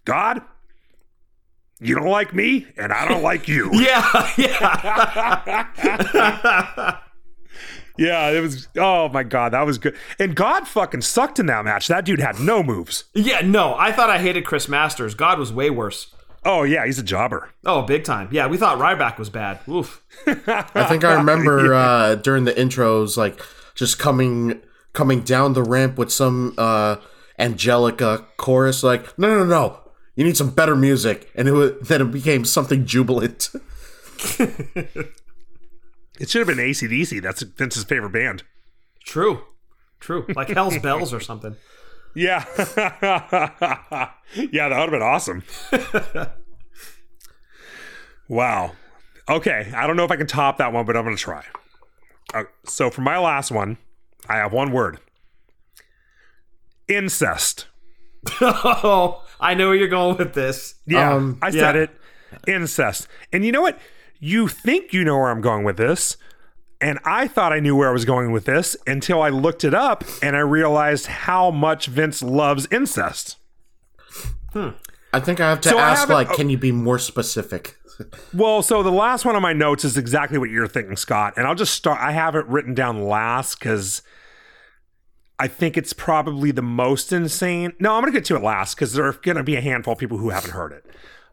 God, 0.05 0.41
you 1.79 1.95
don't 1.95 2.07
like 2.07 2.33
me, 2.33 2.65
and 2.77 2.91
I 2.91 3.07
don't 3.07 3.21
like 3.21 3.47
you. 3.47 3.69
Yeah, 3.73 4.31
yeah. 4.37 5.67
yeah, 7.97 8.31
it 8.31 8.39
was, 8.39 8.67
oh 8.77 9.09
my 9.09 9.23
God, 9.23 9.53
that 9.53 9.65
was 9.65 9.77
good. 9.77 9.95
And 10.17 10.35
God 10.35 10.67
fucking 10.67 11.01
sucked 11.01 11.39
in 11.39 11.45
that 11.47 11.65
match. 11.65 11.89
That 11.89 12.05
dude 12.05 12.21
had 12.21 12.39
no 12.39 12.63
moves. 12.63 13.03
Yeah, 13.13 13.41
no, 13.41 13.75
I 13.75 13.91
thought 13.91 14.09
I 14.09 14.17
hated 14.17 14.45
Chris 14.45 14.67
Masters. 14.67 15.13
God 15.13 15.37
was 15.37 15.53
way 15.53 15.69
worse. 15.69 16.14
Oh, 16.45 16.63
yeah, 16.63 16.85
he's 16.85 16.99
a 16.99 17.03
jobber. 17.03 17.49
Oh, 17.65 17.81
big 17.81 18.03
time. 18.03 18.29
Yeah, 18.31 18.47
we 18.47 18.57
thought 18.57 18.77
Ryback 18.77 19.17
was 19.17 19.29
bad. 19.29 19.59
Oof. 19.67 20.03
I 20.27 20.85
think 20.87 21.03
I 21.03 21.15
remember 21.15 21.73
uh, 21.73 22.15
during 22.15 22.45
the 22.45 22.53
intros, 22.53 23.17
like 23.17 23.41
just 23.73 23.97
coming 23.99 24.61
coming 24.93 25.21
down 25.21 25.53
the 25.53 25.63
ramp 25.63 25.97
with 25.97 26.11
some 26.11 26.53
uh, 26.57 26.97
Angelica 27.39 28.25
chorus, 28.37 28.83
like 28.83 29.17
no, 29.17 29.27
no, 29.27 29.39
no, 29.39 29.45
no, 29.45 29.79
you 30.15 30.23
need 30.23 30.37
some 30.37 30.51
better 30.51 30.75
music, 30.75 31.31
and 31.35 31.47
it 31.47 31.51
was, 31.51 31.71
then 31.81 32.01
it 32.01 32.11
became 32.11 32.45
something 32.45 32.85
jubilant. 32.85 33.49
It 36.19 36.29
should 36.29 36.47
have 36.47 36.55
been 36.55 36.65
ACDC. 36.65 37.21
That's 37.21 37.41
Vince's 37.41 37.83
favorite 37.83 38.11
band. 38.11 38.43
True. 39.03 39.41
True. 39.99 40.25
Like 40.35 40.49
Hell's 40.49 40.77
Bells 40.79 41.13
or 41.13 41.19
something. 41.19 41.55
Yeah. 42.16 42.45
yeah, 44.36 44.70
that 44.70 44.80
would 44.80 44.89
have 44.89 44.91
been 44.91 45.01
awesome. 45.01 45.43
wow. 48.30 48.72
Okay. 49.30 49.72
I 49.76 49.86
don't 49.88 49.97
know 49.97 50.05
if 50.05 50.11
I 50.11 50.16
can 50.16 50.28
top 50.28 50.57
that 50.57 50.72
one, 50.74 50.86
but 50.86 50.95
I'm 50.95 51.03
going 51.03 51.16
to 51.16 51.22
try. 51.22 51.43
Uh, 52.34 52.43
so 52.66 52.89
for 52.89 53.01
my 53.01 53.18
last 53.20 53.51
one, 53.51 53.78
I 54.28 54.38
have 54.38 54.53
one 54.53 54.72
word 54.72 54.99
incest. 56.88 57.68
Oh, 58.41 59.24
I 59.39 59.53
know 59.53 59.68
where 59.68 59.76
you're 59.76 59.88
going 59.88 60.18
with 60.18 60.34
this. 60.34 60.76
Yeah, 60.88 61.13
Um, 61.13 61.38
I 61.41 61.51
said 61.51 61.76
yeah. 61.76 61.82
it. 61.84 61.89
Incest. 62.47 63.07
And 63.32 63.45
you 63.45 63.51
know 63.51 63.61
what? 63.61 63.80
You 64.20 64.47
think 64.47 64.93
you 64.93 65.03
know 65.03 65.18
where 65.18 65.30
I'm 65.30 65.41
going 65.41 65.63
with 65.63 65.78
this. 65.78 66.18
And 66.82 66.99
I 67.05 67.28
thought 67.28 67.53
I 67.53 67.59
knew 67.59 67.76
where 67.76 67.89
I 67.89 67.93
was 67.93 68.05
going 68.05 68.32
with 68.32 68.45
this 68.45 68.76
until 68.86 69.21
I 69.21 69.30
looked 69.30 69.63
it 69.63 69.73
up 69.73 70.03
and 70.21 70.36
I 70.36 70.39
realized 70.39 71.07
how 71.07 71.51
much 71.51 71.88
Vince 71.88 72.21
loves 72.21 72.67
incest. 72.71 73.38
Hmm. 74.51 74.69
I 75.13 75.19
think 75.21 75.39
I 75.39 75.49
have 75.49 75.61
to 75.61 75.69
So 75.69 75.80
ask, 75.80 76.09
like, 76.09 76.30
can 76.34 76.49
you 76.49 76.57
be 76.57 76.71
more 76.71 76.99
specific? 76.99 77.78
Well, 78.34 78.61
so 78.61 78.84
the 78.84 78.91
last 78.91 79.23
one 79.23 79.38
on 79.38 79.41
my 79.41 79.53
notes 79.53 79.86
is 79.86 79.95
exactly 79.97 80.38
what 80.38 80.49
you're 80.49 80.67
thinking, 80.67 80.97
Scott. 80.97 81.36
And 81.38 81.47
I'll 81.47 81.55
just 81.55 81.73
start. 81.73 82.01
I 82.01 82.11
have 82.11 82.36
it 82.36 82.45
written 82.47 82.73
down 82.73 83.05
last 83.05 83.57
because 83.57 84.01
I 85.39 85.47
think 85.47 85.78
it's 85.78 85.93
probably 85.93 86.51
the 86.51 86.61
most 86.61 87.13
insane. 87.13 87.71
No, 87.80 87.93
I'm 87.93 88.01
going 88.01 88.11
to 88.11 88.19
get 88.19 88.26
to 88.26 88.36
it 88.36 88.43
last 88.43 88.76
because 88.76 88.91
there 88.91 89.05
are 89.05 89.13
going 89.13 89.38
to 89.38 89.43
be 89.43 89.55
a 89.55 89.61
handful 89.61 89.93
of 89.93 89.99
people 89.99 90.17
who 90.17 90.30
haven't 90.32 90.51
heard 90.51 90.73
it. 90.73 90.86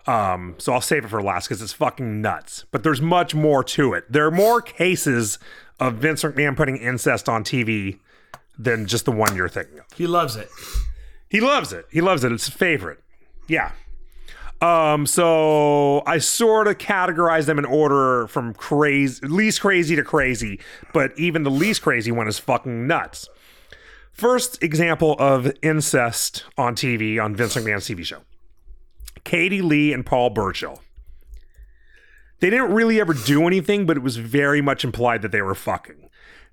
Um, 0.07 0.57
so 0.59 0.72
I'll 0.72 0.80
save 0.80 1.05
it 1.05 1.09
for 1.09 1.22
last 1.22 1.48
because 1.48 1.62
it's 1.62 1.72
fucking 1.72 2.20
nuts. 2.20 2.64
But 2.70 2.82
there's 2.82 3.00
much 3.00 3.34
more 3.34 3.62
to 3.64 3.94
it. 3.94 4.11
There 4.11 4.26
are 4.26 4.30
more 4.32 4.61
cases 4.61 5.38
of 5.78 5.94
Vince 5.94 6.22
McMahon 6.22 6.57
putting 6.57 6.76
incest 6.76 7.28
on 7.28 7.44
TV 7.44 7.98
than 8.59 8.86
just 8.86 9.05
the 9.05 9.12
one 9.12 9.36
you're 9.36 9.48
thinking 9.48 9.78
of. 9.78 9.86
He 9.96 10.07
loves 10.07 10.36
it. 10.36 10.48
He 11.28 11.40
loves 11.40 11.72
it. 11.72 11.86
He 11.90 12.00
loves 12.00 12.24
it. 12.24 12.32
It's 12.32 12.46
his 12.46 12.55
favorite. 12.55 13.03
Yeah. 13.48 13.72
Um, 14.61 15.07
so 15.07 16.05
I 16.07 16.18
sort 16.18 16.68
of 16.68 16.78
categorize 16.78 17.46
them 17.46 17.59
in 17.59 17.64
order 17.64 18.28
from 18.28 18.55
crazy, 18.55 19.26
least 19.26 19.61
crazy 19.61 19.96
to 19.96 20.05
crazy, 20.05 20.61
but 20.92 21.18
even 21.18 21.42
the 21.42 21.50
least 21.50 21.82
crazy 21.82 22.12
one 22.12 22.28
is 22.28 22.38
fucking 22.38 22.86
nuts. 22.86 23.28
First 24.12 24.62
example 24.62 25.16
of 25.18 25.53
incest 25.62 26.44
on 26.57 26.76
TV 26.76 27.22
on 27.22 27.34
Vince 27.34 27.57
McMahon's 27.57 27.88
TV 27.88 28.05
show. 28.05 28.20
Katie 29.24 29.62
Lee 29.62 29.92
and 29.92 30.04
Paul 30.04 30.30
Burchill. 30.30 30.82
They 32.40 32.50
didn't 32.50 32.72
really 32.72 33.00
ever 33.00 33.14
do 33.14 33.46
anything, 33.46 33.86
but 33.86 33.96
it 33.96 34.02
was 34.02 34.16
very 34.16 34.60
much 34.60 34.84
implied 34.84 35.22
that 35.22 35.30
they 35.30 35.42
were 35.42 35.54
fucking. 35.54 36.08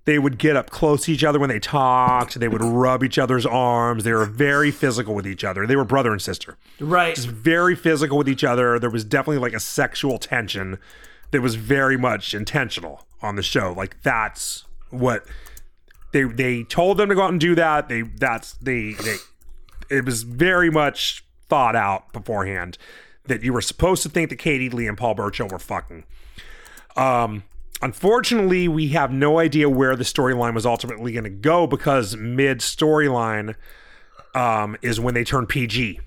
They 0.05 0.20
would 0.20 0.38
get 0.38 0.55
up 0.55 0.70
close 0.70 1.05
to 1.05 1.11
each 1.11 1.24
other 1.24 1.39
when 1.39 1.49
they 1.49 1.59
talked. 1.59 2.39
They 2.39 2.47
would 2.47 2.63
rub 2.63 3.03
each 3.03 3.17
other's 3.17 3.45
arms. 3.45 4.03
They 4.03 4.13
were 4.13 4.26
very 4.26 4.72
physical 4.72 5.13
with 5.13 5.28
each 5.28 5.43
other. 5.43 5.67
They 5.67 5.76
were 5.76 5.86
brother 5.86 6.11
and 6.11 6.22
sister. 6.22 6.57
Right. 6.80 7.15
Just 7.15 7.28
Very 7.28 7.76
physical 7.76 8.17
with 8.17 8.30
each 8.30 8.43
other. 8.43 8.80
There 8.80 8.89
was 8.89 9.03
definitely 9.03 9.39
like 9.39 9.53
a 9.53 9.59
sexual 9.59 10.17
tension 10.17 10.80
that 11.32 11.41
was 11.41 11.55
very 11.55 11.97
much 11.97 12.34
intentional 12.34 13.05
on 13.22 13.36
the 13.36 13.43
show. 13.43 13.74
Like 13.76 14.01
that's 14.01 14.65
what 14.89 15.26
they 16.11 16.24
they 16.24 16.63
told 16.63 16.97
them 16.97 17.09
to 17.09 17.15
go 17.15 17.24
out 17.24 17.32
and 17.32 17.39
do 17.39 17.55
that. 17.55 17.89
They 17.89 18.01
that's 18.01 18.53
they 18.53 18.93
they 18.93 19.17
it 19.89 20.05
was 20.05 20.24
very 20.24 20.70
much 20.70 21.24
thought 21.50 21.76
out 21.76 22.14
beforehand 22.14 22.78
that 23.26 23.43
you 23.43 23.52
were 23.54 23.62
supposed 23.62 24.04
to 24.04 24.10
think 24.10 24.30
that 24.30 24.38
Katie 24.38 24.70
Lee 24.70 24.88
and 24.88 24.97
Paul 24.97 25.14
Burchill 25.16 25.47
were 25.50 25.60
fucking. 25.60 26.04
Um, 26.95 27.43
unfortunately, 27.82 28.68
we 28.68 28.89
have 28.89 29.12
no 29.12 29.39
idea 29.39 29.70
where 29.70 29.95
the 29.95 30.04
storyline 30.04 30.54
was 30.54 30.66
ultimately 30.66 31.12
going 31.12 31.24
to 31.26 31.30
go 31.30 31.68
because 31.68 32.16
mid 32.16 32.60
storyline 32.60 33.56
um, 34.36 34.78
is 34.82 35.00
when 35.00 35.14
they 35.14 35.24
turned 35.24 35.50
PG 35.50 36.00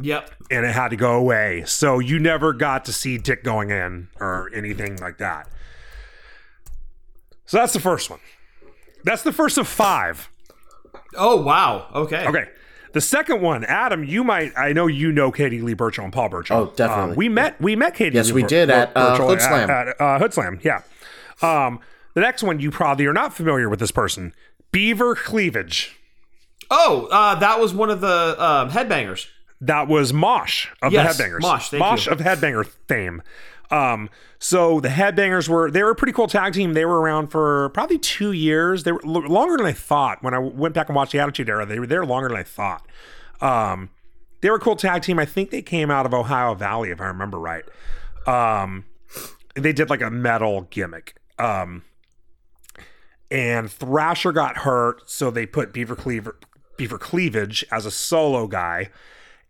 Yep. 0.00 0.30
and 0.50 0.66
it 0.66 0.74
had 0.74 0.88
to 0.90 0.96
go 0.96 1.14
away. 1.14 1.64
So 1.66 1.98
you 1.98 2.18
never 2.18 2.52
got 2.52 2.84
to 2.84 2.92
see 2.92 3.18
Dick 3.18 3.42
going 3.42 3.70
in 3.70 4.08
or 4.20 4.50
anything 4.54 4.96
like 4.96 5.18
that. 5.18 5.48
So 7.46 7.56
that's 7.58 7.72
the 7.72 7.80
first 7.80 8.10
one. 8.10 8.20
That's 9.04 9.22
the 9.22 9.32
first 9.32 9.56
of 9.58 9.68
five. 9.68 10.28
Oh 11.16 11.40
wow. 11.40 11.88
Okay. 11.94 12.26
Okay. 12.26 12.48
The 12.96 13.02
second 13.02 13.42
one, 13.42 13.62
Adam, 13.64 14.04
you 14.04 14.24
might 14.24 14.54
I 14.56 14.72
know 14.72 14.86
you 14.86 15.12
know 15.12 15.30
Katie 15.30 15.60
Lee 15.60 15.74
Burchill 15.74 16.04
and 16.04 16.12
Paul 16.14 16.30
Burchill. 16.30 16.56
Oh, 16.56 16.72
definitely. 16.76 17.10
Um, 17.10 17.16
we 17.16 17.28
met 17.28 17.60
we 17.60 17.76
met 17.76 17.94
Katie. 17.94 18.16
Yes, 18.16 18.28
Lee 18.28 18.32
we 18.36 18.40
Bur- 18.40 18.48
did 18.48 18.70
at, 18.70 18.96
uh, 18.96 19.18
Hood 19.18 19.42
Slam. 19.42 19.68
At, 19.68 19.88
at, 19.88 20.00
uh, 20.00 20.18
Hood 20.18 20.32
Slam, 20.32 20.58
yeah. 20.62 20.80
Um, 21.42 21.80
the 22.14 22.22
next 22.22 22.42
one, 22.42 22.58
you 22.58 22.70
probably 22.70 23.04
are 23.04 23.12
not 23.12 23.34
familiar 23.34 23.68
with 23.68 23.80
this 23.80 23.90
person, 23.90 24.32
Beaver 24.72 25.14
Cleavage. 25.14 25.94
Oh, 26.70 27.06
uh, 27.12 27.34
that 27.34 27.60
was 27.60 27.74
one 27.74 27.90
of 27.90 28.00
the 28.00 28.42
um, 28.42 28.70
headbangers. 28.70 29.26
That 29.60 29.88
was 29.88 30.14
Mosh 30.14 30.68
of 30.80 30.90
Yes, 30.94 31.18
the 31.18 31.22
Headbangers. 31.24 31.40
Mosh, 31.42 31.68
thank 31.68 31.80
Mosh 31.80 32.06
you. 32.06 32.12
of 32.12 32.20
Headbanger 32.20 32.64
fame. 32.88 33.20
Um, 33.70 34.10
so 34.38 34.80
the 34.80 34.88
Headbangers 34.88 35.48
were 35.48 35.70
they 35.70 35.82
were 35.82 35.90
a 35.90 35.94
pretty 35.94 36.12
cool 36.12 36.28
tag 36.28 36.52
team. 36.52 36.74
They 36.74 36.84
were 36.84 37.00
around 37.00 37.28
for 37.28 37.70
probably 37.70 37.98
two 37.98 38.32
years. 38.32 38.84
They 38.84 38.92
were 38.92 39.00
longer 39.02 39.56
than 39.56 39.66
I 39.66 39.72
thought. 39.72 40.22
When 40.22 40.34
I 40.34 40.38
went 40.38 40.74
back 40.74 40.88
and 40.88 40.96
watched 40.96 41.12
the 41.12 41.18
Attitude 41.18 41.48
Era, 41.48 41.66
they 41.66 41.78
were 41.78 41.86
there 41.86 42.04
longer 42.04 42.28
than 42.28 42.38
I 42.38 42.42
thought. 42.42 42.86
Um, 43.40 43.90
they 44.40 44.50
were 44.50 44.56
a 44.56 44.60
cool 44.60 44.76
tag 44.76 45.02
team. 45.02 45.18
I 45.18 45.24
think 45.24 45.50
they 45.50 45.62
came 45.62 45.90
out 45.90 46.06
of 46.06 46.14
Ohio 46.14 46.54
Valley, 46.54 46.90
if 46.90 47.00
I 47.00 47.06
remember 47.06 47.38
right. 47.38 47.64
Um, 48.26 48.84
they 49.54 49.72
did 49.72 49.90
like 49.90 50.02
a 50.02 50.10
metal 50.10 50.62
gimmick. 50.70 51.16
Um, 51.38 51.82
and 53.30 53.70
Thrasher 53.70 54.32
got 54.32 54.58
hurt, 54.58 55.08
so 55.10 55.30
they 55.30 55.46
put 55.46 55.72
Beaver 55.72 55.96
Cleaver, 55.96 56.38
Beaver 56.76 56.98
Cleavage 56.98 57.64
as 57.72 57.86
a 57.86 57.90
solo 57.90 58.46
guy. 58.46 58.90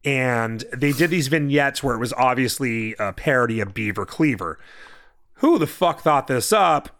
And 0.06 0.64
they 0.72 0.92
did 0.92 1.10
these 1.10 1.26
vignettes 1.28 1.82
where 1.82 1.96
it 1.96 1.98
was 1.98 2.12
obviously 2.12 2.94
a 2.98 3.12
parody 3.12 3.58
of 3.60 3.74
Beaver 3.74 4.06
Cleaver. 4.06 4.58
Who 5.40 5.58
the 5.58 5.66
fuck 5.66 6.00
thought 6.00 6.28
this 6.28 6.52
up? 6.52 6.90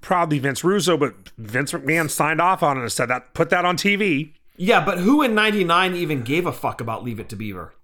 Probably 0.00 0.38
Vince 0.38 0.64
Russo, 0.64 0.96
but 0.96 1.14
Vince 1.38 1.72
McMahon 1.72 2.10
signed 2.10 2.40
off 2.40 2.62
on 2.62 2.78
it 2.78 2.80
and 2.80 2.90
said 2.92 3.06
that 3.10 3.34
put 3.34 3.50
that 3.50 3.64
on 3.64 3.76
TV. 3.76 4.32
Yeah, 4.56 4.84
but 4.84 4.98
who 4.98 5.22
in 5.22 5.34
'99 5.34 5.94
even 5.94 6.22
gave 6.22 6.46
a 6.46 6.52
fuck 6.52 6.80
about 6.80 7.04
Leave 7.04 7.20
It 7.20 7.28
to 7.30 7.36
Beaver? 7.36 7.74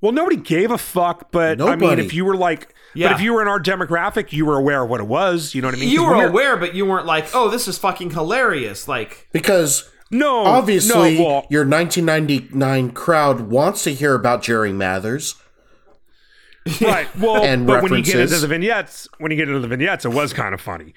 Well, 0.00 0.12
nobody 0.12 0.36
gave 0.36 0.70
a 0.70 0.78
fuck, 0.78 1.30
but 1.32 1.60
I 1.60 1.74
mean, 1.76 1.98
if 1.98 2.14
you 2.14 2.24
were 2.24 2.36
like, 2.36 2.72
Yeah. 2.94 3.08
but 3.08 3.16
if 3.16 3.20
you 3.20 3.32
were 3.34 3.42
in 3.42 3.48
our 3.48 3.58
demographic, 3.60 4.32
you 4.32 4.46
were 4.46 4.56
aware 4.56 4.84
of 4.84 4.90
what 4.90 5.00
it 5.00 5.06
was. 5.08 5.54
You 5.56 5.60
know 5.62 5.68
what 5.68 5.74
I 5.74 5.78
mean? 5.80 5.88
You 5.88 6.04
were 6.04 6.16
we're- 6.16 6.28
aware, 6.28 6.56
but 6.56 6.74
you 6.74 6.86
weren't 6.86 7.04
like, 7.06 7.26
"Oh, 7.34 7.48
this 7.50 7.66
is 7.66 7.78
fucking 7.78 8.10
hilarious!" 8.12 8.86
Like, 8.86 9.26
Because 9.32 9.90
No, 10.10 10.44
obviously 10.44 11.18
no, 11.18 11.24
well, 11.24 11.46
your 11.50 11.66
1999 11.66 12.90
crowd 12.92 13.40
wants 13.42 13.84
to 13.84 13.90
hear 13.92 14.14
about 14.14 14.42
Jerry 14.42 14.72
Mathers. 14.72 15.34
right. 16.80 17.14
Well, 17.16 17.42
And 17.42 17.66
but 17.66 17.82
when 17.82 17.92
you 17.94 18.02
get 18.02 18.18
into 18.20 18.38
the 18.38 18.46
vignettes, 18.46 19.08
when 19.18 19.30
you 19.30 19.36
get 19.36 19.48
into 19.48 19.60
the 19.60 19.68
vignettes, 19.68 20.04
it 20.04 20.08
was 20.10 20.32
kind 20.32 20.54
of 20.54 20.60
funny. 20.60 20.94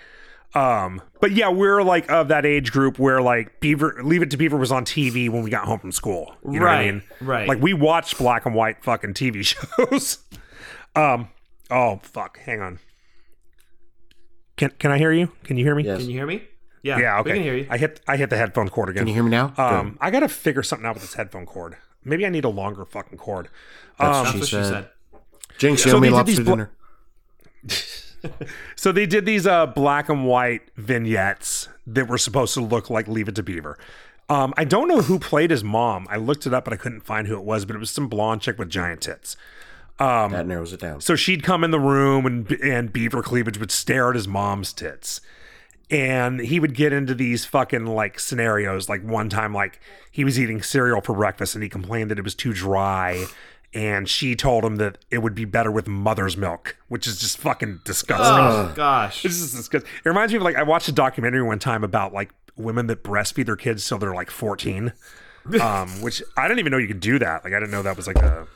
Um, 0.53 1.01
but 1.21 1.31
yeah, 1.31 1.47
we're 1.49 1.81
like 1.81 2.09
of 2.11 2.27
that 2.27 2.45
age 2.45 2.71
group 2.73 2.99
where 2.99 3.21
like 3.21 3.61
Beaver, 3.61 4.01
Leave 4.03 4.21
It 4.21 4.31
to 4.31 4.37
Beaver 4.37 4.57
was 4.57 4.71
on 4.71 4.83
TV 4.83 5.29
when 5.29 5.43
we 5.43 5.49
got 5.49 5.65
home 5.65 5.79
from 5.79 5.91
school. 5.93 6.33
You 6.45 6.59
know 6.59 6.65
what 6.65 6.73
I 6.73 6.75
Right, 6.77 6.93
mean? 6.93 7.03
right. 7.21 7.47
Like 7.47 7.61
we 7.61 7.73
watched 7.73 8.17
black 8.17 8.45
and 8.45 8.53
white 8.53 8.83
fucking 8.83 9.13
TV 9.13 9.45
shows. 9.89 10.19
um, 10.95 11.29
oh 11.69 11.99
fuck, 12.03 12.37
hang 12.39 12.59
on. 12.61 12.79
Can 14.57 14.71
can 14.77 14.91
I 14.91 14.97
hear 14.97 15.11
you? 15.13 15.31
Can 15.45 15.57
you 15.57 15.63
hear 15.63 15.73
me? 15.75 15.83
Yes. 15.83 15.99
can 16.01 16.09
you 16.09 16.17
hear 16.17 16.27
me? 16.27 16.43
Yeah, 16.83 16.97
Yeah, 16.99 17.19
okay. 17.19 17.31
we 17.31 17.37
can 17.37 17.43
hear 17.43 17.55
you. 17.55 17.67
I 17.69 17.77
hit 17.77 18.01
I 18.07 18.17
hit 18.17 18.29
the 18.29 18.37
headphone 18.37 18.69
cord 18.69 18.89
again. 18.89 19.01
Can 19.01 19.07
you 19.07 19.13
hear 19.13 19.23
me 19.23 19.29
now? 19.29 19.53
Um, 19.57 19.97
I 20.01 20.09
gotta 20.11 20.27
figure 20.27 20.63
something 20.63 20.85
out 20.85 20.95
with 20.95 21.03
this 21.03 21.13
headphone 21.13 21.45
cord. 21.45 21.77
Maybe 22.03 22.25
I 22.25 22.29
need 22.29 22.43
a 22.45 22.49
longer 22.49 22.85
fucking 22.85 23.17
cord. 23.19 23.49
That's 23.99 24.17
Um, 24.17 24.23
what 24.25 24.31
she 24.33 24.39
That's 24.39 24.51
what 24.53 24.63
said. 24.63 24.65
she 24.65 24.69
said. 24.71 25.57
Jinx, 25.59 25.83
So 25.83 25.89
you 25.89 25.95
owe 25.95 25.99
me 25.99 26.07
they 26.07 26.11
did 26.11 26.15
lobster 26.15 26.35
these 26.35 26.45
blo- 26.45 26.55
dinner. 26.55 26.71
So 28.75 28.91
they 28.91 29.07
did 29.07 29.25
these 29.25 29.47
uh, 29.47 29.65
black 29.65 30.07
and 30.07 30.25
white 30.27 30.61
vignettes 30.77 31.67
that 31.87 32.07
were 32.07 32.19
supposed 32.19 32.53
to 32.53 32.61
look 32.61 32.89
like 32.89 33.07
Leave 33.07 33.27
It 33.27 33.35
to 33.35 33.43
Beaver. 33.43 33.79
Um, 34.29 34.53
I 34.57 34.63
don't 34.63 34.87
know 34.87 35.01
who 35.01 35.17
played 35.17 35.49
his 35.49 35.63
mom. 35.63 36.05
I 36.09 36.17
looked 36.17 36.45
it 36.45 36.53
up, 36.53 36.63
but 36.65 36.73
I 36.73 36.77
couldn't 36.77 37.01
find 37.01 37.27
who 37.27 37.33
it 37.35 37.43
was. 37.43 37.65
But 37.65 37.75
it 37.75 37.79
was 37.79 37.89
some 37.89 38.07
blonde 38.07 38.41
chick 38.41 38.59
with 38.59 38.69
giant 38.69 39.01
tits. 39.01 39.35
that 39.97 40.45
narrows 40.45 40.71
it 40.71 40.79
down. 40.79 41.01
So 41.01 41.15
she'd 41.15 41.41
come 41.43 41.63
in 41.63 41.71
the 41.71 41.79
room, 41.79 42.25
and 42.27 42.51
and 42.61 42.93
Beaver 42.93 43.23
Cleavage 43.23 43.57
would 43.59 43.71
stare 43.71 44.09
at 44.09 44.15
his 44.15 44.27
mom's 44.27 44.71
tits, 44.71 45.19
and 45.91 46.39
he 46.39 46.59
would 46.59 46.73
get 46.73 46.93
into 46.93 47.13
these 47.13 47.43
fucking 47.43 47.85
like 47.85 48.17
scenarios. 48.17 48.87
Like 48.87 49.03
one 49.03 49.29
time, 49.29 49.53
like 49.53 49.79
he 50.09 50.23
was 50.23 50.39
eating 50.39 50.63
cereal 50.63 51.01
for 51.01 51.13
breakfast, 51.13 51.53
and 51.53 51.61
he 51.61 51.69
complained 51.69 52.09
that 52.09 52.17
it 52.17 52.23
was 52.23 52.33
too 52.33 52.53
dry. 52.53 53.25
And 53.73 54.09
she 54.09 54.35
told 54.35 54.65
him 54.65 54.77
that 54.77 54.97
it 55.11 55.19
would 55.19 55.35
be 55.35 55.45
better 55.45 55.71
with 55.71 55.87
mother's 55.87 56.35
milk, 56.35 56.75
which 56.89 57.07
is 57.07 57.19
just 57.19 57.37
fucking 57.37 57.81
disgusting. 57.85 58.27
Oh 58.27 58.73
gosh. 58.75 59.23
This 59.23 59.39
is 59.39 59.53
disgusting. 59.53 59.89
It 60.03 60.09
reminds 60.09 60.33
me 60.33 60.37
of 60.37 60.43
like 60.43 60.55
I 60.55 60.63
watched 60.63 60.87
a 60.87 60.93
documentary 60.93 61.43
one 61.43 61.59
time 61.59 61.83
about 61.83 62.13
like 62.13 62.31
women 62.57 62.87
that 62.87 63.03
breastfeed 63.03 63.45
their 63.45 63.55
kids 63.55 63.87
till 63.87 63.97
they're 63.97 64.13
like 64.13 64.31
14. 64.31 64.93
Um, 65.59 65.89
which 66.01 66.21
I 66.37 66.47
didn't 66.47 66.59
even 66.59 66.71
know 66.71 66.77
you 66.77 66.87
could 66.87 66.99
do 66.99 67.17
that. 67.19 67.43
Like 67.43 67.53
I 67.53 67.59
didn't 67.59 67.71
know 67.71 67.81
that 67.81 67.97
was 67.97 68.07
like 68.07 68.17
a 68.17 68.47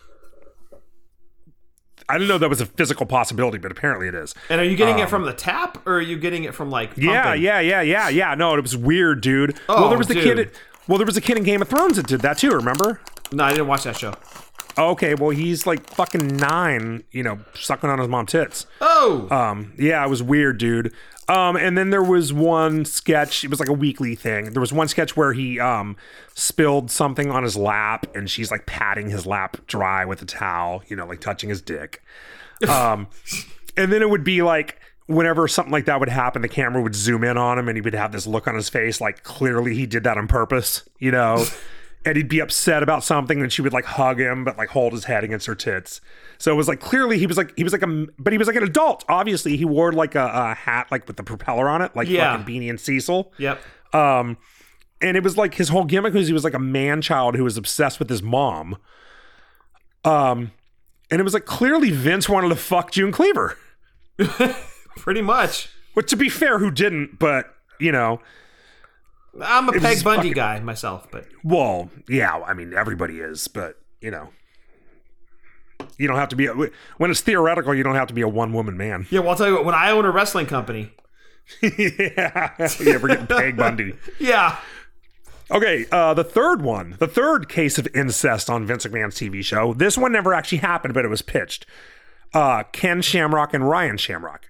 I 2.07 2.17
didn't 2.17 2.27
know 2.27 2.37
that 2.37 2.49
was 2.49 2.61
a 2.61 2.65
physical 2.65 3.05
possibility, 3.05 3.57
but 3.57 3.71
apparently 3.71 4.07
it 4.07 4.15
is. 4.15 4.35
And 4.49 4.61
are 4.61 4.63
you 4.63 4.75
getting 4.75 4.99
it 4.99 5.09
from 5.09 5.23
the 5.23 5.33
tap, 5.33 5.85
or 5.87 5.95
are 5.95 6.01
you 6.01 6.17
getting 6.17 6.43
it 6.43 6.53
from 6.53 6.69
like? 6.69 6.91
Um, 6.91 7.03
Yeah, 7.03 7.33
yeah, 7.33 7.59
yeah, 7.59 7.81
yeah, 7.81 8.09
yeah. 8.09 8.35
No, 8.35 8.53
it 8.55 8.61
was 8.61 8.77
weird, 8.77 9.21
dude. 9.21 9.57
Oh, 9.67 9.81
well, 9.81 9.89
there 9.89 9.97
was 9.97 10.07
the 10.07 10.13
dude. 10.13 10.37
kid. 10.37 10.51
Well, 10.87 10.99
there 10.99 11.07
was 11.07 11.17
a 11.17 11.21
kid 11.21 11.37
in 11.37 11.43
Game 11.43 11.61
of 11.61 11.67
Thrones 11.67 11.95
that 11.97 12.05
did 12.07 12.21
that 12.21 12.37
too. 12.37 12.51
Remember? 12.51 13.01
No, 13.31 13.43
I 13.43 13.49
didn't 13.49 13.67
watch 13.67 13.83
that 13.85 13.97
show. 13.97 14.13
Okay, 14.77 15.15
well, 15.15 15.29
he's 15.29 15.65
like 15.65 15.89
fucking 15.89 16.35
nine, 16.37 17.03
you 17.11 17.23
know, 17.23 17.39
sucking 17.53 17.89
on 17.89 17.99
his 17.99 18.07
mom 18.07 18.25
tits. 18.25 18.65
Oh, 18.81 19.27
Um, 19.31 19.73
yeah, 19.77 20.05
it 20.05 20.09
was 20.09 20.21
weird, 20.21 20.57
dude. 20.57 20.93
Um, 21.27 21.55
and 21.55 21.77
then 21.77 21.89
there 21.89 22.03
was 22.03 22.31
one 22.33 22.85
sketch. 22.85 23.43
It 23.43 23.49
was 23.49 23.59
like 23.59 23.69
a 23.69 23.73
weekly 23.73 24.13
thing. 24.15 24.51
There 24.53 24.59
was 24.61 24.71
one 24.73 24.87
sketch 24.87 25.17
where 25.17 25.33
he 25.33 25.59
um 25.59 25.95
spilled 26.35 26.91
something 26.91 27.31
on 27.31 27.43
his 27.43 27.55
lap, 27.57 28.05
and 28.15 28.29
she's 28.29 28.51
like 28.51 28.65
patting 28.65 29.09
his 29.09 29.25
lap 29.25 29.57
dry 29.65 30.05
with 30.05 30.21
a 30.21 30.25
towel, 30.25 30.83
you 30.87 30.95
know, 30.95 31.05
like 31.07 31.21
touching 31.21 31.49
his 31.49 31.61
dick. 31.61 32.03
Um, 32.69 33.07
and 33.77 33.91
then 33.91 34.01
it 34.01 34.09
would 34.09 34.23
be 34.23 34.41
like 34.43 34.79
whenever 35.07 35.47
something 35.47 35.71
like 35.71 35.85
that 35.85 35.99
would 35.99 36.09
happen, 36.09 36.41
the 36.41 36.47
camera 36.49 36.81
would 36.81 36.95
zoom 36.95 37.23
in 37.23 37.37
on 37.37 37.57
him, 37.57 37.69
and 37.69 37.77
he 37.77 37.81
would 37.81 37.95
have 37.95 38.11
this 38.11 38.27
look 38.27 38.47
on 38.47 38.55
his 38.55 38.69
face, 38.69 38.99
like 39.01 39.23
clearly 39.23 39.73
he 39.73 39.85
did 39.85 40.03
that 40.03 40.17
on 40.17 40.27
purpose, 40.27 40.83
you 40.99 41.11
know. 41.11 41.43
and 42.05 42.15
he'd 42.17 42.29
be 42.29 42.39
upset 42.39 42.83
about 42.83 43.03
something, 43.03 43.41
and 43.41 43.51
she 43.51 43.61
would 43.61 43.73
like 43.73 43.85
hug 43.85 44.19
him, 44.19 44.43
but 44.43 44.57
like 44.57 44.69
hold 44.69 44.93
his 44.93 45.05
head 45.05 45.23
against 45.23 45.47
her 45.47 45.55
tits. 45.55 46.01
So 46.37 46.51
it 46.51 46.55
was 46.55 46.67
like 46.67 46.79
clearly 46.79 47.17
he 47.17 47.25
was 47.27 47.35
like 47.37 47.53
he 47.57 47.63
was 47.63 47.73
like 47.73 47.81
a 47.81 48.05
but 48.19 48.31
he 48.33 48.37
was 48.37 48.47
like 48.47 48.55
an 48.57 48.63
adult. 48.63 49.03
Obviously, 49.09 49.57
he 49.57 49.65
wore 49.65 49.91
like 49.91 50.15
a, 50.15 50.25
a 50.33 50.53
hat 50.53 50.87
like 50.91 51.07
with 51.07 51.17
the 51.17 51.23
propeller 51.23 51.67
on 51.67 51.81
it, 51.81 51.95
like 51.95 52.07
Yeah. 52.07 52.31
fucking 52.31 52.45
Beany 52.45 52.69
and 52.69 52.79
Cecil. 52.79 53.33
yep. 53.37 53.59
Um, 53.93 54.37
and 55.01 55.15
it 55.17 55.23
was 55.23 55.37
like 55.37 55.53
his 55.55 55.69
whole 55.69 55.83
gimmick 55.85 56.13
was 56.13 56.27
he 56.27 56.33
was 56.33 56.43
like 56.43 56.53
a 56.53 56.59
man 56.59 57.01
child 57.01 57.35
who 57.35 57.43
was 57.43 57.57
obsessed 57.57 57.99
with 57.99 58.09
his 58.09 58.21
mom. 58.23 58.77
Um, 60.03 60.51
and 61.11 61.19
it 61.19 61.23
was 61.23 61.33
like 61.33 61.45
clearly 61.45 61.91
Vince 61.91 62.27
wanted 62.29 62.49
to 62.49 62.55
fuck 62.55 62.91
June 62.91 63.11
Cleaver. 63.11 63.57
Pretty 64.97 65.21
much. 65.21 65.69
Which 65.93 66.09
to 66.09 66.15
be 66.15 66.29
fair, 66.29 66.59
who 66.59 66.71
didn't? 66.71 67.19
But 67.19 67.53
you 67.79 67.91
know, 67.91 68.19
I'm 69.41 69.69
a 69.69 69.73
Peg 69.73 70.03
Bundy 70.03 70.29
fucking- 70.29 70.33
guy 70.33 70.59
myself, 70.61 71.07
but 71.11 71.25
well, 71.43 71.89
yeah. 72.07 72.35
I 72.45 72.53
mean, 72.53 72.73
everybody 72.73 73.19
is, 73.19 73.47
but 73.47 73.77
you 74.01 74.11
know, 74.11 74.29
you 75.97 76.07
don't 76.07 76.17
have 76.17 76.29
to 76.29 76.35
be. 76.35 76.45
A, 76.47 76.53
when 76.97 77.11
it's 77.11 77.21
theoretical, 77.21 77.73
you 77.73 77.83
don't 77.83 77.95
have 77.95 78.07
to 78.07 78.13
be 78.13 78.21
a 78.21 78.27
one 78.27 78.53
woman 78.53 78.77
man. 78.77 79.07
yeah. 79.09 79.19
Well, 79.19 79.29
I'll 79.31 79.35
tell 79.35 79.47
you 79.47 79.53
what. 79.55 79.65
When 79.65 79.75
I 79.75 79.91
own 79.91 80.05
a 80.05 80.11
wrestling 80.11 80.45
company, 80.45 80.91
yeah, 81.61 82.53
yeah, 82.57 82.97
we're 82.97 83.07
getting 83.09 83.27
Peg 83.27 83.57
Bundy. 83.57 83.95
yeah, 84.19 84.57
Okay, 85.51 85.85
uh, 85.91 86.13
the 86.15 86.23
third 86.23 86.61
one, 86.63 86.95
the 86.99 87.07
third 87.07 87.47
case 87.49 87.77
of 87.77 87.87
incest 87.93 88.49
on 88.49 88.65
Vince 88.65 88.85
McMahon's 88.85 89.15
TV 89.15 89.43
show. 89.45 89.73
This 89.75 89.95
one 89.97 90.11
never 90.11 90.33
actually 90.33 90.57
happened, 90.59 90.93
but 90.95 91.05
it 91.05 91.09
was 91.09 91.21
pitched. 91.21 91.67
Uh, 92.33 92.63
Ken 92.71 93.01
Shamrock 93.01 93.53
and 93.53 93.69
Ryan 93.69 93.97
Shamrock. 93.97 94.49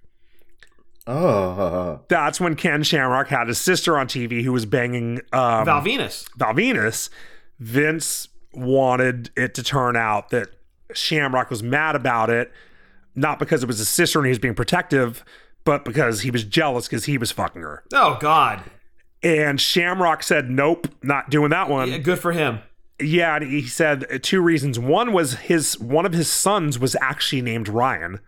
Oh, 1.08 2.02
That's 2.08 2.40
when 2.40 2.56
Ken 2.56 2.82
Shamrock 2.84 3.28
had 3.28 3.48
his 3.48 3.60
sister 3.60 3.98
on 3.98 4.08
TV 4.08 4.44
who 4.44 4.52
was 4.52 4.66
banging 4.66 5.22
um, 5.34 5.66
Val 5.66 5.82
Venis. 5.82 6.28
Val 6.36 6.54
Venis. 6.54 7.10
Vince 7.60 8.28
wanted 8.54 9.30
it 9.38 9.54
to 9.56 9.64
turn 9.64 9.96
out 9.96 10.30
that 10.30 10.50
Shamrock 10.94 11.50
was 11.50 11.62
mad 11.62 11.96
about 11.96 12.30
it, 12.30 12.52
not 13.14 13.38
because 13.40 13.62
it 13.64 13.68
was 13.68 13.78
his 13.78 13.90
sister 13.90 14.20
and 14.20 14.26
he 14.26 14.30
was 14.30 14.40
being 14.40 14.56
protective, 14.56 15.24
but 15.64 15.86
because 15.86 16.22
he 16.22 16.32
was 16.32 16.44
jealous 16.44 16.88
because 16.88 17.06
he 17.06 17.18
was 17.18 17.32
fucking 17.32 17.62
her. 17.62 17.84
Oh 17.94 18.18
God. 18.20 18.62
And 19.24 19.60
Shamrock 19.60 20.22
said, 20.22 20.50
"Nope, 20.52 20.88
not 21.02 21.30
doing 21.32 21.50
that 21.50 21.68
one." 21.70 21.90
Yeah, 21.90 21.98
good 21.98 22.20
for 22.20 22.32
him. 22.32 22.60
Yeah, 23.00 23.36
and 23.38 23.46
he 23.52 23.64
said 23.64 24.22
two 24.22 24.40
reasons. 24.42 24.78
One 24.78 25.14
was 25.14 25.34
his 25.36 25.80
one 25.80 26.06
of 26.06 26.14
his 26.14 26.30
sons 26.30 26.78
was 26.78 26.96
actually 27.02 27.42
named 27.42 27.68
Ryan. 27.68 28.20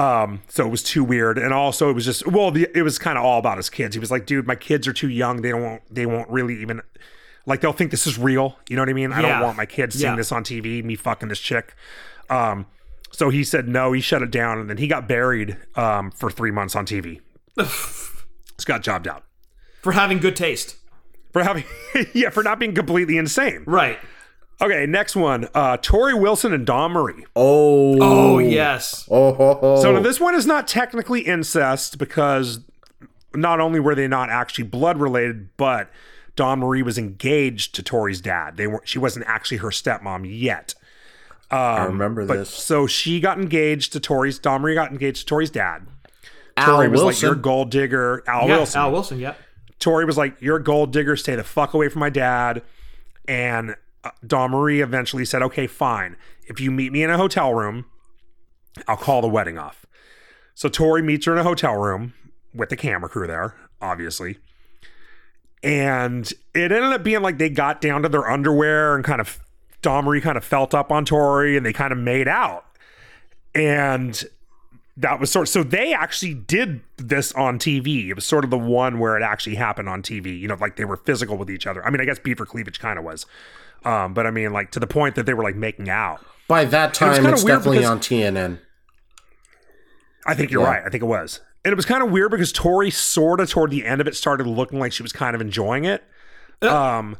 Um, 0.00 0.42
so 0.48 0.64
it 0.66 0.70
was 0.70 0.82
too 0.82 1.04
weird, 1.04 1.36
and 1.36 1.52
also 1.52 1.90
it 1.90 1.92
was 1.92 2.04
just 2.04 2.26
well, 2.26 2.50
the, 2.50 2.68
it 2.74 2.82
was 2.82 2.98
kind 2.98 3.18
of 3.18 3.24
all 3.24 3.38
about 3.38 3.56
his 3.58 3.68
kids. 3.68 3.94
He 3.94 4.00
was 4.00 4.10
like, 4.10 4.24
"Dude, 4.26 4.46
my 4.46 4.54
kids 4.54 4.88
are 4.88 4.92
too 4.92 5.08
young. 5.08 5.42
They 5.42 5.50
don't 5.50 5.82
they 5.92 6.06
won't 6.06 6.30
really 6.30 6.60
even 6.62 6.80
like 7.46 7.60
they'll 7.60 7.72
think 7.72 7.90
this 7.90 8.06
is 8.06 8.18
real. 8.18 8.56
You 8.68 8.76
know 8.76 8.82
what 8.82 8.88
I 8.88 8.92
mean? 8.94 9.12
I 9.12 9.20
Yeah. 9.20 9.28
don't 9.38 9.42
want 9.42 9.56
my 9.56 9.66
kids 9.66 9.96
seeing 9.96 10.12
Yeah. 10.12 10.16
this 10.16 10.32
on 10.32 10.42
TV. 10.44 10.82
Me 10.82 10.96
fucking 10.96 11.28
this 11.28 11.40
chick." 11.40 11.74
Um, 12.30 12.66
so 13.12 13.28
he 13.28 13.42
said 13.44 13.68
no. 13.68 13.92
He 13.92 14.00
shut 14.00 14.22
it 14.22 14.30
down, 14.30 14.58
and 14.58 14.70
then 14.70 14.76
he 14.78 14.86
got 14.86 15.06
buried 15.08 15.56
um 15.76 16.10
for 16.12 16.30
three 16.30 16.50
months 16.52 16.74
on 16.76 16.86
TV. 16.86 17.20
just 17.56 18.66
got 18.66 18.82
jobbed 18.82 19.08
out 19.08 19.24
For 19.82 19.92
having 19.92 20.18
good 20.18 20.36
taste. 20.36 20.76
for 21.32 21.42
having 21.42 21.64
yeah 22.14 22.30
for 22.30 22.42
not 22.42 22.58
being 22.58 22.74
completely 22.74 23.18
insane. 23.18 23.64
Right. 23.66 23.98
Okay, 24.62 24.86
next 24.86 25.16
one. 25.16 25.48
Uh, 25.54 25.76
Torrie 25.78 26.18
Wilson 26.20 26.52
and 26.52 26.66
Dawn 26.66 26.92
Marie. 26.92 27.24
Oh. 27.34 27.96
Oh, 28.00 28.38
yes. 28.38 29.06
Oh, 29.10 29.32
ho, 29.32 29.54
ho. 29.54 29.82
So 29.82 29.92
now 29.92 30.00
this 30.00 30.20
one 30.20 30.34
is 30.34 30.46
not 30.46 30.68
technically 30.68 31.22
incest 31.22 31.96
because 31.98 32.60
not 33.34 33.60
only 33.60 33.80
were 33.80 33.94
they 33.94 34.06
not 34.08 34.28
actually 34.28 34.64
blood 34.64 34.98
related, 34.98 35.56
but 35.56 35.90
Dawn 36.36 36.58
Marie 36.58 36.82
was 36.82 36.98
engaged 36.98 37.74
to 37.76 37.82
Torrie's 37.82 38.20
dad. 38.20 38.56
They 38.58 38.66
were 38.66 38.82
she 38.84 38.98
wasn't 38.98 39.24
actually 39.28 39.58
her 39.58 39.68
stepmom 39.70 40.26
yet. 40.28 40.74
I 41.50 41.84
remember 41.86 42.26
But 42.26 42.36
this. 42.36 42.50
so 42.50 42.86
she 42.86 43.18
got 43.18 43.38
engaged 43.38 43.92
to 43.94 44.00
Torrie's 44.00 44.38
Dawn 44.38 44.60
Marie 44.62 44.74
got 44.74 44.90
engaged 44.92 45.20
to 45.20 45.26
Torrie's 45.26 45.50
dad. 45.50 45.86
Al 46.56 46.78
Torrie 46.78 46.90
was 46.90 47.00
Wilson. 47.02 47.06
like, 47.06 47.22
You're 47.22 47.32
a 47.32 47.42
gold 47.42 47.70
digger. 47.70 48.22
Al 48.26 48.46
Yeah, 48.46 48.56
Wilson. 48.58 48.80
Al 48.80 48.92
Wilson, 48.92 49.18
yep. 49.18 49.38
Torrie 49.80 50.06
was 50.06 50.16
like, 50.18 50.40
You're 50.40 50.56
a 50.56 50.62
gold 50.62 50.92
digger, 50.92 51.16
stay 51.16 51.34
the 51.34 51.42
fuck 51.44 51.72
away 51.74 51.88
from 51.88 52.00
my 52.00 52.10
dad. 52.10 52.62
And 53.26 53.74
Dawn 54.26 54.50
Marie 54.50 54.80
eventually 54.80 55.24
said, 55.24 55.42
Okay, 55.42 55.66
fine. 55.66 56.16
If 56.46 56.60
you 56.60 56.70
meet 56.70 56.92
me 56.92 57.02
in 57.02 57.10
a 57.10 57.16
hotel 57.16 57.54
room, 57.54 57.86
I'll 58.88 58.96
call 58.96 59.20
the 59.20 59.28
wedding 59.28 59.58
off. 59.58 59.86
So 60.54 60.68
Torrie 60.68 61.04
meets 61.04 61.26
her 61.26 61.32
in 61.32 61.38
a 61.38 61.44
hotel 61.44 61.74
room 61.76 62.14
with 62.54 62.68
the 62.68 62.76
camera 62.76 63.08
crew 63.08 63.26
there, 63.26 63.54
obviously. 63.80 64.38
And 65.62 66.30
it 66.54 66.72
ended 66.72 66.92
up 66.92 67.02
being 67.02 67.22
like 67.22 67.38
they 67.38 67.50
got 67.50 67.80
down 67.80 68.02
to 68.02 68.08
their 68.08 68.28
underwear 68.28 68.94
and 68.94 69.04
kind 69.04 69.20
of 69.20 69.38
Marie 69.84 70.20
kind 70.20 70.36
of 70.36 70.44
felt 70.44 70.74
up 70.74 70.90
on 70.90 71.04
Torrie 71.04 71.56
and 71.56 71.64
they 71.64 71.72
kind 71.72 71.92
of 71.92 71.98
made 71.98 72.28
out. 72.28 72.64
And 73.54 74.22
that 74.96 75.18
was 75.18 75.30
sort 75.30 75.44
of 75.44 75.48
so 75.48 75.62
they 75.62 75.94
actually 75.94 76.34
did 76.34 76.80
this 76.96 77.32
on 77.32 77.58
TV. 77.58 78.08
It 78.08 78.14
was 78.14 78.24
sort 78.24 78.44
of 78.44 78.50
the 78.50 78.58
one 78.58 78.98
where 78.98 79.16
it 79.16 79.22
actually 79.22 79.56
happened 79.56 79.88
on 79.88 80.02
TV. 80.02 80.38
You 80.38 80.48
know, 80.48 80.56
like 80.60 80.76
they 80.76 80.84
were 80.84 80.96
physical 80.96 81.36
with 81.36 81.50
each 81.50 81.66
other. 81.66 81.84
I 81.84 81.90
mean, 81.90 82.00
I 82.00 82.04
guess 82.04 82.18
beaver 82.18 82.44
cleavage 82.44 82.78
kind 82.78 82.98
of 82.98 83.04
was, 83.04 83.26
um, 83.84 84.14
but 84.14 84.26
I 84.26 84.30
mean, 84.30 84.52
like 84.52 84.70
to 84.72 84.80
the 84.80 84.86
point 84.86 85.14
that 85.16 85.26
they 85.26 85.34
were 85.34 85.42
like 85.44 85.56
making 85.56 85.88
out. 85.88 86.24
By 86.48 86.64
that 86.64 86.90
was 86.90 86.98
time, 86.98 87.14
kinda 87.14 87.32
it's 87.32 87.44
weird 87.44 87.58
definitely 87.58 87.78
because- 87.78 87.90
on 87.90 88.00
TNN. 88.00 88.58
I 90.26 90.34
think 90.34 90.50
you're 90.50 90.62
Yeah. 90.62 90.68
right. 90.68 90.82
I 90.84 90.88
think 90.90 91.02
it 91.02 91.06
was, 91.06 91.40
and 91.64 91.72
it 91.72 91.76
was 91.76 91.86
kind 91.86 92.02
of 92.02 92.10
weird 92.10 92.30
because 92.30 92.52
Torrie 92.52 92.92
sort 92.92 93.40
of 93.40 93.48
toward 93.50 93.70
the 93.70 93.86
end 93.86 94.00
of 94.00 94.06
it 94.06 94.14
started 94.14 94.46
looking 94.46 94.78
like 94.78 94.92
she 94.92 95.02
was 95.02 95.12
kind 95.12 95.34
of 95.34 95.40
enjoying 95.40 95.84
it. 95.84 96.04
Um, 96.62 97.16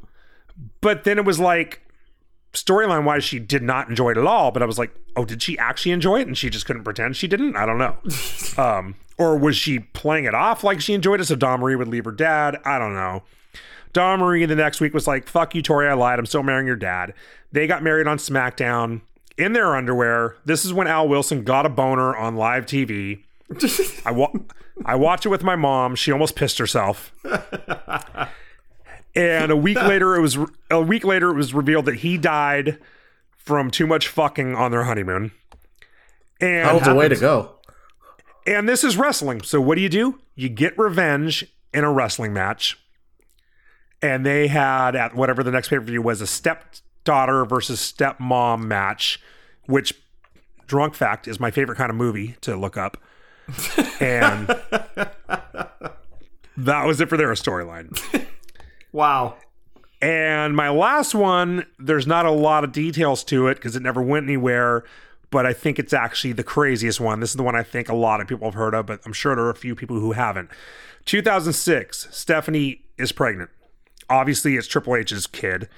but 0.82 1.04
then 1.04 1.16
it 1.18 1.24
was 1.24 1.40
like 1.40 1.80
storyline 2.52 3.04
wise, 3.04 3.24
she 3.24 3.38
did 3.38 3.62
not 3.62 3.88
enjoy 3.88 4.10
it 4.10 4.18
at 4.18 4.26
all. 4.26 4.50
But 4.50 4.62
I 4.62 4.66
was 4.66 4.78
like, 4.78 4.94
oh, 5.16 5.24
did 5.24 5.42
she 5.42 5.58
actually 5.58 5.92
enjoy 5.92 6.20
it? 6.20 6.26
And 6.26 6.36
she 6.36 6.50
just 6.50 6.66
couldn't 6.66 6.84
pretend 6.84 7.16
she 7.16 7.26
didn't. 7.26 7.56
I 7.56 7.64
don't 7.64 7.78
know. 7.78 7.96
um, 8.62 8.96
or 9.16 9.38
was 9.38 9.56
she 9.56 9.78
playing 9.78 10.24
it 10.24 10.34
off 10.34 10.62
like 10.62 10.80
she 10.80 10.92
enjoyed 10.92 11.20
it 11.20 11.24
so 11.26 11.36
Dawn 11.36 11.60
Marie 11.60 11.76
would 11.76 11.88
leave 11.88 12.04
her 12.04 12.12
dad? 12.12 12.58
I 12.64 12.78
don't 12.78 12.94
know. 12.94 13.22
Dawn 13.92 14.20
Marie 14.20 14.44
the 14.46 14.54
next 14.56 14.80
week 14.80 14.94
was 14.94 15.06
like, 15.06 15.28
fuck 15.28 15.54
you, 15.54 15.62
Torrie, 15.62 15.88
I 15.88 15.94
lied. 15.94 16.18
I'm 16.18 16.26
still 16.26 16.42
marrying 16.42 16.66
your 16.66 16.76
dad. 16.76 17.12
They 17.52 17.66
got 17.66 17.82
married 17.82 18.06
on 18.06 18.18
SmackDown 18.18 19.00
in 19.36 19.52
their 19.52 19.74
underwear. 19.76 20.36
This 20.44 20.64
is 20.64 20.72
when 20.72 20.86
Al 20.86 21.08
Wilson 21.08 21.42
got 21.42 21.66
a 21.66 21.68
boner 21.68 22.14
on 22.14 22.36
live 22.36 22.66
TV. 22.66 23.24
I, 24.06 24.12
wa- 24.12 24.32
I 24.84 24.94
watched 24.94 25.26
it 25.26 25.30
with 25.30 25.42
my 25.42 25.56
mom. 25.56 25.96
She 25.96 26.12
almost 26.12 26.36
pissed 26.36 26.58
herself. 26.58 27.12
and 29.14 29.50
a 29.50 29.56
week 29.56 29.80
later, 29.82 30.14
it 30.14 30.20
was 30.20 30.38
a 30.70 30.80
week 30.80 31.04
later 31.04 31.30
it 31.30 31.34
was 31.34 31.52
revealed 31.52 31.86
that 31.86 31.96
he 31.96 32.16
died 32.16 32.78
from 33.36 33.70
too 33.70 33.86
much 33.86 34.06
fucking 34.08 34.54
on 34.54 34.70
their 34.70 34.84
honeymoon. 34.84 35.32
And 36.40 36.68
How's 36.68 36.82
the 36.84 36.94
way 36.94 37.08
to 37.08 37.16
go? 37.16 37.56
and 38.46 38.68
this 38.68 38.84
is 38.84 38.96
wrestling. 38.96 39.42
So 39.42 39.60
what 39.60 39.74
do 39.74 39.82
you 39.82 39.88
do? 39.88 40.18
You 40.34 40.48
get 40.48 40.78
revenge 40.78 41.44
in 41.74 41.84
a 41.84 41.92
wrestling 41.92 42.32
match. 42.32 42.78
And 44.02 44.24
they 44.24 44.48
had 44.48 44.96
at 44.96 45.14
whatever 45.14 45.42
the 45.42 45.50
next 45.50 45.68
pay 45.68 45.76
per 45.76 45.82
view 45.82 46.02
was 46.02 46.20
a 46.20 46.26
stepdaughter 46.26 47.44
versus 47.44 47.80
stepmom 47.80 48.62
match, 48.62 49.20
which 49.66 49.94
drunk 50.66 50.94
fact 50.94 51.28
is 51.28 51.38
my 51.38 51.50
favorite 51.50 51.76
kind 51.76 51.90
of 51.90 51.96
movie 51.96 52.36
to 52.42 52.56
look 52.56 52.76
up. 52.76 52.96
And 54.00 54.46
that 56.56 56.86
was 56.86 57.00
it 57.00 57.10
for 57.10 57.18
their 57.18 57.28
storyline. 57.32 58.26
Wow. 58.92 59.36
And 60.02 60.56
my 60.56 60.70
last 60.70 61.14
one, 61.14 61.66
there's 61.78 62.06
not 62.06 62.24
a 62.24 62.30
lot 62.30 62.64
of 62.64 62.72
details 62.72 63.22
to 63.24 63.48
it 63.48 63.56
because 63.56 63.76
it 63.76 63.82
never 63.82 64.00
went 64.00 64.24
anywhere, 64.24 64.84
but 65.30 65.44
I 65.44 65.52
think 65.52 65.78
it's 65.78 65.92
actually 65.92 66.32
the 66.32 66.42
craziest 66.42 67.00
one. 67.00 67.20
This 67.20 67.30
is 67.30 67.36
the 67.36 67.42
one 67.42 67.54
I 67.54 67.62
think 67.62 67.88
a 67.88 67.94
lot 67.94 68.20
of 68.20 68.26
people 68.26 68.46
have 68.46 68.54
heard 68.54 68.74
of, 68.74 68.86
but 68.86 69.00
I'm 69.04 69.12
sure 69.12 69.36
there 69.36 69.44
are 69.44 69.50
a 69.50 69.54
few 69.54 69.74
people 69.74 70.00
who 70.00 70.12
haven't. 70.12 70.50
2006, 71.04 72.08
Stephanie 72.10 72.82
is 72.96 73.12
pregnant. 73.12 73.50
Obviously, 74.10 74.56
it's 74.56 74.66
Triple 74.66 74.96
H's 74.96 75.26
kid. 75.26 75.68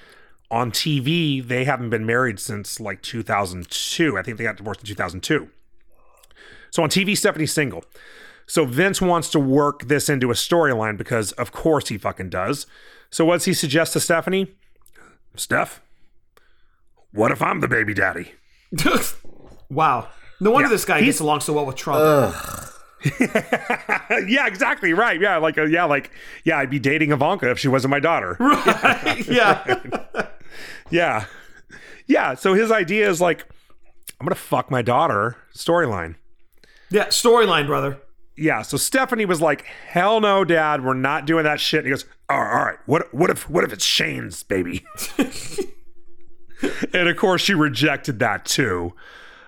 On 0.51 0.71
TV, 0.71 1.45
they 1.47 1.63
haven't 1.63 1.89
been 1.89 2.05
married 2.05 2.39
since 2.39 2.79
like 2.79 3.01
2002. 3.01 4.17
I 4.17 4.21
think 4.23 4.37
they 4.37 4.43
got 4.43 4.57
divorced 4.57 4.81
in 4.81 4.87
2002. 4.87 5.49
So 6.71 6.83
on 6.83 6.89
TV, 6.89 7.17
Stephanie's 7.17 7.53
single. 7.53 7.85
So 8.45 8.65
Vince 8.65 9.01
wants 9.01 9.29
to 9.29 9.39
work 9.39 9.87
this 9.87 10.09
into 10.09 10.29
a 10.29 10.33
storyline 10.33 10.97
because, 10.97 11.31
of 11.33 11.51
course, 11.51 11.87
he 11.89 11.97
fucking 11.97 12.29
does. 12.29 12.65
So 13.09 13.23
what's 13.25 13.45
he 13.45 13.53
suggest 13.53 13.93
to 13.93 13.99
Stephanie? 13.99 14.53
Steph, 15.35 15.81
what 17.11 17.31
if 17.31 17.41
I'm 17.41 17.61
the 17.61 17.67
baby 17.67 17.93
daddy? 17.93 18.33
wow. 19.69 20.07
No 20.39 20.51
wonder 20.51 20.67
Yeah, 20.67 20.73
this 20.73 20.85
guy 20.85 20.99
he's- 20.99 21.15
gets 21.15 21.19
along 21.21 21.39
so 21.41 21.53
well 21.53 21.65
with 21.65 21.75
Trump. 21.75 22.35
yeah, 24.27 24.47
exactly 24.47 24.93
right. 24.93 25.19
Yeah, 25.19 25.37
like 25.37 25.57
uh, 25.57 25.63
yeah, 25.65 25.83
like 25.85 26.11
yeah, 26.43 26.57
I'd 26.57 26.69
be 26.69 26.79
dating 26.79 27.11
Ivanka 27.11 27.49
if 27.51 27.59
she 27.59 27.67
wasn't 27.67 27.91
my 27.91 27.99
daughter. 27.99 28.37
Right. 28.39 29.27
yeah. 29.27 29.79
Yeah, 30.91 31.25
yeah. 32.05 32.35
So 32.35 32.53
his 32.53 32.71
idea 32.71 33.09
is 33.09 33.19
like, 33.19 33.45
I'm 34.19 34.25
gonna 34.27 34.35
fuck 34.35 34.69
my 34.69 34.83
daughter. 34.83 35.35
Storyline. 35.57 36.15
Yeah. 36.91 37.07
Storyline, 37.07 37.65
brother. 37.65 37.99
Yeah. 38.37 38.61
So 38.61 38.77
Stephanie 38.77 39.25
was 39.25 39.41
like, 39.41 39.65
"Hell 39.87 40.19
no, 40.21 40.43
Dad, 40.45 40.83
we're 40.85 40.93
not 40.93 41.25
doing 41.25 41.45
that 41.45 41.59
shit." 41.59 41.79
And 41.79 41.87
he 41.87 41.91
goes, 41.91 42.05
"All 42.29 42.39
right, 42.39 42.51
all 42.59 42.65
right. 42.65 42.77
What 42.85 43.11
what 43.13 43.29
if 43.31 43.49
what 43.49 43.63
if 43.63 43.73
it's 43.73 43.83
Shane's 43.85 44.43
baby?" 44.43 44.85
and 46.93 47.09
of 47.09 47.17
course, 47.17 47.41
she 47.41 47.53
rejected 47.55 48.19
that 48.19 48.45
too. 48.45 48.93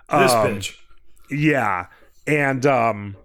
This 0.09 0.31
Um, 0.31 0.47
bitch. 0.47 0.75
Yeah. 1.29 1.87
And 2.25 2.65
um 2.65 3.15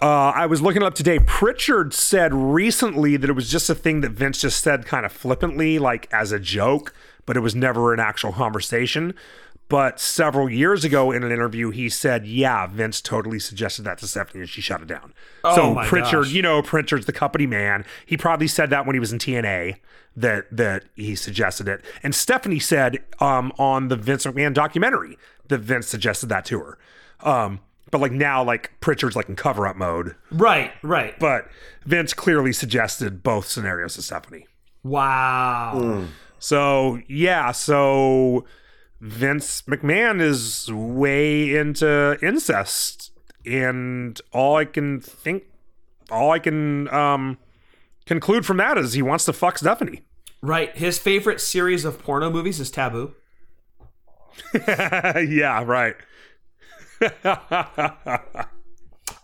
uh, 0.00 0.32
I 0.34 0.46
was 0.46 0.62
looking 0.62 0.82
up 0.82 0.94
today. 0.94 1.18
Prichard 1.18 1.92
said 1.92 2.32
recently 2.32 3.16
that 3.16 3.28
it 3.28 3.34
was 3.34 3.50
just 3.50 3.68
a 3.68 3.74
thing 3.74 4.00
that 4.00 4.12
Vince 4.12 4.40
just 4.40 4.62
said 4.62 4.86
kind 4.86 5.04
of 5.04 5.12
flippantly, 5.12 5.78
like 5.78 6.08
as 6.12 6.32
a 6.32 6.38
joke, 6.38 6.94
but 7.26 7.36
it 7.36 7.40
was 7.40 7.54
never 7.54 7.92
an 7.92 8.00
actual 8.00 8.32
conversation. 8.32 9.14
But 9.68 10.00
several 10.00 10.50
years 10.50 10.84
ago 10.84 11.12
in 11.12 11.22
an 11.22 11.30
interview, 11.30 11.70
he 11.70 11.88
said, 11.88 12.26
Yeah, 12.26 12.66
Vince 12.66 13.00
totally 13.00 13.38
suggested 13.38 13.82
that 13.82 13.98
to 13.98 14.08
Stephanie 14.08 14.40
and 14.40 14.48
she 14.50 14.60
shut 14.60 14.82
it 14.82 14.88
down. 14.88 15.14
Oh 15.44 15.54
so 15.54 15.88
Prichard, 15.88 16.24
gosh. 16.24 16.32
you 16.32 16.42
know, 16.42 16.60
Prichard's 16.60 17.06
the 17.06 17.12
company 17.12 17.46
man. 17.46 17.84
He 18.04 18.16
probably 18.16 18.48
said 18.48 18.70
that 18.70 18.84
when 18.84 18.96
he 18.96 19.00
was 19.00 19.12
in 19.12 19.20
TNA 19.20 19.76
that 20.16 20.46
that 20.50 20.86
he 20.96 21.14
suggested 21.14 21.68
it. 21.68 21.84
And 22.02 22.14
Stephanie 22.14 22.58
said 22.58 22.98
um, 23.20 23.52
on 23.58 23.88
the 23.88 23.96
Vince 23.96 24.26
McMahon 24.26 24.52
documentary 24.54 25.16
that 25.46 25.58
Vince 25.58 25.86
suggested 25.86 26.28
that 26.30 26.44
to 26.46 26.58
her. 26.58 26.78
Um, 27.20 27.60
but 27.90 28.00
like 28.00 28.12
now, 28.12 28.42
like 28.42 28.72
Prichard's 28.80 29.16
like 29.16 29.28
in 29.28 29.36
cover 29.36 29.66
up 29.66 29.76
mode. 29.76 30.14
Right. 30.30 30.72
Right. 30.82 31.18
But 31.18 31.48
Vince 31.84 32.12
clearly 32.12 32.52
suggested 32.52 33.22
both 33.22 33.46
scenarios 33.46 33.94
to 33.94 34.02
Stephanie. 34.02 34.46
Wow. 34.82 36.04
So 36.38 37.00
yeah, 37.08 37.52
so 37.52 38.44
Vince 39.00 39.62
McMahon 39.62 40.20
is 40.20 40.70
way 40.72 41.54
into 41.54 42.18
incest, 42.22 43.12
and 43.44 44.20
all 44.32 44.56
I 44.56 44.64
can 44.64 45.00
think, 45.00 45.44
all 46.10 46.30
I 46.30 46.38
can 46.38 46.88
um, 46.88 47.38
conclude 48.06 48.46
from 48.46 48.56
that 48.58 48.78
is 48.78 48.94
he 48.94 49.02
wants 49.02 49.24
to 49.26 49.32
fuck 49.32 49.58
Stephanie. 49.58 50.02
Right. 50.42 50.76
His 50.76 50.98
favorite 50.98 51.40
series 51.40 51.84
of 51.84 51.98
porno 52.02 52.30
movies 52.30 52.60
is 52.60 52.70
Taboo. 52.70 53.14
yeah, 54.54 55.62
right. 55.64 55.96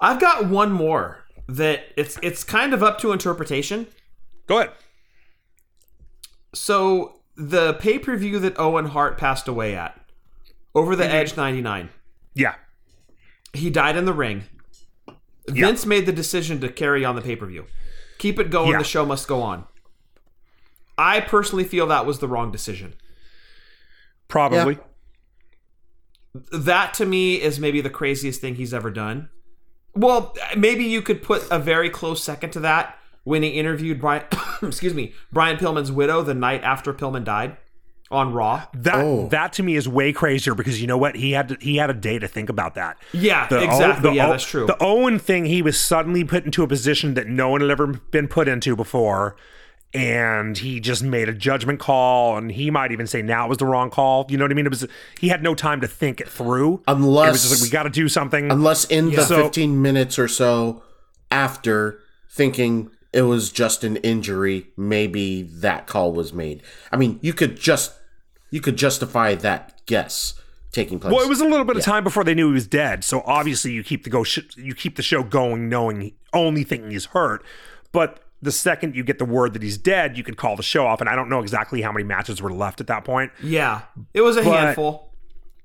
I've 0.01 0.20
got 0.20 0.47
one 0.47 0.72
more 0.72 1.24
that 1.49 1.85
it's 1.97 2.18
it's 2.22 2.45
kind 2.45 2.74
of 2.74 2.83
up 2.83 2.99
to 3.01 3.12
interpretation. 3.12 3.87
Go 4.47 4.59
ahead. 4.59 4.72
So 6.55 7.20
the 7.37 7.74
pay 7.74 7.99
per 7.99 8.16
view 8.16 8.39
that 8.41 8.59
Owen 8.59 8.87
Hart 8.87 9.18
passed 9.18 9.49
away 9.49 9.74
at, 9.77 10.01
over 10.74 10.97
the 10.97 11.07
Edge 11.07 11.37
'99, 11.37 11.91
Yeah, 12.35 12.55
he 13.53 13.70
died 13.70 13.97
in 13.97 14.05
the 14.05 14.12
ring. 14.12 14.45
Vince 15.49 15.87
made 15.87 16.07
the 16.07 16.12
decision 16.12 16.61
to 16.61 16.68
carry 16.68 17.05
on 17.05 17.14
the 17.14 17.22
pay 17.22 17.37
per 17.37 17.47
view, 17.47 17.66
keep 18.18 18.39
it 18.39 18.51
going. 18.51 18.72
Yeah. 18.72 18.79
The 18.79 18.85
show 18.85 19.07
must 19.07 19.29
go 19.29 19.43
on. 19.43 19.64
I 20.99 21.20
personally 21.20 21.64
feel 21.64 21.87
that 21.89 22.07
was 22.07 22.20
the 22.20 22.29
wrong 22.29 22.51
decision. 22.51 22.95
probably. 24.29 24.79
That 26.53 26.95
to 26.95 27.07
me 27.07 27.41
is 27.41 27.59
maybe 27.61 27.80
the 27.80 27.91
craziest 27.91 28.41
thing 28.41 28.55
he's 28.57 28.74
ever 28.74 28.91
done. 28.91 29.28
Well, 29.95 30.34
maybe 30.57 30.84
you 30.84 31.01
could 31.03 31.22
put 31.22 31.47
a 31.51 31.59
very 31.59 31.89
close 31.91 32.22
second 32.22 32.51
to 32.51 32.61
that 32.61 32.99
when 33.24 33.43
he 33.43 33.49
interviewed 33.51 34.01
Brian. 34.01 34.24
excuse 34.62 34.95
me, 34.95 35.14
Brian 35.32 35.57
Pillman's 35.57 35.91
widow 35.91 36.22
the 36.22 36.34
night 36.34 36.62
after 36.62 36.93
Pillman 36.93 37.24
died 37.24 37.57
on 38.11 38.32
Raw. 38.32 38.64
That 38.74 38.97
Oh. 39.05 39.28
that 39.30 39.53
to 39.55 39.62
me 39.62 39.74
is 39.74 39.89
way 39.89 40.12
crazier 40.12 40.55
because 40.55 40.80
you 40.80 40.87
know 40.87 40.99
what 40.99 41.16
he 41.16 41.32
had 41.32 41.49
to, 41.49 41.57
he 41.61 41.76
had 41.76 41.91
a 41.91 41.95
day 41.95 42.18
to 42.18 42.28
think 42.28 42.49
about 42.49 42.74
that. 42.76 42.99
Yeah, 43.12 43.49
The 43.49 43.64
exactly. 43.64 44.11
the 44.11 44.14
yeah, 44.16 44.26
O- 44.28 44.30
that's 44.30 44.45
true. 44.47 44.66
The 44.66 44.76
Owen 44.80 45.18
thing, 45.18 45.47
he 45.47 45.61
was 45.62 45.80
suddenly 45.80 46.22
put 46.24 46.45
into 46.45 46.62
a 46.62 46.68
position 46.68 47.14
that 47.14 47.26
no 47.26 47.49
one 47.49 47.62
had 47.62 47.70
ever 47.70 47.87
been 47.89 48.28
put 48.28 48.47
into 48.49 48.76
before, 48.76 49.34
and 49.97 50.57
he 50.59 50.78
just 50.80 51.03
made 51.03 51.28
a 51.28 51.32
judgment 51.32 51.80
call. 51.80 52.36
And 52.36 52.51
he 52.53 52.70
might 52.70 52.92
even 52.92 53.07
say 53.07 53.22
now 53.22 53.47
it 53.47 53.49
was 53.49 53.59
the 53.59 53.66
wrong 53.66 53.90
call. 53.90 54.26
You 54.28 54.36
know 54.38 54.44
what 54.44 54.51
I 54.51 54.55
mean? 54.55 54.66
It 54.66 54.70
was 54.70 54.86
he 55.18 55.28
had 55.28 55.42
no 55.42 55.55
time 55.55 55.80
to 55.80 55.88
think 55.88 56.20
it 56.20 56.28
through. 56.28 56.74
it 56.74 56.80
Unless 56.88 57.32
was 57.32 57.42
just 57.49 57.62
like 57.62 57.66
we 57.66 57.72
got 57.72 57.84
to 57.84 57.90
do 57.90 58.09
something. 58.09 58.51
unless 58.51 58.84
in 58.84 59.11
the 59.11 59.22
So- 59.22 59.42
15 59.44 59.80
minutes 59.80 60.18
or 60.18 60.28
so 60.28 60.82
after 61.30 62.01
thinking 62.30 62.90
it 63.12 63.22
was 63.22 63.51
just 63.51 63.82
an 63.84 63.97
injury, 63.99 64.68
maybe 64.76 65.42
that 65.42 65.86
call 65.86 66.12
was 66.12 66.32
made. 66.32 66.62
I 66.92 66.97
mean, 66.97 67.18
you 67.22 67.32
could 67.32 67.57
just 67.57 67.92
you 68.51 68.61
could 68.61 68.76
justify 68.76 69.34
that 69.34 69.80
guess 69.86 70.34
taking 70.72 71.01
place. 71.01 71.12
well, 71.14 71.24
it 71.24 71.28
was 71.28 71.40
a 71.40 71.44
little 71.49 71.64
bit 71.64 71.76
of 71.76 71.82
time 71.82 72.05
before 72.05 72.22
they 72.22 72.34
knew 72.34 72.49
he 72.49 72.53
was 72.55 72.66
dead. 72.66 73.03
So 73.05 73.22
obviously, 73.24 73.72
you 73.72 73.82
keep 73.82 74.05
the 74.05 74.11
go 74.11 74.22
sh- 74.24 74.40
you 74.57 74.74
keep 74.74 74.97
the 74.97 75.03
show 75.03 75.22
going, 75.22 75.68
knowing 75.68 76.12
only 76.32 76.62
thinking 76.64 76.90
he's 76.90 77.07
hurt. 77.07 77.42
But 77.92 78.20
the 78.43 78.53
second 78.53 78.95
you 78.95 79.03
get 79.03 79.18
the 79.18 79.24
word 79.24 79.53
that 79.55 79.62
he's 79.62 79.78
dead, 79.78 80.16
you 80.16 80.22
could 80.22 80.37
call 80.37 80.57
the 80.57 80.62
show 80.62 80.87
off. 80.87 81.01
And 81.01 81.09
I 81.09 81.16
don't 81.16 81.28
know 81.28 81.41
exactly 81.41 81.82
how 81.82 81.91
many 81.93 82.05
matches 82.05 82.41
were 82.43 82.53
left 82.53 82.80
at 82.80 82.87
that 82.89 83.05
point. 83.05 83.32
yeah, 83.43 83.82
it 84.14 84.20
was 84.20 84.37
a 84.37 84.43
But- 84.43 84.53
handful. 84.53 85.12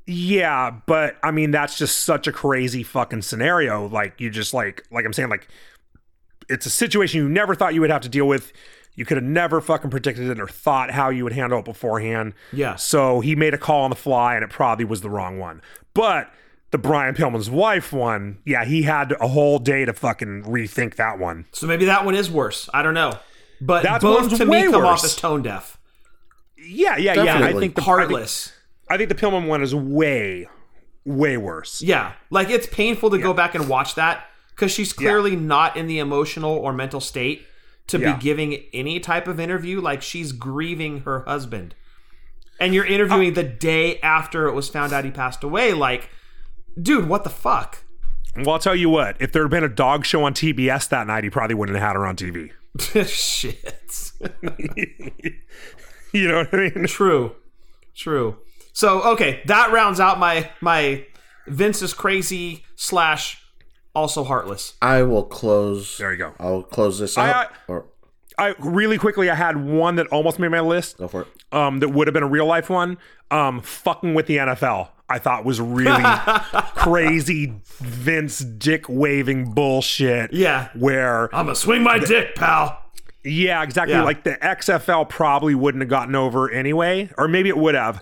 Yeah, 0.08 0.72
but 0.88 1.16
I 1.24 1.32
mean 1.32 1.52
that's 1.52 1.78
just 1.78 2.00
such 2.00 2.28
a 2.28 2.32
crazy 2.32 2.82
fucking 2.84 3.22
scenario. 3.22 3.88
Like 3.88 4.20
you 4.20 4.30
just 4.30 4.54
like 4.54 4.84
like 4.92 5.06
I'm 5.06 5.14
saying 5.14 5.30
like 5.30 5.48
it's 6.50 6.66
a 6.66 6.70
situation 6.72 7.22
you 7.22 7.30
never 7.30 7.54
thought 7.56 7.74
you 7.76 7.82
would 7.82 7.92
have 7.92 8.02
to 8.02 8.10
deal 8.10 8.28
with. 8.28 8.52
You 8.96 9.06
could 9.06 9.16
have 9.18 9.24
never 9.24 9.62
fucking 9.62 9.90
predicted 9.90 10.28
it 10.30 10.40
or 10.40 10.48
thought 10.48 10.92
how 10.92 11.10
you 11.10 11.24
would 11.24 11.32
handle 11.34 11.60
it 11.60 11.66
beforehand. 11.66 12.34
Yeah. 12.52 12.76
So 12.76 13.22
he 13.22 13.36
made 13.36 13.54
a 13.54 13.58
call 13.58 13.84
on 13.84 13.90
the 13.90 13.96
fly 13.96 14.36
and 14.36 14.44
it 14.44 14.50
probably 14.50 14.84
was 14.86 15.00
the 15.02 15.10
wrong 15.10 15.38
one. 15.40 15.62
But 15.94 16.30
the 16.72 16.78
Brian 16.78 17.14
Pillman's 17.16 17.50
wife 17.50 17.92
one, 17.94 18.40
yeah, 18.46 18.66
he 18.66 18.84
had 18.84 19.12
a 19.20 19.28
whole 19.28 19.60
day 19.60 19.86
to 19.86 19.94
fucking 19.94 20.44
rethink 20.44 20.96
that 20.96 21.20
one. 21.20 21.46
So 21.52 21.68
maybe 21.68 21.86
that 21.86 22.06
one 22.06 22.16
is 22.16 22.32
worse. 22.32 22.70
I 22.74 22.82
don't 22.82 22.94
know. 22.94 23.18
But 23.60 23.84
That 23.84 24.02
both 24.02 24.36
to 24.38 24.46
me 24.46 24.52
way 24.52 24.72
come 24.72 24.86
off 24.86 25.04
as 25.04 25.16
tone 25.16 25.44
deaf, 25.44 25.78
Yeah, 26.58 26.98
yeah, 26.98 27.22
yeah. 27.24 27.38
I 27.46 27.54
think 27.54 27.76
the 27.76 27.82
heartless. 27.82 28.48
I 28.90 28.98
think, 28.98 29.10
I 29.10 29.14
think 29.14 29.20
the 29.20 29.28
Pillman 29.28 29.48
one 29.48 29.62
is 29.62 29.76
way, 29.76 30.48
way 31.06 31.38
worse. 31.38 31.82
Yeah, 31.82 32.14
like 32.32 32.50
it's 32.50 32.66
painful 32.68 33.12
to 33.12 33.20
go 33.20 33.34
back 33.34 33.54
and 33.54 33.68
watch 33.70 33.96
that 33.96 34.26
because 34.56 34.72
she's 34.72 34.94
clearly 34.94 35.36
not 35.36 35.76
in 35.78 35.88
the 35.88 36.00
emotional 36.00 36.52
or 36.52 36.74
mental 36.74 37.00
state 37.02 37.46
to 37.88 38.00
Yeah. 38.00 38.14
be 38.16 38.22
giving 38.22 38.64
any 38.74 39.00
type 39.00 39.28
of 39.28 39.40
interview. 39.40 39.80
Like 39.82 40.02
she's 40.02 40.32
grieving 40.32 41.02
her 41.02 41.24
husband, 41.28 41.76
and 42.60 42.74
you're 42.74 42.86
interviewing 42.86 43.32
uh, 43.32 43.36
the 43.36 43.44
day 43.44 44.00
after 44.00 44.48
it 44.48 44.54
was 44.54 44.70
found 44.70 44.94
out 44.94 45.04
he 45.06 45.12
passed 45.12 45.44
away. 45.44 45.74
Like, 45.74 46.10
dude, 46.80 47.08
what 47.10 47.24
the 47.24 47.30
fuck? 47.30 47.84
Well, 48.36 48.52
I'll 48.52 48.60
tell 48.60 48.76
you 48.76 48.90
what. 48.90 49.18
If 49.20 49.32
there 49.32 49.42
had 49.44 49.52
been 49.52 49.64
a 49.64 49.70
dog 49.70 50.06
show 50.06 50.24
on 50.24 50.34
TBS 50.34 50.88
that 50.90 51.08
night, 51.08 51.24
he 51.24 51.30
probably 51.30 51.56
wouldn't 51.56 51.78
have 51.78 51.86
had 51.88 51.96
her 51.96 52.06
on 52.06 52.16
TV. 52.16 52.52
Shit. 53.08 54.12
You 56.14 56.28
know 56.28 56.38
what 56.40 56.54
I 56.54 56.58
mean? 56.70 56.86
True. 56.88 57.36
True. 57.96 58.38
So 58.74 59.02
okay, 59.14 59.42
that 59.46 59.72
rounds 59.72 60.00
out 60.00 60.20
my 60.20 60.50
my 60.62 61.06
Vince 61.48 61.82
is 61.82 61.94
crazy 61.94 62.64
slash 62.76 63.42
also 63.94 64.24
heartless. 64.24 64.74
I 64.82 65.04
will 65.04 65.24
close. 65.24 65.98
There 65.98 66.12
you 66.12 66.18
go. 66.18 66.34
I'll 66.40 66.64
close 66.64 67.00
this 67.00 67.18
I- 67.18 67.30
out. 67.32 67.48
I- 67.48 67.56
or 67.68 67.86
I 68.38 68.56
really 68.60 68.98
quickly, 68.98 69.30
I 69.30 69.36
had 69.36 69.58
one 69.58 69.96
that 69.98 70.08
almost 70.08 70.40
made 70.40 70.48
my 70.50 70.62
list. 70.62 70.98
go 70.98 71.08
for 71.08 71.22
it. 71.24 71.28
Um, 71.52 71.80
that 71.80 71.90
would 71.90 72.08
have 72.08 72.14
been 72.14 72.24
a 72.24 72.28
real 72.30 72.46
life 72.46 72.70
one. 72.70 72.98
Um, 73.30 73.62
fucking 73.62 74.14
with 74.16 74.26
the 74.26 74.38
NFL. 74.38 74.90
I 75.12 75.20
thought 75.20 75.46
was 75.46 75.60
really 75.62 76.02
crazy 76.76 77.54
Vince 77.80 78.40
dick 78.40 78.88
waving 78.90 79.52
bullshit. 79.52 80.34
Yeah. 80.34 80.70
Where 80.74 81.34
I'm 81.36 81.46
gonna 81.46 81.56
swing 81.56 81.84
my 81.84 82.00
dick, 82.00 82.36
pal. 82.36 82.82
Yeah, 83.24 83.62
exactly. 83.62 83.94
Yeah. 83.94 84.04
Like 84.04 84.24
the 84.24 84.32
XFL 84.42 85.08
probably 85.08 85.54
wouldn't 85.54 85.82
have 85.82 85.90
gotten 85.90 86.16
over 86.16 86.50
anyway, 86.50 87.10
or 87.18 87.28
maybe 87.28 87.50
it 87.50 87.58
would 87.58 87.76
have. 87.76 88.02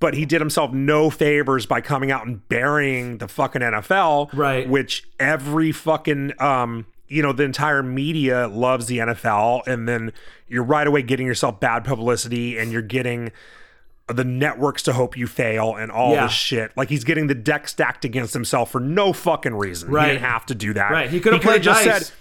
But 0.00 0.14
he 0.14 0.26
did 0.26 0.40
himself 0.40 0.72
no 0.72 1.10
favors 1.10 1.66
by 1.66 1.80
coming 1.80 2.12
out 2.12 2.24
and 2.26 2.46
burying 2.48 3.18
the 3.18 3.26
fucking 3.26 3.62
NFL, 3.62 4.32
Right. 4.32 4.68
Which 4.68 5.08
every 5.18 5.72
fucking 5.72 6.34
um, 6.38 6.86
you 7.08 7.22
know, 7.22 7.32
the 7.32 7.42
entire 7.42 7.82
media 7.82 8.46
loves 8.48 8.86
the 8.86 8.98
NFL, 8.98 9.66
and 9.66 9.88
then 9.88 10.12
you're 10.46 10.62
right 10.62 10.86
away 10.86 11.02
getting 11.02 11.26
yourself 11.26 11.58
bad 11.58 11.84
publicity, 11.84 12.58
and 12.58 12.70
you're 12.70 12.82
getting 12.82 13.32
the 14.08 14.24
networks 14.24 14.82
to 14.84 14.92
hope 14.92 15.16
you 15.16 15.26
fail 15.26 15.74
and 15.76 15.90
all 15.92 16.12
Yeah. 16.12 16.24
this 16.24 16.32
shit. 16.32 16.72
Like 16.76 16.88
he's 16.88 17.04
getting 17.04 17.26
the 17.26 17.34
deck 17.34 17.68
stacked 17.68 18.04
against 18.04 18.32
himself 18.34 18.70
for 18.72 18.80
no 18.80 19.12
fucking 19.12 19.54
reason. 19.54 19.90
Right. 19.90 20.06
He 20.08 20.12
didn't 20.14 20.24
have 20.24 20.46
to 20.46 20.54
do 20.54 20.72
that. 20.74 20.90
Right. 20.90 21.10
He 21.10 21.20
could 21.20 21.32
have 21.34 21.42
played 21.42 21.62
just 21.62 21.84
nice. 21.84 22.06
said 22.06 22.14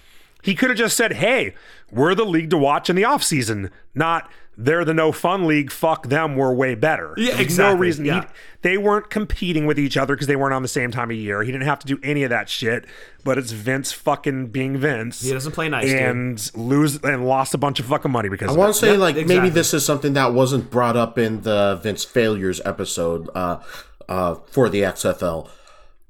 he 0.44 0.54
could 0.56 0.70
have 0.70 0.78
just 0.78 0.96
said, 0.96 1.14
"Hey, 1.14 1.56
we're 1.92 2.14
the 2.16 2.26
league 2.26 2.50
to 2.52 2.58
watch 2.58 2.90
in 2.90 2.96
the 2.96 3.06
off 3.06 3.24
season, 3.24 3.70
not 3.96 4.30
they're 4.58 4.84
the 4.84 4.94
no 4.94 5.12
fun 5.12 5.46
league. 5.46 5.72
Fuck 5.72 6.08
them. 6.08 6.36
We're 6.36 6.54
way 6.54 6.76
better." 6.76 7.14
Yeah, 7.16 7.28
There's 7.28 7.40
exactly. 7.42 7.76
No 7.76 7.80
reason. 7.80 8.06
Yeah. 8.06 8.22
He, 8.22 8.28
they 8.64 8.78
weren't 8.78 9.10
competing 9.10 9.66
with 9.66 9.80
each 9.80 9.96
other 9.96 10.16
because 10.16 10.28
they 10.28 10.36
weren't 10.36 10.54
on 10.54 10.64
the 10.64 10.68
same 10.68 10.92
time 10.92 11.12
of 11.12 11.18
year. 11.18 11.44
He 11.44 11.52
didn't 11.52 11.68
have 11.68 11.80
to 11.80 11.88
do 11.88 12.00
any 12.04 12.24
of 12.24 12.32
that 12.32 12.50
shit. 12.50 12.86
But 13.24 13.38
it's 13.38 13.52
Vince 13.52 13.92
fucking 13.92 14.48
being 14.48 14.78
Vince. 14.78 15.22
He 15.22 15.32
doesn't 15.32 15.52
play 15.52 15.70
nice, 15.70 15.88
dude. 15.88 16.00
and 16.00 16.52
lose 16.56 17.02
and 17.04 17.28
lost 17.28 17.54
a 17.54 17.58
bunch 17.58 17.80
of 17.80 17.86
fucking 17.86 18.12
money 18.12 18.30
because 18.30 18.50
I 18.50 18.58
want 18.58 18.74
to 18.74 18.80
say 18.80 18.98
like 18.98 19.16
exactly. 19.16 19.36
maybe 19.36 19.50
this 19.50 19.74
is 19.74 19.86
something 19.86 20.14
that 20.14 20.34
wasn't 20.34 20.72
brought 20.72 20.96
up 20.98 21.18
in 21.18 21.42
the 21.42 21.80
Vince 21.82 22.04
failures 22.04 22.62
episode 22.66 23.30
uh, 23.36 23.60
uh, 24.08 24.36
for 24.50 24.70
the 24.70 24.82
XFL. 24.82 25.50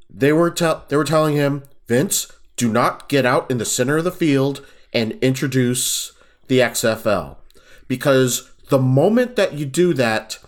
They 0.09 0.31
were 0.31 0.51
tell 0.51 0.85
they 0.87 0.95
were 0.95 1.03
telling 1.03 1.35
him, 1.35 1.63
Vince, 1.87 2.31
do 2.55 2.71
not 2.71 3.09
get 3.09 3.25
out 3.25 3.49
in 3.49 3.57
the 3.57 3.65
center 3.65 3.97
of 3.97 4.03
the 4.03 4.11
field 4.11 4.65
and 4.93 5.13
introduce 5.21 6.13
the 6.47 6.59
XFL 6.59 7.36
because 7.87 8.51
the 8.69 8.79
moment 8.79 9.35
that 9.35 9.53
you 9.53 9.65
do 9.65 9.93
that, 9.93 10.39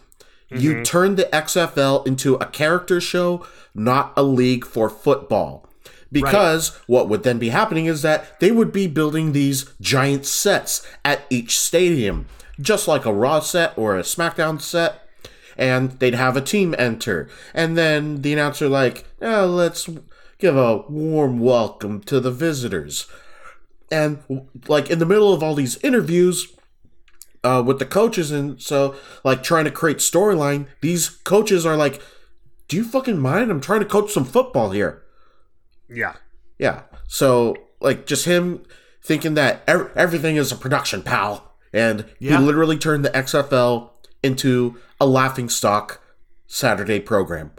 you 0.50 0.74
mm-hmm. 0.74 0.84
turn 0.84 1.16
the 1.16 1.30
XFL 1.32 2.06
into 2.08 2.36
a 2.36 2.46
character 2.46 3.00
show, 3.00 3.46
not 3.74 4.14
a 4.18 4.24
league 4.24 4.66
for 4.66 4.90
football. 4.90 5.66
Because 6.12 6.76
what 6.88 7.08
would 7.08 7.22
then 7.22 7.38
be 7.38 7.50
happening 7.50 7.86
is 7.86 8.02
that 8.02 8.40
they 8.40 8.52
would 8.52 8.72
be 8.72 8.88
building 8.88 9.32
these 9.32 9.72
giant 9.80 10.26
sets 10.26 10.86
at 11.06 11.22
each 11.30 11.60
stadium, 11.60 12.26
just 12.60 12.88
like 12.88 13.06
a 13.06 13.14
Raw 13.14 13.42
set 13.42 13.78
or 13.78 13.96
a 13.96 14.02
SmackDown 14.02 14.60
set, 14.60 15.08
and 15.56 15.92
they'd 16.00 16.16
have 16.16 16.36
a 16.36 16.42
team 16.42 16.74
enter. 16.80 17.30
And 17.54 17.78
then 17.78 18.24
the 18.24 18.34
announcer, 18.34 18.68
like, 18.68 19.06
"Oh, 19.22 19.46
let's 19.46 19.88
give 20.40 20.56
a 20.56 20.78
warm 20.90 21.40
welcome 21.40 22.00
to 22.02 22.20
the 22.20 22.32
visitors. 22.32 23.08
And, 23.92 24.48
like, 24.68 24.90
in 24.90 25.00
the 25.00 25.06
middle 25.06 25.34
of 25.34 25.44
all 25.44 25.54
these 25.54 25.78
interviews, 25.84 26.48
uh, 27.44 27.64
with 27.66 27.80
the 27.80 27.86
coaches 27.86 28.32
and 28.32 28.62
so 28.62 28.96
like 29.24 29.42
trying 29.44 29.66
to 29.66 29.72
create 29.72 29.98
storyline 29.98 30.68
these 30.82 31.10
coaches 31.10 31.66
are 31.66 31.78
like 31.78 32.02
do 32.68 32.76
you 32.78 32.84
fucking 32.84 33.18
mind 33.18 33.50
i'm 33.52 33.62
trying 33.62 33.80
to 33.80 33.86
coach 33.86 34.12
some 34.12 34.26
football 34.26 34.72
here 34.72 35.02
yeah. 35.90 36.16
yeah 36.58 36.82
so 37.08 37.56
like 37.80 38.06
just 38.06 38.26
him 38.26 38.64
thinking 39.02 39.34
that 39.36 39.62
ev- 39.68 39.90
everything 39.96 40.36
is 40.36 40.52
a 40.52 40.56
production 40.56 41.02
pal 41.02 41.54
and 41.74 42.06
Yeah. 42.20 42.38
he 42.40 42.44
literally 42.46 42.78
turned 42.78 43.06
the 43.06 43.10
xfl 43.12 43.92
into 44.22 44.76
a 45.00 45.06
laughing 45.08 45.48
stock 45.50 46.02
saturday 46.48 47.00
program 47.00 47.52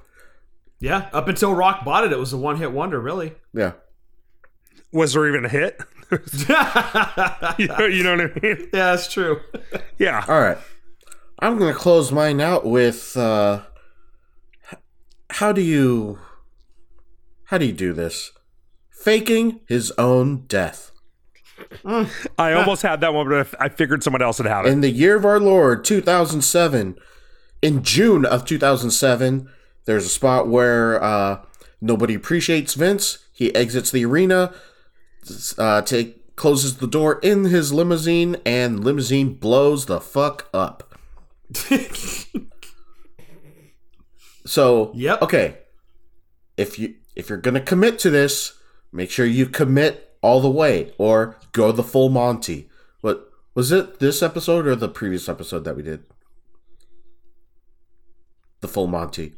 Yeah, 0.81 1.09
up 1.13 1.29
until 1.29 1.55
Rock 1.55 1.85
bought 1.85 2.05
it, 2.05 2.13
it 2.13 2.19
was 2.19 2.33
a 2.33 2.37
one 2.39 2.57
hit 2.57 2.73
wonder, 2.73 3.01
really. 3.01 3.35
yeah 3.55 3.73
Was 4.93 5.13
there 5.15 5.27
even 5.27 5.45
a 5.45 5.49
hit? 5.49 5.81
Yeah, 6.49 7.55
you, 7.59 7.67
know, 7.69 7.87
you 7.87 8.03
know 8.03 8.17
what 8.17 8.21
I 8.21 8.41
mean? 8.41 8.59
Yeah, 8.73 8.93
that's 8.93 9.13
true. 9.13 9.41
Yeah. 9.99 10.25
all 10.29 10.41
right 10.41 10.57
i'm 11.41 11.59
gonna 11.59 11.75
close 11.75 12.11
mine 12.11 12.41
out 12.41 12.65
with 12.65 13.17
uh 13.19 13.61
how 15.29 15.53
do 15.53 15.61
you 15.61 16.19
how 17.45 17.59
do 17.59 17.67
you 17.67 17.73
do 17.73 17.93
this 17.93 18.33
faking 18.91 19.61
his 19.69 19.93
own 19.99 20.47
death 20.47 20.91
I 22.39 22.55
almost 22.55 22.81
had 22.83 23.03
that 23.03 23.13
one, 23.13 23.29
but 23.29 23.55
I 23.61 23.67
I 23.67 23.69
figured 23.69 24.03
someone 24.03 24.23
else 24.23 24.39
would 24.39 24.49
have 24.49 24.65
it. 24.65 24.71
In 24.71 24.81
the 24.81 24.91
year 24.91 25.17
of 25.17 25.27
our 25.27 25.39
Lord, 25.39 25.85
2007, 25.85 26.97
in 27.63 27.83
June 27.83 28.25
of 28.25 28.45
2007, 28.47 29.49
there's 29.85 30.07
a 30.07 30.09
spot 30.09 30.49
where 30.49 31.03
uh, 31.03 31.43
nobody 31.81 32.15
appreciates 32.15 32.75
Vince. 32.75 33.19
He 33.33 33.55
exits 33.55 33.91
the 33.91 34.05
arena, 34.05 34.55
uh, 35.59 35.83
take, 35.83 36.35
closes 36.37 36.77
the 36.79 36.87
door 36.87 37.19
in 37.23 37.45
his 37.45 37.73
limousine, 37.73 38.37
and 38.47 38.83
limousine 38.85 39.35
blows 39.35 39.87
the 39.87 40.01
fuck 40.01 40.49
up. 40.55 40.95
so, 44.47 44.91
Yep. 44.95 45.23
okay, 45.23 45.59
if 46.57 46.79
you 46.79 46.95
if 47.17 47.29
you're 47.29 47.39
gonna 47.39 47.61
commit 47.61 47.99
to 48.01 48.11
this, 48.11 48.55
make 48.93 49.11
sure 49.11 49.27
you 49.27 49.47
commit 49.47 50.17
all 50.23 50.41
the 50.41 50.51
way 50.51 50.93
or 50.99 51.37
go 51.53 51.73
the 51.73 51.83
full 51.83 52.09
Monty. 52.09 52.69
What 53.01 53.29
was 53.55 53.73
it 53.73 53.99
this 53.99 54.23
episode 54.23 54.67
or 54.67 54.77
the 54.77 54.89
previous 54.89 55.29
episode 55.29 55.65
that 55.65 55.77
we 55.77 55.83
did? 55.83 56.05
The 58.61 58.69
full 58.69 58.87
Monty. 58.87 59.35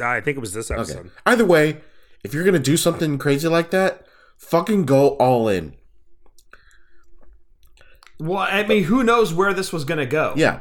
I 0.00 0.20
think 0.20 0.36
it 0.36 0.40
was 0.40 0.52
this 0.52 0.70
Okay. 0.70 0.80
episode. 0.80 1.10
Either 1.24 1.44
way, 1.44 1.80
if 2.24 2.34
you're 2.34 2.44
gonna 2.44 2.58
do 2.58 2.76
something 2.76 3.16
crazy 3.18 3.48
like 3.48 3.70
that, 3.70 4.05
fucking 4.38 4.84
go 4.84 5.10
all 5.16 5.48
in. 5.48 5.74
Well, 8.18 8.38
I 8.38 8.66
mean, 8.66 8.84
who 8.84 9.04
knows 9.04 9.34
where 9.34 9.52
this 9.52 9.72
was 9.72 9.84
going 9.84 9.98
to 9.98 10.06
go? 10.06 10.32
Yeah. 10.36 10.60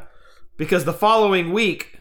Because 0.58 0.86
the 0.86 0.94
following 0.94 1.54
week, 1.54 2.00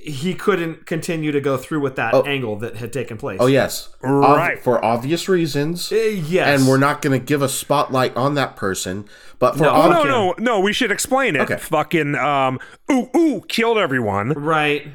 he 0.00 0.34
couldn't 0.34 0.84
continue 0.84 1.30
to 1.30 1.40
go 1.40 1.56
through 1.56 1.78
with 1.80 1.94
that 1.94 2.12
Oh. 2.12 2.22
angle 2.22 2.56
that 2.56 2.76
had 2.76 2.92
taken 2.92 3.16
place. 3.16 3.38
Oh 3.40 3.46
yes. 3.46 3.88
Ob- 4.02 4.36
Right. 4.36 4.58
for 4.58 4.84
obvious 4.84 5.28
reasons. 5.28 5.92
Uh, 5.92 5.94
yes. 5.96 6.58
And 6.60 6.68
we're 6.68 6.76
not 6.78 7.02
gonna 7.02 7.20
give 7.20 7.40
a 7.40 7.48
spotlight 7.48 8.16
on 8.16 8.34
that 8.34 8.56
person, 8.56 9.04
but 9.38 9.56
for 9.56 9.62
No. 9.62 9.70
Ob- 9.70 9.90
no, 9.92 10.04
no, 10.04 10.34
no! 10.38 10.58
We 10.60 10.72
should 10.72 10.90
explain 10.90 11.36
it. 11.36 11.42
Okay. 11.42 11.56
Fucking 11.56 12.16
um, 12.16 12.58
ooh, 12.90 13.10
ooh, 13.16 13.42
killed 13.48 13.78
everyone, 13.78 14.30
right. 14.30 14.88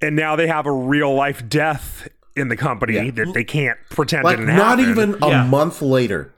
and 0.00 0.16
now 0.16 0.36
they 0.36 0.46
have 0.46 0.64
a 0.64 0.72
real 0.72 1.14
life 1.14 1.46
death 1.46 2.08
in 2.36 2.48
the 2.48 2.56
company 2.56 2.94
Yeah. 2.94 3.10
that 3.10 3.32
they 3.34 3.44
can't 3.44 3.78
pretend 3.90 4.24
like 4.24 4.36
didn't 4.38 4.54
not 4.56 4.78
happen. 4.78 4.90
even 4.90 5.16
a 5.22 5.28
Yeah. 5.28 5.44
month 5.46 5.80
later. 5.82 6.32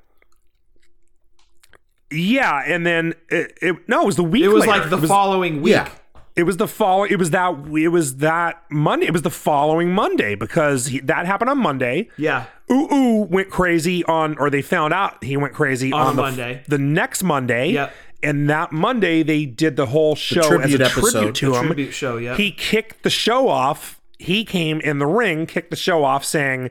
Yeah, 2.10 2.62
and 2.66 2.86
then 2.86 3.14
it, 3.28 3.58
it 3.60 3.76
no, 3.88 4.02
it 4.02 4.06
was 4.06 4.16
the 4.16 4.24
week. 4.24 4.44
It 4.44 4.48
was 4.48 4.66
later. 4.66 4.80
like 4.80 4.90
the 4.90 4.96
was, 4.96 5.10
following 5.10 5.60
week. 5.60 5.72
Yeah. 5.72 5.90
It 6.36 6.44
was 6.44 6.56
the 6.56 6.68
fall. 6.68 7.04
It 7.04 7.16
was 7.16 7.30
that. 7.30 7.52
It 7.76 7.88
was 7.88 8.18
that 8.18 8.62
Monday. 8.70 9.06
It 9.06 9.12
was 9.12 9.22
the 9.22 9.30
following 9.30 9.92
Monday 9.92 10.34
because 10.36 10.86
he, 10.86 11.00
that 11.00 11.26
happened 11.26 11.50
on 11.50 11.58
Monday. 11.58 12.08
Yeah. 12.16 12.44
Ooh 12.70 12.88
Ooh 12.94 13.22
went 13.24 13.50
crazy 13.50 14.04
on, 14.04 14.38
or 14.38 14.48
they 14.48 14.62
found 14.62 14.94
out 14.94 15.22
he 15.22 15.36
went 15.36 15.52
crazy 15.52 15.92
On 15.92 16.00
on, 16.08 16.16
the, 16.16 16.22
Monday. 16.22 16.62
The 16.68 16.78
next 16.78 17.22
Monday. 17.24 17.72
Yep. 17.72 17.92
And 18.22 18.48
that 18.50 18.72
Monday 18.72 19.22
they 19.22 19.44
did 19.46 19.76
the 19.76 19.86
whole 19.86 20.14
show 20.14 20.40
as 20.40 20.46
tribute 20.48 20.80
a 20.80 20.84
episode. 20.86 21.10
tribute 21.10 21.34
to 21.36 21.50
The 21.50 21.58
him. 21.60 21.66
tribute 21.66 21.92
show, 21.92 22.16
yeah. 22.16 22.36
He 22.36 22.52
kicked 22.52 23.02
the 23.02 23.10
show 23.10 23.48
off. 23.48 23.97
He 24.18 24.44
came 24.44 24.80
in 24.80 24.98
the 24.98 25.06
ring, 25.06 25.46
kicked 25.46 25.70
the 25.70 25.76
show 25.76 26.02
off, 26.04 26.24
saying, 26.24 26.70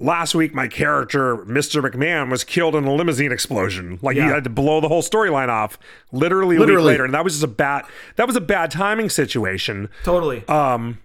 "Last 0.00 0.34
week 0.34 0.52
my 0.54 0.66
character, 0.68 1.36
Mr. 1.36 1.80
McMahon, 1.88 2.30
was 2.30 2.42
killed 2.44 2.74
in 2.74 2.84
a 2.84 2.92
limousine 2.94 3.30
explosion. 3.32 3.98
Like 4.02 4.16
Yeah. 4.16 4.24
he 4.26 4.30
had 4.30 4.44
to 4.44 4.50
blow 4.50 4.80
the 4.80 4.88
whole 4.88 5.02
storyline 5.02 5.48
off, 5.48 5.78
literally, 6.12 6.58
Literally. 6.58 6.82
later. 6.92 7.04
And 7.04 7.14
that 7.14 7.22
was 7.24 7.34
just 7.34 7.44
a 7.44 7.48
bad. 7.48 7.84
That 8.16 8.26
was 8.26 8.34
a 8.36 8.40
bad 8.40 8.70
timing 8.72 9.08
situation. 9.10 9.88
Totally. 10.04 10.44
Um, 10.48 10.98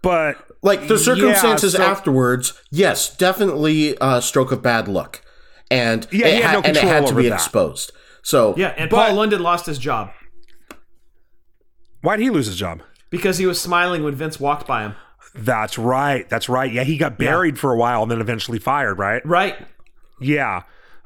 But 0.00 0.36
Like 0.64 0.86
the 0.86 0.94
Yeah, 0.94 1.00
circumstances 1.00 1.72
so- 1.72 1.82
afterwards, 1.82 2.52
yes, 2.70 3.16
definitely 3.16 3.96
a 4.00 4.22
stroke 4.22 4.52
of 4.52 4.62
bad 4.62 4.86
luck, 4.86 5.22
and 5.72 6.06
Yeah, 6.12 6.26
it 6.28 6.34
he 6.36 6.40
had 6.40 6.52
no 6.52 6.60
and 6.60 6.76
it 6.76 6.82
had 6.84 7.04
to 7.08 7.14
be 7.16 7.28
that. 7.28 7.34
exposed. 7.34 7.90
So 8.22 8.54
yeah. 8.56 8.72
And 8.76 8.88
but- 8.88 9.06
Paul 9.08 9.16
London 9.16 9.42
lost 9.42 9.66
his 9.66 9.78
job 9.78 10.10
why'd 12.02 12.20
he 12.20 12.30
lose 12.30 12.46
his 12.46 12.56
job? 12.56 12.82
because 13.10 13.38
he 13.38 13.46
was 13.46 13.60
smiling 13.60 14.02
when 14.04 14.14
Vince 14.14 14.38
walked 14.40 14.66
by 14.66 14.82
him. 14.82 14.94
That's 15.34 15.78
right. 15.78 16.28
That's 16.28 16.48
right. 16.48 16.70
Yeah, 16.70 16.84
he 16.84 16.96
got 16.98 17.16
buried 17.18 17.58
for 17.58 17.72
a 17.72 17.76
while 17.76 18.02
and 18.02 18.10
then 18.10 18.20
eventually 18.20 18.58
fired. 18.58 18.98
Right? 18.98 19.24
Right. 19.24 19.56
Yeah. 20.20 20.62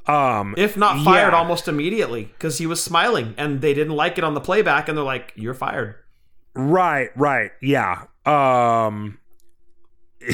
Um, 0.07 0.55
If 0.57 0.77
not 0.77 1.03
fired 1.05 1.33
Yeah. 1.33 1.39
almost 1.39 1.67
immediately 1.69 2.25
because 2.25 2.59
he 2.59 2.67
was 2.67 2.83
smiling 2.83 3.35
and 3.37 3.61
they 3.61 3.75
didn't 3.75 3.95
like 3.95 4.19
it 4.19 4.25
on 4.25 4.35
the 4.35 4.41
playback 4.41 4.89
and 4.89 4.97
they're 4.97 5.05
like, 5.05 5.33
you're 5.37 5.55
fired. 5.55 5.97
Right, 6.55 7.11
right. 7.17 7.51
Yeah. 7.61 8.05
Um 8.25 9.19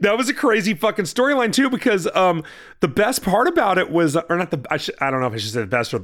that 0.00 0.14
was 0.16 0.28
a 0.28 0.34
crazy 0.34 0.74
fucking 0.74 1.06
storyline 1.06 1.52
too 1.52 1.70
because 1.70 2.06
um 2.14 2.44
the 2.80 2.88
best 2.88 3.22
part 3.22 3.48
about 3.48 3.78
it 3.78 3.90
was 3.90 4.16
or 4.16 4.36
not 4.36 4.50
the 4.50 4.64
I, 4.70 4.76
sh- 4.76 4.90
I 5.00 5.10
don't 5.10 5.20
know 5.20 5.26
if 5.26 5.32
I 5.32 5.36
should 5.38 5.52
say 5.52 5.60
the 5.60 5.66
best 5.66 5.94
or 5.94 6.02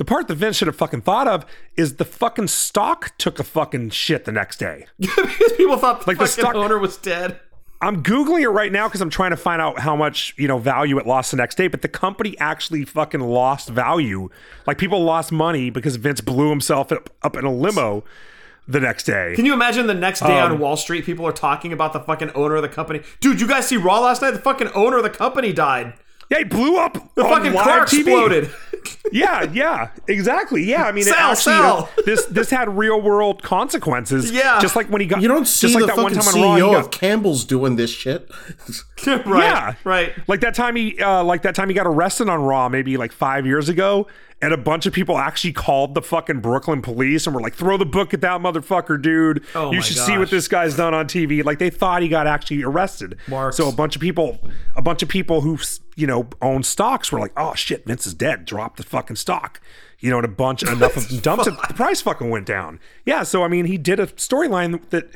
the, 0.00 0.04
part 0.06 0.26
that 0.28 0.34
Vince 0.36 0.56
should 0.56 0.66
have 0.66 0.76
fucking 0.76 1.02
thought 1.02 1.28
of 1.28 1.44
is 1.76 1.96
the 1.96 2.04
fucking 2.06 2.48
stock 2.48 3.12
took 3.18 3.38
a 3.38 3.44
fucking 3.44 3.90
shit 3.90 4.24
the 4.24 4.32
next 4.32 4.58
day. 4.58 4.86
because 4.98 5.52
people 5.58 5.76
thought 5.76 6.00
the 6.00 6.10
Like 6.10 6.18
the 6.18 6.26
fucking 6.26 6.42
stock- 6.42 6.54
owner 6.56 6.78
was 6.78 6.96
dead. 6.96 7.38
I'm 7.82 8.02
googling 8.02 8.42
it 8.42 8.48
right 8.50 8.70
now 8.72 8.88
because 8.88 9.00
I'm 9.00 9.08
trying 9.08 9.30
to 9.30 9.38
find 9.38 9.62
out 9.62 9.78
how 9.78 9.96
much 9.96 10.34
you 10.36 10.46
know 10.48 10.58
value 10.58 10.98
it 10.98 11.06
lost 11.06 11.30
the 11.30 11.36
next 11.38 11.54
day. 11.56 11.66
But 11.68 11.80
the 11.82 11.88
company 11.88 12.36
actually 12.38 12.84
fucking 12.84 13.20
lost 13.20 13.68
value. 13.70 14.28
Like 14.66 14.76
people 14.78 15.02
lost 15.02 15.32
money 15.32 15.70
because 15.70 15.96
Vince 15.96 16.20
blew 16.20 16.50
himself 16.50 16.92
up, 16.92 17.08
up 17.22 17.36
in 17.36 17.44
a 17.46 17.52
limo 17.52 18.04
the 18.68 18.80
next 18.80 19.04
day. 19.04 19.32
Can 19.34 19.46
you 19.46 19.54
imagine 19.54 19.86
the 19.86 19.94
next 19.94 20.20
day 20.20 20.38
Um, 20.40 20.52
on 20.52 20.58
Wall 20.58 20.76
Street, 20.76 21.04
people 21.06 21.26
are 21.26 21.32
talking 21.32 21.72
about 21.72 21.92
the 21.94 22.00
fucking 22.00 22.30
owner 22.34 22.56
of 22.56 22.62
the 22.62 22.68
company? 22.68 23.00
Dude, 23.20 23.40
you 23.40 23.48
guys 23.48 23.66
see 23.66 23.78
Raw 23.78 24.00
last 24.00 24.20
night? 24.22 24.32
The 24.32 24.38
fucking 24.40 24.68
owner 24.74 24.98
of 24.98 25.02
the 25.02 25.10
company 25.10 25.52
died. 25.52 25.94
Yeah, 26.30 26.38
he 26.38 26.44
blew 26.44 26.76
up. 26.76 27.14
The 27.16 27.24
on 27.24 27.30
fucking 27.30 27.52
live 27.52 27.64
car 27.64 27.86
TV. 27.86 27.98
exploded. 28.00 28.50
Yeah, 29.12 29.42
yeah, 29.52 29.90
exactly. 30.08 30.62
Yeah, 30.64 30.84
I 30.84 30.92
mean, 30.92 31.02
it 31.02 31.10
Sell, 31.12 31.32
actually, 31.32 31.52
sell. 31.54 31.90
this 32.06 32.24
this 32.26 32.48
had 32.48 32.78
real 32.78 33.00
world 33.00 33.42
consequences. 33.42 34.30
Yeah. 34.32 34.58
just 34.60 34.74
like 34.74 34.86
when 34.88 35.00
he 35.02 35.06
got 35.06 35.20
you 35.20 35.28
don't 35.28 35.46
see 35.46 35.66
just 35.66 35.74
like 35.74 35.82
the 35.82 35.86
that 35.88 36.02
one 36.02 36.14
fucking 36.14 36.32
time 36.32 36.42
on 36.42 36.48
Raw. 36.50 36.54
he 36.56 36.62
CEO 36.62 36.72
got- 36.72 36.84
of 36.86 36.90
Campbell's 36.90 37.44
doing 37.44 37.76
this 37.76 37.90
shit. 37.90 38.30
right. 39.06 39.26
Yeah. 39.26 39.74
Right. 39.84 40.12
Like 40.28 40.40
that 40.40 40.54
time 40.54 40.76
he, 40.76 40.98
uh, 41.00 41.22
like 41.24 41.42
that 41.42 41.54
time 41.54 41.68
he 41.68 41.74
got 41.74 41.86
arrested 41.86 42.28
on 42.30 42.40
Raw, 42.42 42.68
maybe 42.70 42.96
like 42.96 43.12
five 43.12 43.44
years 43.46 43.68
ago, 43.68 44.06
and 44.42 44.52
a 44.54 44.56
bunch 44.56 44.86
of 44.86 44.92
people 44.92 45.18
actually 45.18 45.52
called 45.52 45.94
the 45.94 46.00
fucking 46.02 46.40
Brooklyn 46.40 46.80
police 46.80 47.26
and 47.26 47.34
were 47.34 47.42
like, 47.42 47.54
"Throw 47.54 47.76
the 47.76 47.84
book 47.84 48.14
at 48.14 48.20
that 48.22 48.40
motherfucker, 48.40 49.00
dude! 49.00 49.44
Oh 49.54 49.72
you 49.72 49.82
should 49.82 49.98
see 49.98 50.16
what 50.16 50.30
this 50.30 50.48
guy's 50.48 50.76
done 50.76 50.94
on 50.94 51.06
TV." 51.06 51.44
Like 51.44 51.58
they 51.58 51.70
thought 51.70 52.02
he 52.02 52.08
got 52.08 52.26
actually 52.26 52.62
arrested. 52.62 53.16
Marks. 53.28 53.56
So 53.56 53.68
a 53.68 53.72
bunch 53.72 53.96
of 53.96 54.02
people, 54.02 54.38
a 54.74 54.82
bunch 54.82 55.02
of 55.02 55.08
people 55.08 55.42
who 55.42 55.58
you 55.96 56.06
know 56.06 56.28
own 56.40 56.62
stocks 56.62 57.12
were 57.12 57.20
like, 57.20 57.32
"Oh 57.36 57.54
shit, 57.54 57.84
Vince 57.86 58.06
is 58.06 58.14
dead. 58.14 58.44
Drop 58.44 58.76
the 58.76 58.82
fucking 58.82 59.16
stock." 59.16 59.60
You 59.98 60.10
know, 60.10 60.16
and 60.16 60.24
a 60.24 60.28
bunch 60.28 60.62
enough 60.62 60.96
of 60.96 61.08
them 61.08 61.18
dumped 61.22 61.46
it. 61.46 61.54
The 61.68 61.74
price 61.74 62.00
fucking 62.00 62.30
went 62.30 62.46
down. 62.46 62.80
Yeah. 63.04 63.22
So 63.22 63.42
I 63.42 63.48
mean, 63.48 63.66
he 63.66 63.76
did 63.76 64.00
a 64.00 64.06
storyline 64.06 64.80
that, 64.90 65.10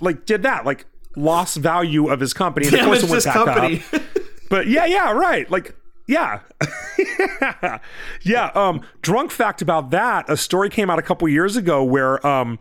like, 0.00 0.24
did 0.26 0.42
that 0.42 0.64
like. 0.64 0.86
Lost 1.16 1.56
value 1.56 2.08
of 2.10 2.20
his 2.20 2.32
company. 2.32 2.66
And 2.68 2.76
of 2.76 2.84
course, 2.84 3.02
it 3.02 3.10
went 3.10 3.24
back 3.24 3.34
company. 3.34 3.82
up. 3.92 4.02
But 4.48 4.68
yeah, 4.68 4.84
yeah, 4.84 5.10
right. 5.10 5.50
Like, 5.50 5.74
yeah. 6.08 6.40
yeah. 8.22 8.50
Um, 8.54 8.80
drunk 9.02 9.30
fact 9.30 9.62
about 9.62 9.90
that, 9.90 10.28
a 10.28 10.36
story 10.36 10.70
came 10.70 10.90
out 10.90 10.98
a 10.98 11.02
couple 11.02 11.28
years 11.28 11.54
ago 11.56 11.84
where 11.84 12.26
um 12.26 12.58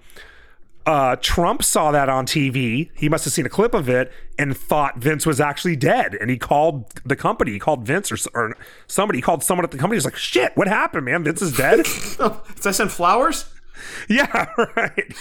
uh 0.86 1.16
Trump 1.22 1.64
saw 1.64 1.92
that 1.92 2.10
on 2.10 2.26
TV. 2.28 2.92
He 2.94 3.10
must 3.10 3.24
have 3.24 3.34
seen 3.34 3.46
a 3.46 3.50
clip 3.50 3.74
of 3.74 3.90
it 3.90 4.12
and 4.38 4.56
thought 4.56 4.98
Vince 4.98 5.26
was 5.26 5.40
actually 5.40 5.78
dead. 5.78 6.16
And 6.20 6.30
he 6.30 6.38
called 6.38 6.92
the 7.06 7.16
company, 7.16 7.54
he 7.54 7.60
called 7.60 7.88
Vince 7.88 8.12
or, 8.12 8.18
or 8.34 8.58
somebody, 8.86 9.20
he 9.20 9.24
called 9.24 9.44
someone 9.44 9.64
at 9.64 9.72
the 9.72 9.78
company. 9.78 9.96
He 9.96 10.00
was 10.00 10.06
like, 10.06 10.18
shit, 10.18 10.52
what 10.56 10.68
happened, 10.68 11.06
man? 11.06 11.24
Vince 11.24 11.42
is 11.42 11.56
dead? 11.56 11.78
Did 12.18 12.68
I 12.68 12.72
send 12.72 12.92
flowers? 12.92 13.46
yeah, 14.10 14.50
right. 14.76 15.14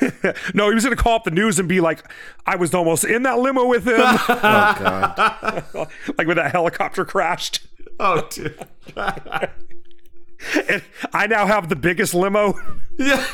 no, 0.54 0.68
he 0.68 0.74
was 0.74 0.84
gonna 0.84 0.96
call 0.96 1.14
up 1.14 1.24
the 1.24 1.30
news 1.30 1.58
and 1.58 1.68
be 1.68 1.80
like, 1.80 2.04
I 2.46 2.56
was 2.56 2.74
almost 2.74 3.04
in 3.04 3.22
that 3.24 3.38
limo 3.38 3.66
with 3.66 3.86
him. 3.86 4.00
Oh 4.28 4.74
god. 4.78 5.64
like 6.16 6.26
when 6.26 6.36
that 6.36 6.52
helicopter 6.52 7.04
crashed. 7.04 7.66
Oh, 8.00 8.26
dude. 8.30 8.58
And 8.96 10.82
I 11.12 11.26
now 11.26 11.46
have 11.46 11.68
the 11.68 11.76
biggest 11.76 12.14
limo. 12.14 12.54
yeah. 12.96 13.26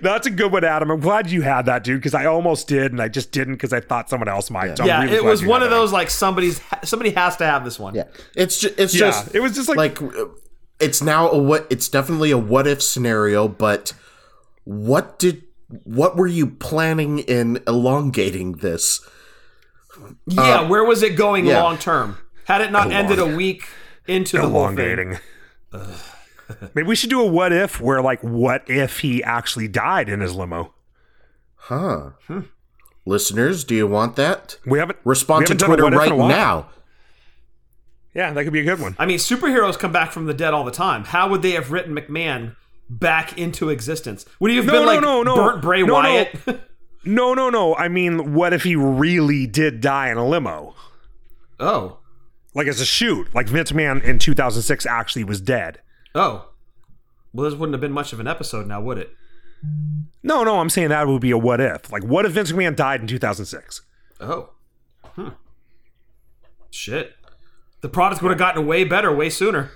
That's 0.00 0.26
a 0.26 0.30
good 0.30 0.52
one, 0.52 0.64
Adam. 0.64 0.90
I'm 0.90 1.00
glad 1.00 1.30
you 1.30 1.42
had 1.42 1.66
that, 1.66 1.84
dude, 1.84 2.00
because 2.00 2.14
I 2.14 2.26
almost 2.26 2.68
did, 2.68 2.92
and 2.92 3.00
I 3.00 3.08
just 3.08 3.32
didn't 3.32 3.54
because 3.54 3.72
I 3.72 3.80
thought 3.80 4.08
someone 4.10 4.28
else 4.28 4.50
might. 4.50 4.76
So 4.78 4.84
Yeah, 4.84 5.02
really 5.02 5.16
it 5.16 5.24
was 5.24 5.44
one 5.44 5.60
had 5.60 5.66
of 5.66 5.70
that. 5.70 5.76
those 5.76 5.92
like 5.92 6.10
somebody's 6.10 6.60
somebody 6.82 7.10
has 7.10 7.36
to 7.38 7.46
have 7.46 7.64
this 7.64 7.78
one. 7.78 7.94
Yeah, 7.94 8.04
it's 8.34 8.58
just 8.60 8.78
it's 8.78 8.94
Yeah, 8.94 9.00
just 9.10 9.34
it 9.34 9.40
was 9.40 9.54
just 9.54 9.68
like- 9.68 10.00
like 10.00 10.14
uh, 10.16 10.26
it's 10.80 11.00
now 11.02 11.30
a 11.30 11.38
what 11.38 11.66
it's 11.70 11.88
definitely 11.88 12.30
a 12.30 12.38
what 12.38 12.66
if 12.66 12.82
scenario, 12.82 13.48
but 13.48 13.92
what 14.64 15.18
did 15.18 15.42
what 15.84 16.16
were 16.16 16.26
you 16.26 16.46
planning 16.46 17.20
in 17.20 17.60
elongating 17.66 18.52
this? 18.58 19.00
Yeah, 20.26 20.68
where 20.68 20.84
was 20.84 21.02
it 21.02 21.16
going 21.16 21.46
yeah. 21.46 21.62
long 21.62 21.78
term? 21.78 22.18
Had 22.46 22.60
it 22.60 22.70
not 22.72 22.90
ended 22.90 23.18
a 23.18 23.26
week 23.36 23.64
into 24.06 24.36
the 24.36 24.42
elongating. 24.44 25.18
Maybe 26.74 26.86
we 26.88 26.96
should 26.96 27.10
do 27.10 27.20
a 27.20 27.26
what 27.26 27.52
if 27.52 27.80
where, 27.80 28.00
like, 28.02 28.20
what 28.22 28.62
if 28.68 29.00
he 29.00 29.22
actually 29.22 29.68
died 29.68 30.08
in 30.08 30.20
his 30.20 30.34
limo? 30.34 30.74
Huh. 31.56 32.10
Hmm. 32.26 32.40
Listeners, 33.06 33.64
do 33.64 33.74
you 33.74 33.86
want 33.86 34.16
that? 34.16 34.58
We 34.66 34.78
haven't 34.78 34.98
Respond 35.04 35.40
we 35.42 35.46
to 35.46 35.52
haven't 35.52 35.60
done 35.60 35.70
a 35.70 35.76
Twitter 35.76 35.96
what 35.96 36.06
if 36.06 36.12
in 36.12 36.18
right 36.18 36.28
now. 36.28 36.68
Yeah, 38.14 38.32
that 38.32 38.44
could 38.44 38.52
be 38.52 38.60
a 38.60 38.64
good 38.64 38.80
one. 38.80 38.94
I 38.98 39.06
mean, 39.06 39.18
superheroes 39.18 39.78
come 39.78 39.92
back 39.92 40.12
from 40.12 40.26
the 40.26 40.34
dead 40.34 40.54
all 40.54 40.64
the 40.64 40.70
time. 40.70 41.04
How 41.04 41.28
would 41.28 41.42
they 41.42 41.50
have 41.52 41.72
written 41.72 41.94
McMahon 41.96 42.54
back 42.88 43.36
into 43.36 43.70
existence? 43.70 44.24
Would 44.40 44.50
he 44.52 44.56
have 44.58 44.66
No, 44.66 44.72
been 44.72 44.82
no, 44.82 44.86
like 44.86 45.00
no, 45.02 45.22
no. 45.22 45.34
burnt 45.36 45.62
Bray 45.62 45.80
No, 45.82 45.86
no. 45.86 45.92
Wyatt? 45.94 46.60
No, 47.06 47.34
no, 47.34 47.50
no. 47.50 47.74
I 47.76 47.88
mean, 47.88 48.32
what 48.32 48.54
if 48.54 48.62
he 48.62 48.76
really 48.76 49.46
did 49.46 49.82
die 49.82 50.10
in 50.10 50.16
a 50.16 50.26
limo? 50.26 50.74
oh, 51.60 51.98
Like 52.54 52.66
as 52.66 52.80
a 52.80 52.86
shoot, 52.86 53.34
like 53.34 53.46
Vince 53.46 53.72
McMahon 53.72 54.02
in 54.02 54.18
2006 54.18 54.86
actually 54.86 55.24
was 55.24 55.40
dead. 55.42 55.80
Oh, 56.14 56.50
Well, 57.32 57.48
this 57.50 57.58
wouldn't 57.58 57.74
have 57.74 57.80
been 57.80 57.92
much 57.92 58.12
of 58.12 58.20
an 58.20 58.26
episode 58.26 58.66
now, 58.66 58.80
would 58.80 58.98
it? 58.98 59.10
No, 60.22 60.44
no, 60.44 60.60
I'm 60.60 60.70
saying 60.70 60.88
that 60.90 61.06
would 61.06 61.20
be 61.20 61.30
a 61.30 61.38
what 61.38 61.60
if. 61.60 61.90
Like, 61.90 62.04
what 62.04 62.26
if 62.26 62.32
Vince 62.32 62.52
McMahon 62.52 62.76
died 62.76 63.00
in 63.00 63.06
2006? 63.06 63.82
Oh. 64.20 64.50
Hmm. 65.02 65.28
Shit. 66.70 67.14
The 67.80 67.88
product 67.88 68.22
would 68.22 68.30
have 68.30 68.38
gotten 68.38 68.66
way 68.66 68.84
better 68.84 69.14
way 69.14 69.30
sooner. 69.30 69.70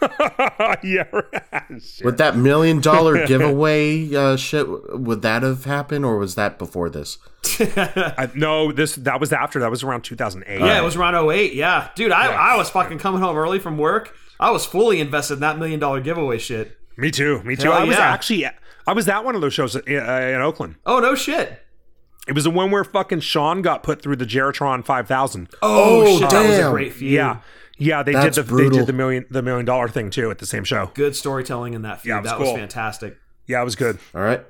yeah, 0.82 1.04
right. 1.12 1.82
Would 2.04 2.18
that 2.18 2.36
million 2.36 2.80
dollar 2.80 3.26
giveaway 3.26 4.14
uh, 4.14 4.36
shit? 4.36 4.66
Would 4.68 5.22
that 5.22 5.42
have 5.42 5.64
happened, 5.64 6.04
or 6.04 6.18
was 6.18 6.34
that 6.36 6.58
before 6.58 6.88
this? 6.88 7.18
I, 7.58 8.30
no, 8.34 8.72
this 8.72 8.94
that 8.96 9.20
was 9.20 9.32
after. 9.32 9.60
That 9.60 9.70
was 9.70 9.82
around 9.82 10.02
2008. 10.02 10.60
Yeah, 10.60 10.78
it 10.78 10.84
was 10.84 10.96
around 10.96 11.14
08. 11.30 11.54
Yeah. 11.54 11.88
Dude, 11.94 12.12
I, 12.12 12.26
I 12.26 12.56
was 12.56 12.70
fucking 12.70 12.98
coming 12.98 13.20
home 13.20 13.36
early 13.36 13.58
from 13.58 13.76
work. 13.78 14.14
I 14.38 14.50
was 14.50 14.64
fully 14.64 15.00
invested 15.00 15.34
in 15.34 15.40
that 15.40 15.58
million 15.58 15.80
dollar 15.80 16.00
giveaway 16.00 16.38
shit. 16.38 16.76
Me 16.96 17.10
too. 17.10 17.42
Me 17.42 17.56
too. 17.56 17.70
Hell 17.70 17.80
I 17.80 17.84
was 17.84 17.96
yeah. 17.96 18.12
actually 18.12 18.46
I 18.86 18.92
was 18.92 19.08
at 19.08 19.24
one 19.24 19.34
of 19.34 19.40
those 19.40 19.54
shows 19.54 19.76
in, 19.76 19.98
uh, 19.98 20.32
in 20.34 20.40
Oakland. 20.40 20.76
Oh, 20.84 20.98
no 20.98 21.14
shit. 21.14 21.60
It 22.28 22.34
was 22.34 22.44
the 22.44 22.50
one 22.50 22.70
where 22.70 22.84
fucking 22.84 23.20
Shawn 23.20 23.62
got 23.62 23.82
put 23.82 24.00
through 24.00 24.16
the 24.16 24.26
JeriTron 24.26 24.84
5000. 24.84 25.48
Oh, 25.60 26.18
shit, 26.18 26.30
That 26.30 26.46
was 26.46 26.54
a 26.56 26.62
damn. 26.62 26.72
great 26.72 26.92
feud. 26.92 27.12
Yeah. 27.12 27.40
Yeah, 27.78 28.02
they 28.02 28.12
That's 28.12 28.36
did 28.36 28.46
the 28.46 28.54
they 28.56 28.68
did 28.68 28.86
the 28.86 28.92
million 28.92 29.26
the 29.30 29.42
million 29.42 29.64
dollar 29.64 29.88
thing 29.88 30.10
too 30.10 30.30
at 30.30 30.38
the 30.38 30.46
same 30.46 30.64
show. 30.64 30.90
Good 30.94 31.16
storytelling 31.16 31.74
in 31.74 31.82
that 31.82 32.00
feud. 32.00 32.10
Yeah, 32.10 32.18
it 32.18 32.22
was 32.22 32.30
that 32.30 32.40
was 32.40 32.52
fantastic. 32.52 33.16
Yeah, 33.46 33.60
it 33.60 33.64
was 33.64 33.76
good. 33.76 33.98
All 34.14 34.20
right, 34.20 34.44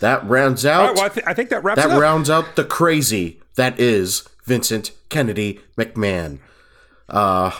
that 0.00 0.24
rounds 0.28 0.64
out. 0.64 0.88
right, 0.88 0.96
well, 0.96 1.04
I, 1.06 1.08
th- 1.08 1.26
I 1.26 1.34
think 1.34 1.48
that 1.50 1.64
wraps 1.64 1.82
that 1.82 1.90
it 1.90 1.94
up. 1.94 2.00
rounds 2.00 2.30
out 2.30 2.54
the 2.56 2.64
crazy 2.64 3.40
that 3.56 3.78
is 3.80 4.28
Vincent 4.44 4.92
Kennedy 5.08 5.60
McMahon. 5.76 6.38
Uh, 7.08 7.50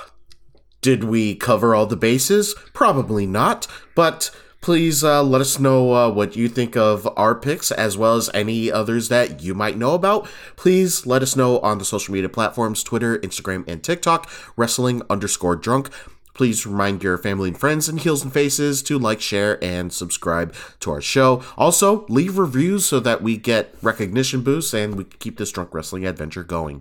did 0.81 1.05
we 1.05 1.35
cover 1.35 1.75
all 1.75 1.87
the 1.87 1.97
bases? 1.97 2.55
Probably 2.73 3.27
not, 3.27 3.67
but 3.95 4.31
please 4.65 5.05
uh, 5.05 5.23
let 5.23 5.43
us 5.43 5.61
know 5.61 5.93
uh, 5.93 6.11
what 6.11 6.37
you 6.37 6.49
think 6.49 6.75
of 6.75 7.07
our 7.19 7.35
picks 7.35 7.71
as 7.71 7.99
well 7.99 8.17
as 8.17 8.31
any 8.33 8.73
others 8.73 9.11
that 9.11 9.43
you 9.43 9.53
might 9.53 9.77
know 9.77 9.93
about. 9.93 10.27
Please 10.57 11.05
let 11.05 11.21
us 11.21 11.37
know 11.37 11.59
on 11.59 11.77
the 11.77 11.85
social 11.85 12.15
media 12.15 12.31
platforms 12.31 12.83
Twitter, 12.83 13.19
Instagram, 13.19 13.69
and 13.69 13.85
TikTok, 13.85 14.27
wrestling 14.57 15.03
underscore 15.11 15.55
drunk. 15.55 15.91
Please 16.33 16.65
remind 16.65 17.03
your 17.03 17.19
family 17.19 17.51
and 17.51 17.61
friends 17.61 17.91
and 17.91 18.01
heels 18.01 18.25
and 18.25 18.33
faces 18.33 18.83
to 18.85 18.99
like, 18.99 19.21
share, 19.21 19.63
and 19.63 19.93
subscribe 19.93 20.55
to 20.81 20.91
our 20.91 21.03
show. 21.03 21.43
Also, 21.59 22.07
leave 22.09 22.39
reviews 22.39 22.87
so 22.87 23.01
that 23.01 23.21
we 23.21 23.37
get 23.37 23.75
recognition 23.83 24.41
boosts 24.41 24.73
and 24.73 24.95
we 24.97 25.05
keep 25.05 25.37
this 25.37 25.53
drunk 25.53 25.75
wrestling 25.75 26.07
adventure 26.07 26.43
going. 26.43 26.81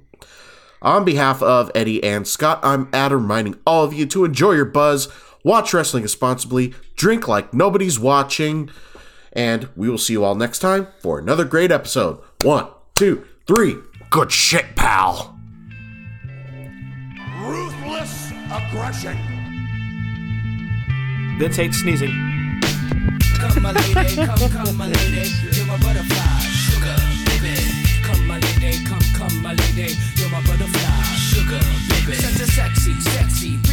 On 0.81 1.03
behalf 1.03 1.43
of 1.43 1.69
Eddie 1.75 2.01
and 2.01 2.25
Scott, 2.25 2.61
I'm 2.63 2.88
Adam 2.93 3.23
reminding 3.23 3.55
all 3.67 3.84
of 3.84 3.93
you 3.93 4.05
to 4.05 4.23
enjoy 4.23 4.51
your 4.53 4.65
buzz, 4.65 5.09
watch 5.44 5.74
wrestling 5.74 6.04
responsibly, 6.04 6.74
drink 6.96 7.28
like 7.28 7.54
nobody's 7.54 8.00
watching, 8.00 8.70
and 9.32 9.70
we 9.76 9.89
will 9.89 9.98
see 9.98 10.14
you 10.14 10.24
all 10.24 10.36
next 10.36 10.60
time 10.60 10.88
for 11.00 11.20
another 11.20 11.46
great 11.46 11.72
episode. 11.72 12.20
One, 12.44 12.68
two, 12.96 13.26
three. 13.48 13.78
Good 14.10 14.32
shit, 14.32 14.76
pal. 14.76 15.38
Ruthless 17.41 18.32
aggression. 18.52 19.18
Vince 21.39 21.56
hates 21.56 21.78
sneezing. 21.80 22.12
Come 23.39 23.64
my 23.64 23.72
lady, 23.74 24.16
come, 24.16 24.50
come 24.50 24.78
my 24.78 24.88
lady, 24.88 25.30
you're 25.52 25.66
my 25.66 25.78
butterfly, 25.78 26.39
sugar, 26.39 26.96
baby. 27.26 27.58
Come 28.04 28.28
my 28.28 28.39
lady, 28.39 28.86
come, 28.86 29.02
come 29.14 29.41
my 29.41 29.54
lady, 29.54 29.96
you're 30.16 30.30
my 30.30 30.41
butterfly, 30.46 31.04
sugar, 31.18 31.60
baby. 31.89 32.14
Such 32.22 32.39
a 32.39 32.52
sexy, 32.52 32.94
sexy, 33.02 33.58
pretty 33.64 33.72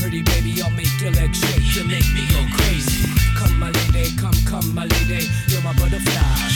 Pretty 0.00 0.22
baby. 0.22 0.62
I'll 0.62 0.70
make 0.70 0.92
your 1.00 1.10
legs 1.12 1.38
shake. 1.38 1.74
You 1.74 1.84
make 1.84 2.06
me 2.14 2.26
go 2.30 2.40
crazy. 2.56 3.08
Come, 3.36 3.58
my 3.58 3.70
lady, 3.70 4.16
come, 4.16 4.34
come, 4.46 4.74
my 4.74 4.86
lady. 4.86 5.26
You're 5.48 5.62
my 5.62 5.72
butterfly, 5.74 6.47